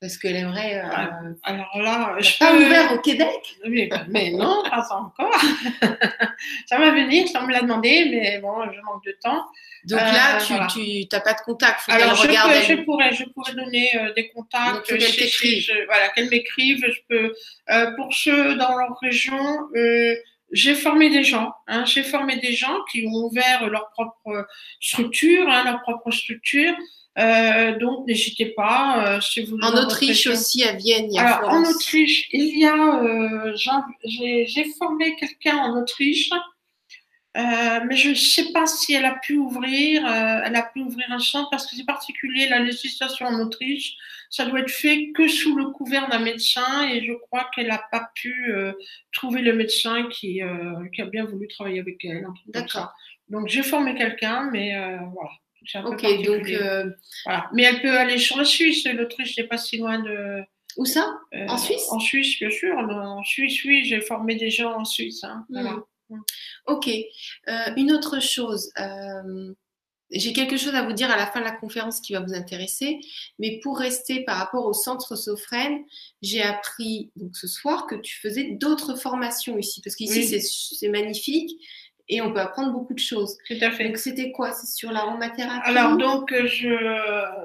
[0.04, 0.80] Parce qu'elle aimerait.
[0.80, 2.66] Euh, Alors là, je pas peux...
[2.66, 3.56] ouvert au Québec?
[3.66, 5.32] Mais, mais non, pas encore.
[6.66, 9.46] ça va venir, ça me l'a demandé, mais bon, je manque de temps.
[9.86, 11.20] Donc là, tu n'as voilà.
[11.24, 11.80] pas de contact.
[11.80, 14.86] Faut Alors, je, peux, je, pourrais, je pourrais donner euh, des contacts.
[14.86, 15.72] qu'elle t'écrive.
[15.86, 16.84] Voilà, qu'elle m'écrive.
[16.86, 17.34] Je peux,
[17.70, 20.16] euh, pour ceux dans leur région, euh,
[20.54, 21.52] j'ai formé des gens.
[21.66, 24.46] Hein, j'ai formé des gens qui ont ouvert leur propre
[24.80, 26.74] structure, hein, leur propre structure.
[27.18, 29.16] Euh, donc, n'hésitez pas.
[29.16, 32.58] Euh, si vous en Autriche aussi, à Vienne, il y a Alors, En Autriche, il
[32.58, 33.02] y a.
[33.02, 36.30] Euh, j'ai formé quelqu'un en Autriche
[37.36, 40.80] euh, mais je ne sais pas si elle a pu ouvrir, euh, elle a pu
[40.80, 43.96] ouvrir un centre parce que c'est particulier, la législation en Autriche,
[44.30, 47.82] ça doit être fait que sous le couvert d'un médecin et je crois qu'elle n'a
[47.90, 48.72] pas pu euh,
[49.12, 52.26] trouver le médecin qui, euh, qui, a bien voulu travailler avec elle.
[52.46, 52.92] D'accord.
[53.28, 55.88] Donc j'ai formé quelqu'un, mais euh, voilà.
[55.88, 56.48] ok, donc
[57.24, 57.48] voilà.
[57.52, 60.40] Mais elle peut aller sur la Suisse, l'Autriche n'est pas si loin de.
[60.76, 61.06] Où ça?
[61.48, 61.86] En Suisse?
[61.90, 62.76] En Suisse, bien sûr.
[62.76, 65.22] En Suisse, oui, j'ai formé des gens en Suisse.
[65.22, 65.46] Hein.
[65.48, 65.76] Voilà.
[66.10, 66.20] Mmh.
[66.66, 66.88] Ok.
[66.88, 68.70] Euh, une autre chose.
[68.78, 69.54] Euh,
[70.10, 72.34] j'ai quelque chose à vous dire à la fin de la conférence qui va vous
[72.34, 73.00] intéresser,
[73.38, 75.82] mais pour rester par rapport au centre Sophrène,
[76.22, 80.40] j'ai appris donc ce soir que tu faisais d'autres formations ici, parce qu'ici oui.
[80.78, 81.58] c'est magnifique
[82.08, 83.38] et on peut apprendre beaucoup de choses.
[83.46, 83.86] Tout à fait.
[83.86, 84.52] Donc c'était quoi?
[84.52, 85.62] C'est sur l'aromathérapie?
[85.64, 86.74] Alors donc je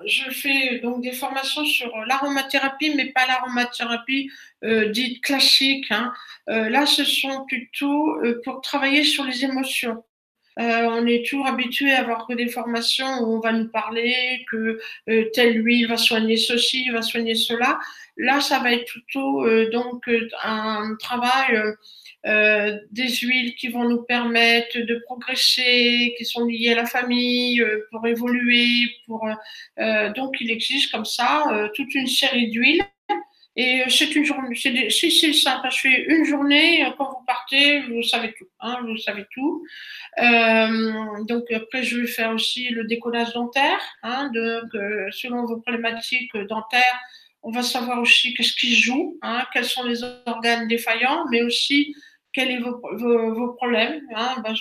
[0.05, 4.29] je fais donc des formations sur l'aromathérapie, mais pas l'aromathérapie
[4.63, 5.85] euh, dite classique.
[5.89, 6.11] Hein.
[6.49, 10.03] Euh, là, ce sont plutôt euh, pour travailler sur les émotions.
[10.59, 14.45] Euh, on est toujours habitué à avoir que des formations où on va nous parler
[14.51, 14.79] que
[15.09, 17.79] euh, telle huile va soigner ceci, va soigner cela.
[18.17, 20.09] Là, ça va être plutôt euh, donc
[20.43, 21.61] un travail
[22.91, 28.05] des huiles qui vont nous permettre de progresser, qui sont liées à la famille, pour
[28.05, 28.89] évoluer.
[29.07, 29.25] Pour,
[29.77, 32.83] donc, il existe comme ça toute une série d'huiles.
[33.55, 38.03] Et c'est une journée, c'est c'est simple, je fais une journée, quand vous partez, vous
[38.03, 39.65] savez tout, hein, vous savez tout.
[40.19, 45.57] Euh, donc après, je vais faire aussi le décollage dentaire, hein, donc euh, selon vos
[45.57, 46.99] problématiques dentaires,
[47.41, 51.95] on va savoir aussi qu'est-ce qui joue, hein, quels sont les organes défaillants, mais aussi
[52.31, 54.53] quels sont vos, vos, problèmes hein, ben,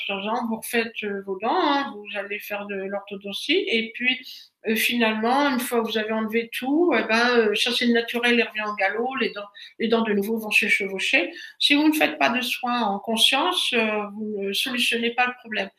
[0.48, 4.18] Vous refaites euh, vos dents, hein, vous allez faire de l'orthodontie, et puis
[4.66, 8.36] euh, finalement, une fois que vous avez enlevé tout, eh ben, euh, chasser le naturel,
[8.36, 11.30] il revient en galop, les dents, les dents de nouveau vont se chevaucher.
[11.58, 13.74] Si vous ne faites pas de soins en conscience,
[14.14, 15.70] vous ne solutionnez pas le problème.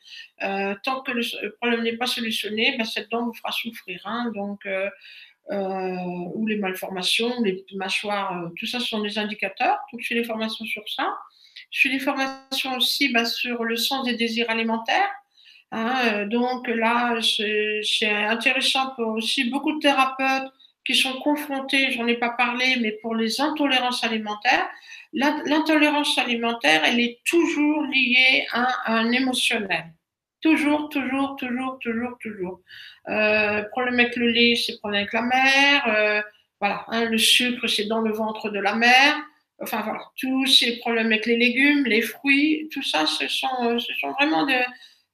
[0.84, 4.00] tant que le problème n'est pas solutionné, ben, cette dent vous fera souffrir.
[4.04, 4.66] Hein, donc,
[5.50, 9.78] ou les malformations, les mâchoires, tout ça sont des indicateurs.
[9.92, 11.12] Donc, je fais des formations sur ça.
[11.70, 15.10] Je fais des formations aussi bah, sur le sens des désirs alimentaires.
[15.72, 20.52] Hein, euh, donc là, c'est intéressant pour aussi beaucoup de thérapeutes
[20.84, 24.68] qui sont confrontés, j'en ai pas parlé, mais pour les intolérances alimentaires.
[25.12, 29.92] L'intolérance alimentaire, elle est toujours liée à un émotionnel.
[30.40, 32.60] Toujours, toujours, toujours, toujours, toujours.
[33.08, 35.84] Euh, problème avec le lait, c'est problème avec la mère.
[35.88, 36.22] Euh,
[36.60, 39.16] voilà, hein, le sucre, c'est dans le ventre de la mère
[39.62, 43.92] enfin voilà, tous ces problèmes avec les légumes, les fruits, tout ça, ce sont, ce
[44.00, 44.64] sont vraiment des,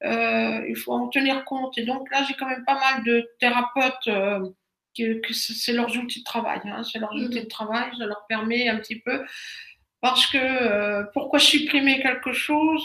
[0.04, 1.76] euh, il faut en tenir compte.
[1.78, 4.50] Et donc là, j'ai quand même pas mal de thérapeutes euh,
[4.96, 6.60] que, c'est leurs outils de travail.
[6.64, 9.24] Hein, c'est leurs outils de travail, ça leur permet un petit peu.
[10.00, 12.84] Parce que euh, pourquoi supprimer quelque chose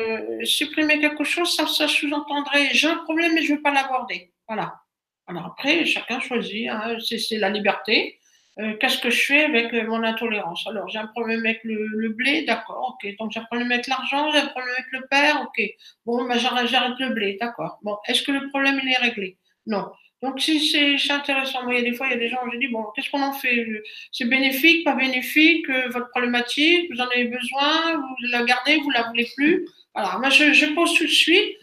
[0.00, 3.72] euh, Supprimer quelque chose, ça, ça sous-entendrait j'ai un problème mais je ne veux pas
[3.72, 4.32] l'aborder.
[4.48, 4.74] Voilà.
[5.28, 8.18] Alors après, chacun choisit, hein, c'est la liberté.
[8.60, 10.66] Euh, qu'est-ce que je fais avec euh, mon intolérance?
[10.66, 13.16] Alors, j'ai un problème avec le, blé, d'accord, ok.
[13.18, 15.62] Donc, j'ai un problème avec l'argent, j'ai un problème avec le père, ok.
[16.04, 17.78] Bon, ben, j'arrête le blé, d'accord.
[17.82, 19.36] Bon, est-ce que le problème, il est réglé?
[19.66, 19.86] Non.
[20.22, 22.58] Donc, c'est intéressant, moi, il y a des fois, il y a des gens, je
[22.58, 23.64] dis, bon, qu'est-ce qu'on en fait?
[24.10, 28.90] C'est bénéfique, pas bénéfique, euh, votre problématique, vous en avez besoin, vous la gardez, vous
[28.90, 29.68] la voulez plus?
[29.94, 31.56] Voilà, moi, je pose tout de suite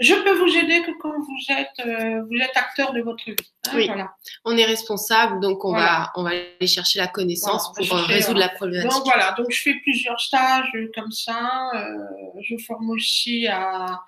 [0.00, 3.36] je peux vous aider que quand vous êtes, euh, vous êtes acteur de votre vie.
[3.66, 3.86] Hein, oui.
[3.86, 4.12] Voilà.
[4.44, 8.40] On est responsable, donc on va, on va aller chercher la connaissance pour euh, résoudre
[8.40, 8.90] la problématique.
[8.90, 11.70] Donc voilà, donc je fais plusieurs stages comme ça.
[11.74, 11.96] Euh,
[12.42, 14.00] je forme aussi à,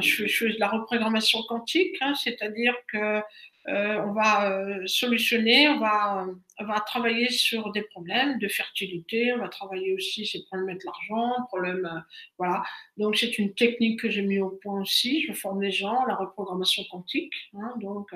[0.00, 3.20] je, fais, de la reprogrammation quantique, hein, c'est-à-dire que
[3.68, 6.26] euh, on va euh, solutionner, on va,
[6.58, 10.84] on va travailler sur des problèmes de fertilité, on va travailler aussi ces problèmes de
[10.84, 12.00] l'argent, problèmes, euh,
[12.38, 12.62] voilà.
[12.96, 15.22] Donc c'est une technique que j'ai mis au point aussi.
[15.26, 17.34] Je forme les gens la reprogrammation quantique.
[17.54, 18.10] Hein, donc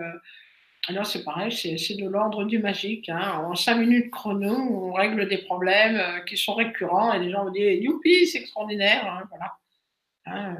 [0.89, 3.11] alors c'est pareil, c'est de l'ordre du magique.
[3.11, 3.45] Hein.
[3.45, 7.51] En cinq minutes chrono, on règle des problèmes qui sont récurrents et les gens vont
[7.51, 9.07] dire youpi, c'est extraordinaire.
[9.07, 10.57] Hein, voilà.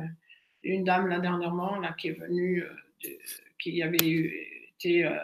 [0.63, 2.65] Une dame là dernièrement là qui est venue,
[3.59, 4.54] qui avait eu
[4.87, 5.19] euh,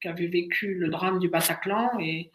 [0.00, 2.30] qui avait vécu le drame du Bataclan et,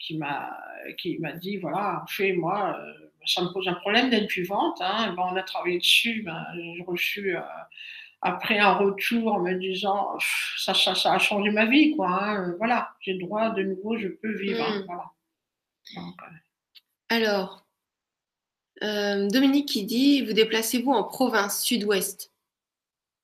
[0.00, 0.50] qui m'a
[0.98, 2.92] qui m'a dit voilà en fait moi euh,
[3.24, 5.14] ça me pose un problème d'être vivante hein.
[5.16, 7.40] ben, on a travaillé dessus ben, j'ai reçu euh,
[8.20, 10.18] après un retour me disant
[10.56, 12.54] ça, ça, ça, a changé ma vie quoi hein.
[12.58, 14.80] voilà j'ai le droit de nouveau je peux vivre hein.
[14.80, 14.84] mmh.
[14.86, 15.12] voilà.
[17.08, 17.62] alors
[18.82, 22.32] Dominique qui dit vous déplacez-vous en province sud-ouest?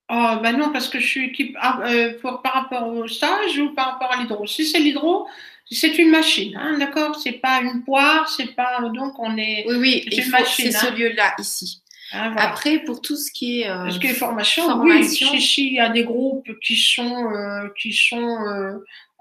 [0.09, 3.57] Oh, ben non, parce que je suis équipe ah, euh, pour, par rapport au stage
[3.57, 4.45] ou par rapport à l'hydro?
[4.45, 5.27] Si c'est l'hydro,
[5.71, 7.15] c'est une machine, hein, d'accord?
[7.19, 8.81] C'est pas une poire, c'est pas.
[8.93, 9.65] Donc on est.
[9.67, 10.91] Oui, oui, c'est ce hein.
[10.91, 11.81] lieu-là, ici.
[12.11, 13.69] Hein, Après, pour tout ce qui est.
[13.69, 15.29] Euh, ce qui est formation, formation.
[15.31, 18.37] oui, il y a des groupes qui sont, euh, qui sont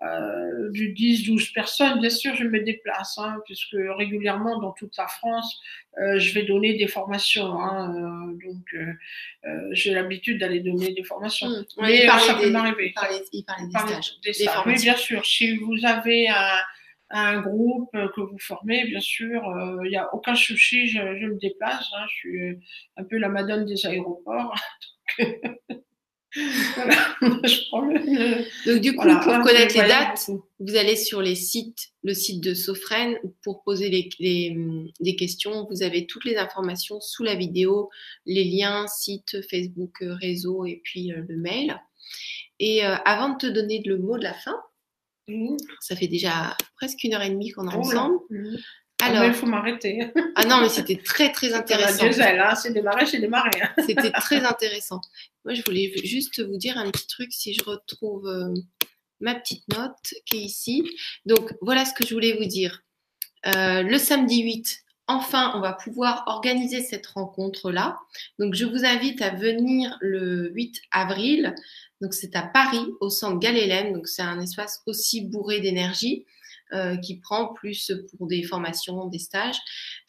[0.05, 5.07] euh, du 10-12 personnes, bien sûr, je me déplace, hein, puisque régulièrement dans toute la
[5.07, 5.61] France,
[6.01, 7.61] euh, je vais donner des formations.
[7.61, 11.49] Hein, euh, donc, j'ai l'habitude d'aller donner des formations.
[11.49, 11.65] Mmh.
[11.83, 12.93] Mais ça peut m'arriver.
[13.33, 14.19] Il parlait des stages.
[14.25, 14.33] Des
[14.67, 15.25] oui, bien sûr.
[15.25, 16.59] Si vous avez un,
[17.11, 19.41] un groupe que vous formez, bien sûr,
[19.85, 21.87] il n'y a aucun souci, je, je me déplace.
[21.95, 22.59] Hein, je suis
[22.97, 24.55] un peu la madone des aéroports.
[28.67, 30.31] Donc du coup, pour connaître les dates,
[30.61, 34.57] vous allez sur les sites, le site de Sophren pour poser les,
[35.01, 35.67] des questions.
[35.71, 37.91] Vous avez toutes les informations sous la vidéo,
[38.27, 41.81] les liens, site, Facebook, euh, réseau et puis euh, le mail.
[42.59, 44.57] Et euh, avant de te donner le mot de la fin,
[45.29, 45.57] mmh.
[45.81, 48.19] ça fait déjà presque une heure et demie qu'on est ensemble.
[48.31, 48.57] Mmh.
[49.03, 50.13] Alors, il faut m'arrêter.
[50.37, 52.07] Ah non, mais c'était très très intéressant.
[52.55, 53.51] C'est démarré, c'est démarré.
[53.85, 55.01] C'était très intéressant.
[55.45, 58.55] Moi, je voulais juste vous dire un petit truc si je retrouve euh,
[59.21, 60.89] ma petite note qui est ici.
[61.27, 62.83] Donc, voilà ce que je voulais vous dire.
[63.47, 67.99] Euh, le samedi 8, enfin, on va pouvoir organiser cette rencontre-là.
[68.39, 71.57] Donc, je vous invite à venir le 8 avril.
[72.01, 73.93] Donc, c'est à Paris, au centre Galélène.
[73.95, 76.25] Donc, c'est un espace aussi bourré d'énergie.
[76.75, 79.59] Euh, qui prend plus pour des formations, des stages.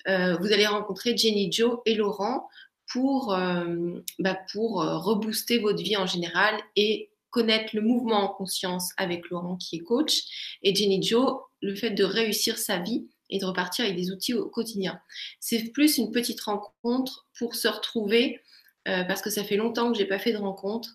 [0.08, 2.48] Euh, vous allez rencontrer Jenny Joe et Laurent
[2.88, 8.92] pour, euh, bah, pour rebooster votre vie en général et connaître le mouvement en conscience
[8.96, 10.22] avec Laurent qui est coach
[10.62, 14.34] et Jenny Joe, le fait de réussir sa vie et de repartir avec des outils
[14.34, 15.02] au quotidien.
[15.42, 18.40] C'est plus une petite rencontre pour se retrouver
[18.86, 20.90] parce que ça fait longtemps que je n'ai pas fait de rencontre.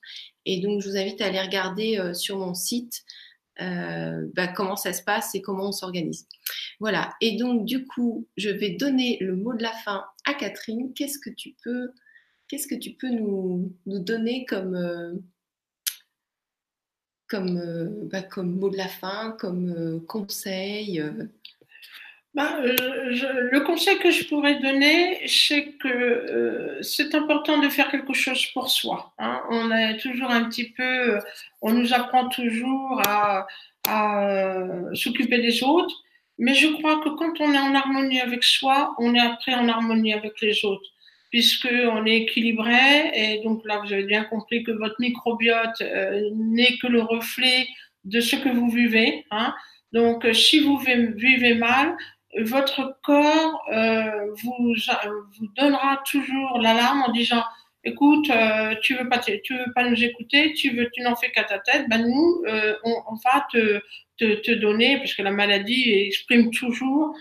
[0.47, 3.03] Et donc, je vous invite à aller regarder sur mon site
[3.61, 6.27] euh, bah, comment ça se passe et comment on s'organise.
[6.81, 7.15] Voilà.
[7.21, 10.93] Et donc, du coup, je vais donner le mot de la fin à Catherine.
[10.95, 11.93] Qu'est-ce que tu peux,
[12.49, 15.21] qu'est-ce que tu peux nous, donner comme,
[17.29, 21.03] comme, bah, comme mot de la fin, comme conseil
[22.35, 27.91] bah, euh, le conseil que je pourrais donner, c'est que euh, c'est important de faire
[27.91, 29.13] quelque chose pour soi.
[29.19, 29.41] Hein.
[29.51, 31.21] On est toujours un petit peu, euh,
[31.63, 33.47] on nous apprend toujours à,
[34.93, 35.95] s'occuper des autres,
[36.39, 39.67] mais je crois que quand on est en harmonie avec soi, on est après en
[39.67, 40.91] harmonie avec les autres,
[41.31, 43.11] puisque on est équilibré.
[43.15, 45.83] Et donc là, vous avez bien compris que votre microbiote
[46.35, 47.67] n'est que le reflet
[48.05, 49.25] de ce que vous vivez.
[49.31, 49.55] Hein.
[49.93, 51.97] Donc, si vous vivez mal,
[52.37, 54.75] votre corps euh, vous,
[55.39, 57.43] vous donnera toujours l'alarme en disant
[57.85, 61.31] écoute, euh, tu veux pas, tu veux pas nous écouter, tu veux, tu n'en fais
[61.31, 61.89] qu'à ta tête.
[61.89, 63.81] Ben nous, euh, on, on, va te,
[64.19, 67.15] te, te, donner, parce que la maladie exprime toujours.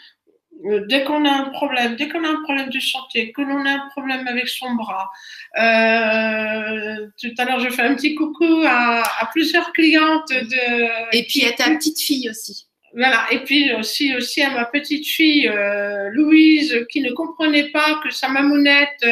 [0.65, 3.65] Euh, dès qu'on a un problème, dès qu'on a un problème de santé, que l'on
[3.65, 5.09] a un problème avec son bras.
[5.57, 11.15] Euh, tout à l'heure, je fais un petit coucou à, à plusieurs clientes de.
[11.15, 12.67] Et puis à ta petite fille aussi.
[12.97, 13.27] Voilà.
[13.31, 18.09] Et puis aussi, aussi à ma petite fille euh, Louise qui ne comprenait pas que
[18.09, 19.05] sa mamounette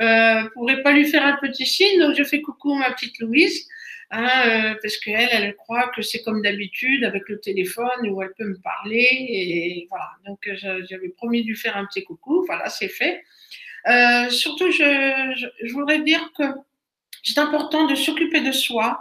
[0.00, 2.00] euh, pourrait pas lui faire un petit signe.
[2.00, 3.68] Donc je fais coucou ma petite Louise.
[4.10, 8.32] Hein, euh, parce qu'elle, elle croit que c'est comme d'habitude avec le téléphone où elle
[8.38, 10.08] peut me parler et voilà.
[10.26, 10.48] Donc
[10.88, 13.22] j'avais promis de lui faire un petit coucou, voilà, c'est fait.
[13.86, 16.44] Euh, surtout, je, je, voudrais dire que
[17.22, 18.98] c'est important de s'occuper de soi,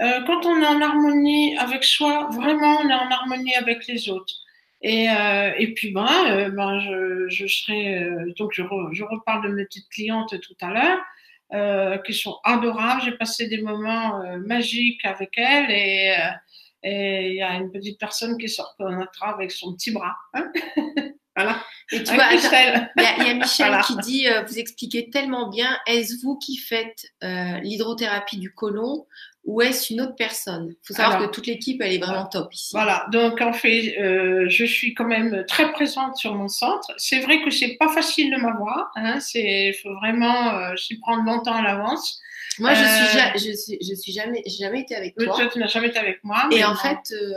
[0.00, 4.08] euh, quand on est en harmonie avec soi, vraiment, on est en harmonie avec les
[4.08, 4.34] autres.
[4.80, 8.06] Et, euh, et puis, ben, euh, ben je, je serai.
[8.38, 8.62] donc, je,
[8.92, 13.02] je, reparle de mes petites clientes tout à l'heure, qui sont adorables.
[13.02, 18.48] J'ai passé des moments magiques avec elles et il y a une petite personne qui
[18.48, 20.16] sort reconnaîtra avec son petit bras.
[20.32, 20.50] Hein
[21.36, 21.62] voilà.
[21.92, 26.24] Et tu vois, il y, y, a Michel qui dit, vous expliquez tellement bien, est-ce
[26.24, 29.06] vous qui faites l'hydrothérapie du côlon
[29.44, 30.68] ou est-ce une autre personne?
[30.70, 32.70] Il faut savoir que toute l'équipe, elle est vraiment top ici.
[32.72, 36.92] Voilà, donc en fait, euh, je suis quand même très présente sur mon centre.
[36.96, 41.24] C'est vrai que c'est pas facile de m'avoir, hein, c'est faut vraiment euh, s'y prendre
[41.24, 42.20] longtemps à l'avance.
[42.58, 45.34] Moi, je suis, euh, je suis, je suis jamais, jamais été avec toi.
[45.34, 46.48] Toi, tu n'as jamais été avec moi.
[46.52, 47.32] Et en fait, euh,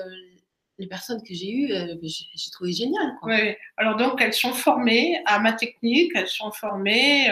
[0.78, 1.70] les personnes que j'ai eues,
[2.04, 3.14] j'ai trouvé génial.
[3.22, 3.34] Quoi.
[3.34, 3.56] Oui.
[3.78, 7.32] Alors donc, elles sont formées à ma technique, elles sont formées,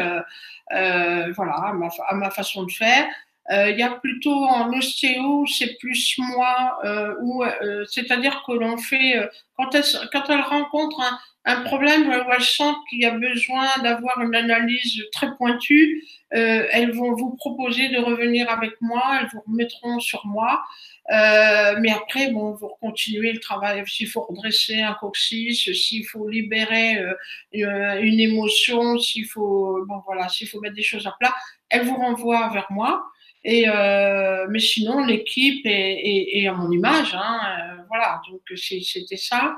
[0.72, 3.06] voilà, à ma, à ma façon de faire.
[3.52, 8.54] Euh, il y a plutôt en ostéo, c'est plus moi, euh, où, euh, c'est-à-dire que
[8.54, 13.06] l'on fait, quand elle, quand elle rencontre un, un problème où elle sent qu'il y
[13.06, 16.04] a besoin d'avoir une analyse très pointue,
[16.34, 20.64] euh, elles vont vous proposer de revenir avec moi, elles vous remettront sur moi.
[21.12, 23.84] Euh, mais après, bon, vous continuez le travail.
[23.88, 30.30] S'il faut redresser un coccyx, s'il faut libérer euh, une émotion, s'il faut, bon voilà,
[30.30, 31.36] s'il faut mettre des choses à plat,
[31.70, 33.04] elles vous renvoient vers moi.
[33.46, 37.14] Et euh, mais sinon, l'équipe est, à mon image.
[37.14, 39.58] Hein, euh, voilà, donc c'était ça.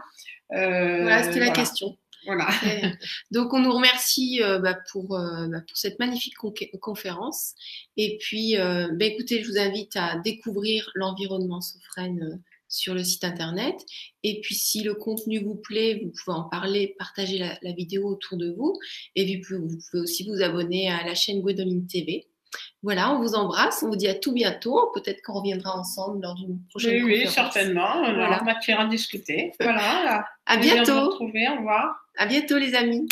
[0.54, 1.98] Euh, voilà, c'était la question.
[2.26, 2.48] Voilà.
[3.32, 6.36] donc on nous remercie euh, bah, pour, euh, bah, pour cette magnifique
[6.82, 7.54] conférence.
[7.98, 13.24] Et puis, euh, bah, écoutez, je vous invite à découvrir l'environnement Sophrène sur le site
[13.24, 13.76] internet.
[14.24, 18.08] Et puis, si le contenu vous plaît, vous pouvez en parler, partager la, la vidéo
[18.08, 18.78] autour de vous.
[19.16, 22.28] Et puis, vous pouvez aussi vous abonner à la chaîne Gwendoline TV.
[22.86, 24.92] Voilà, on vous embrasse, on vous dit à tout bientôt.
[24.94, 27.26] Peut-être qu'on reviendra ensemble lors d'une prochaine oui, conférence.
[27.26, 27.90] Oui, certainement.
[27.96, 28.44] On voilà.
[28.44, 29.54] matière à discuter.
[29.60, 30.24] Voilà.
[30.46, 31.10] à bientôt.
[31.10, 31.48] Retrouver.
[31.50, 32.06] Au revoir.
[32.16, 33.08] À bientôt, les amis.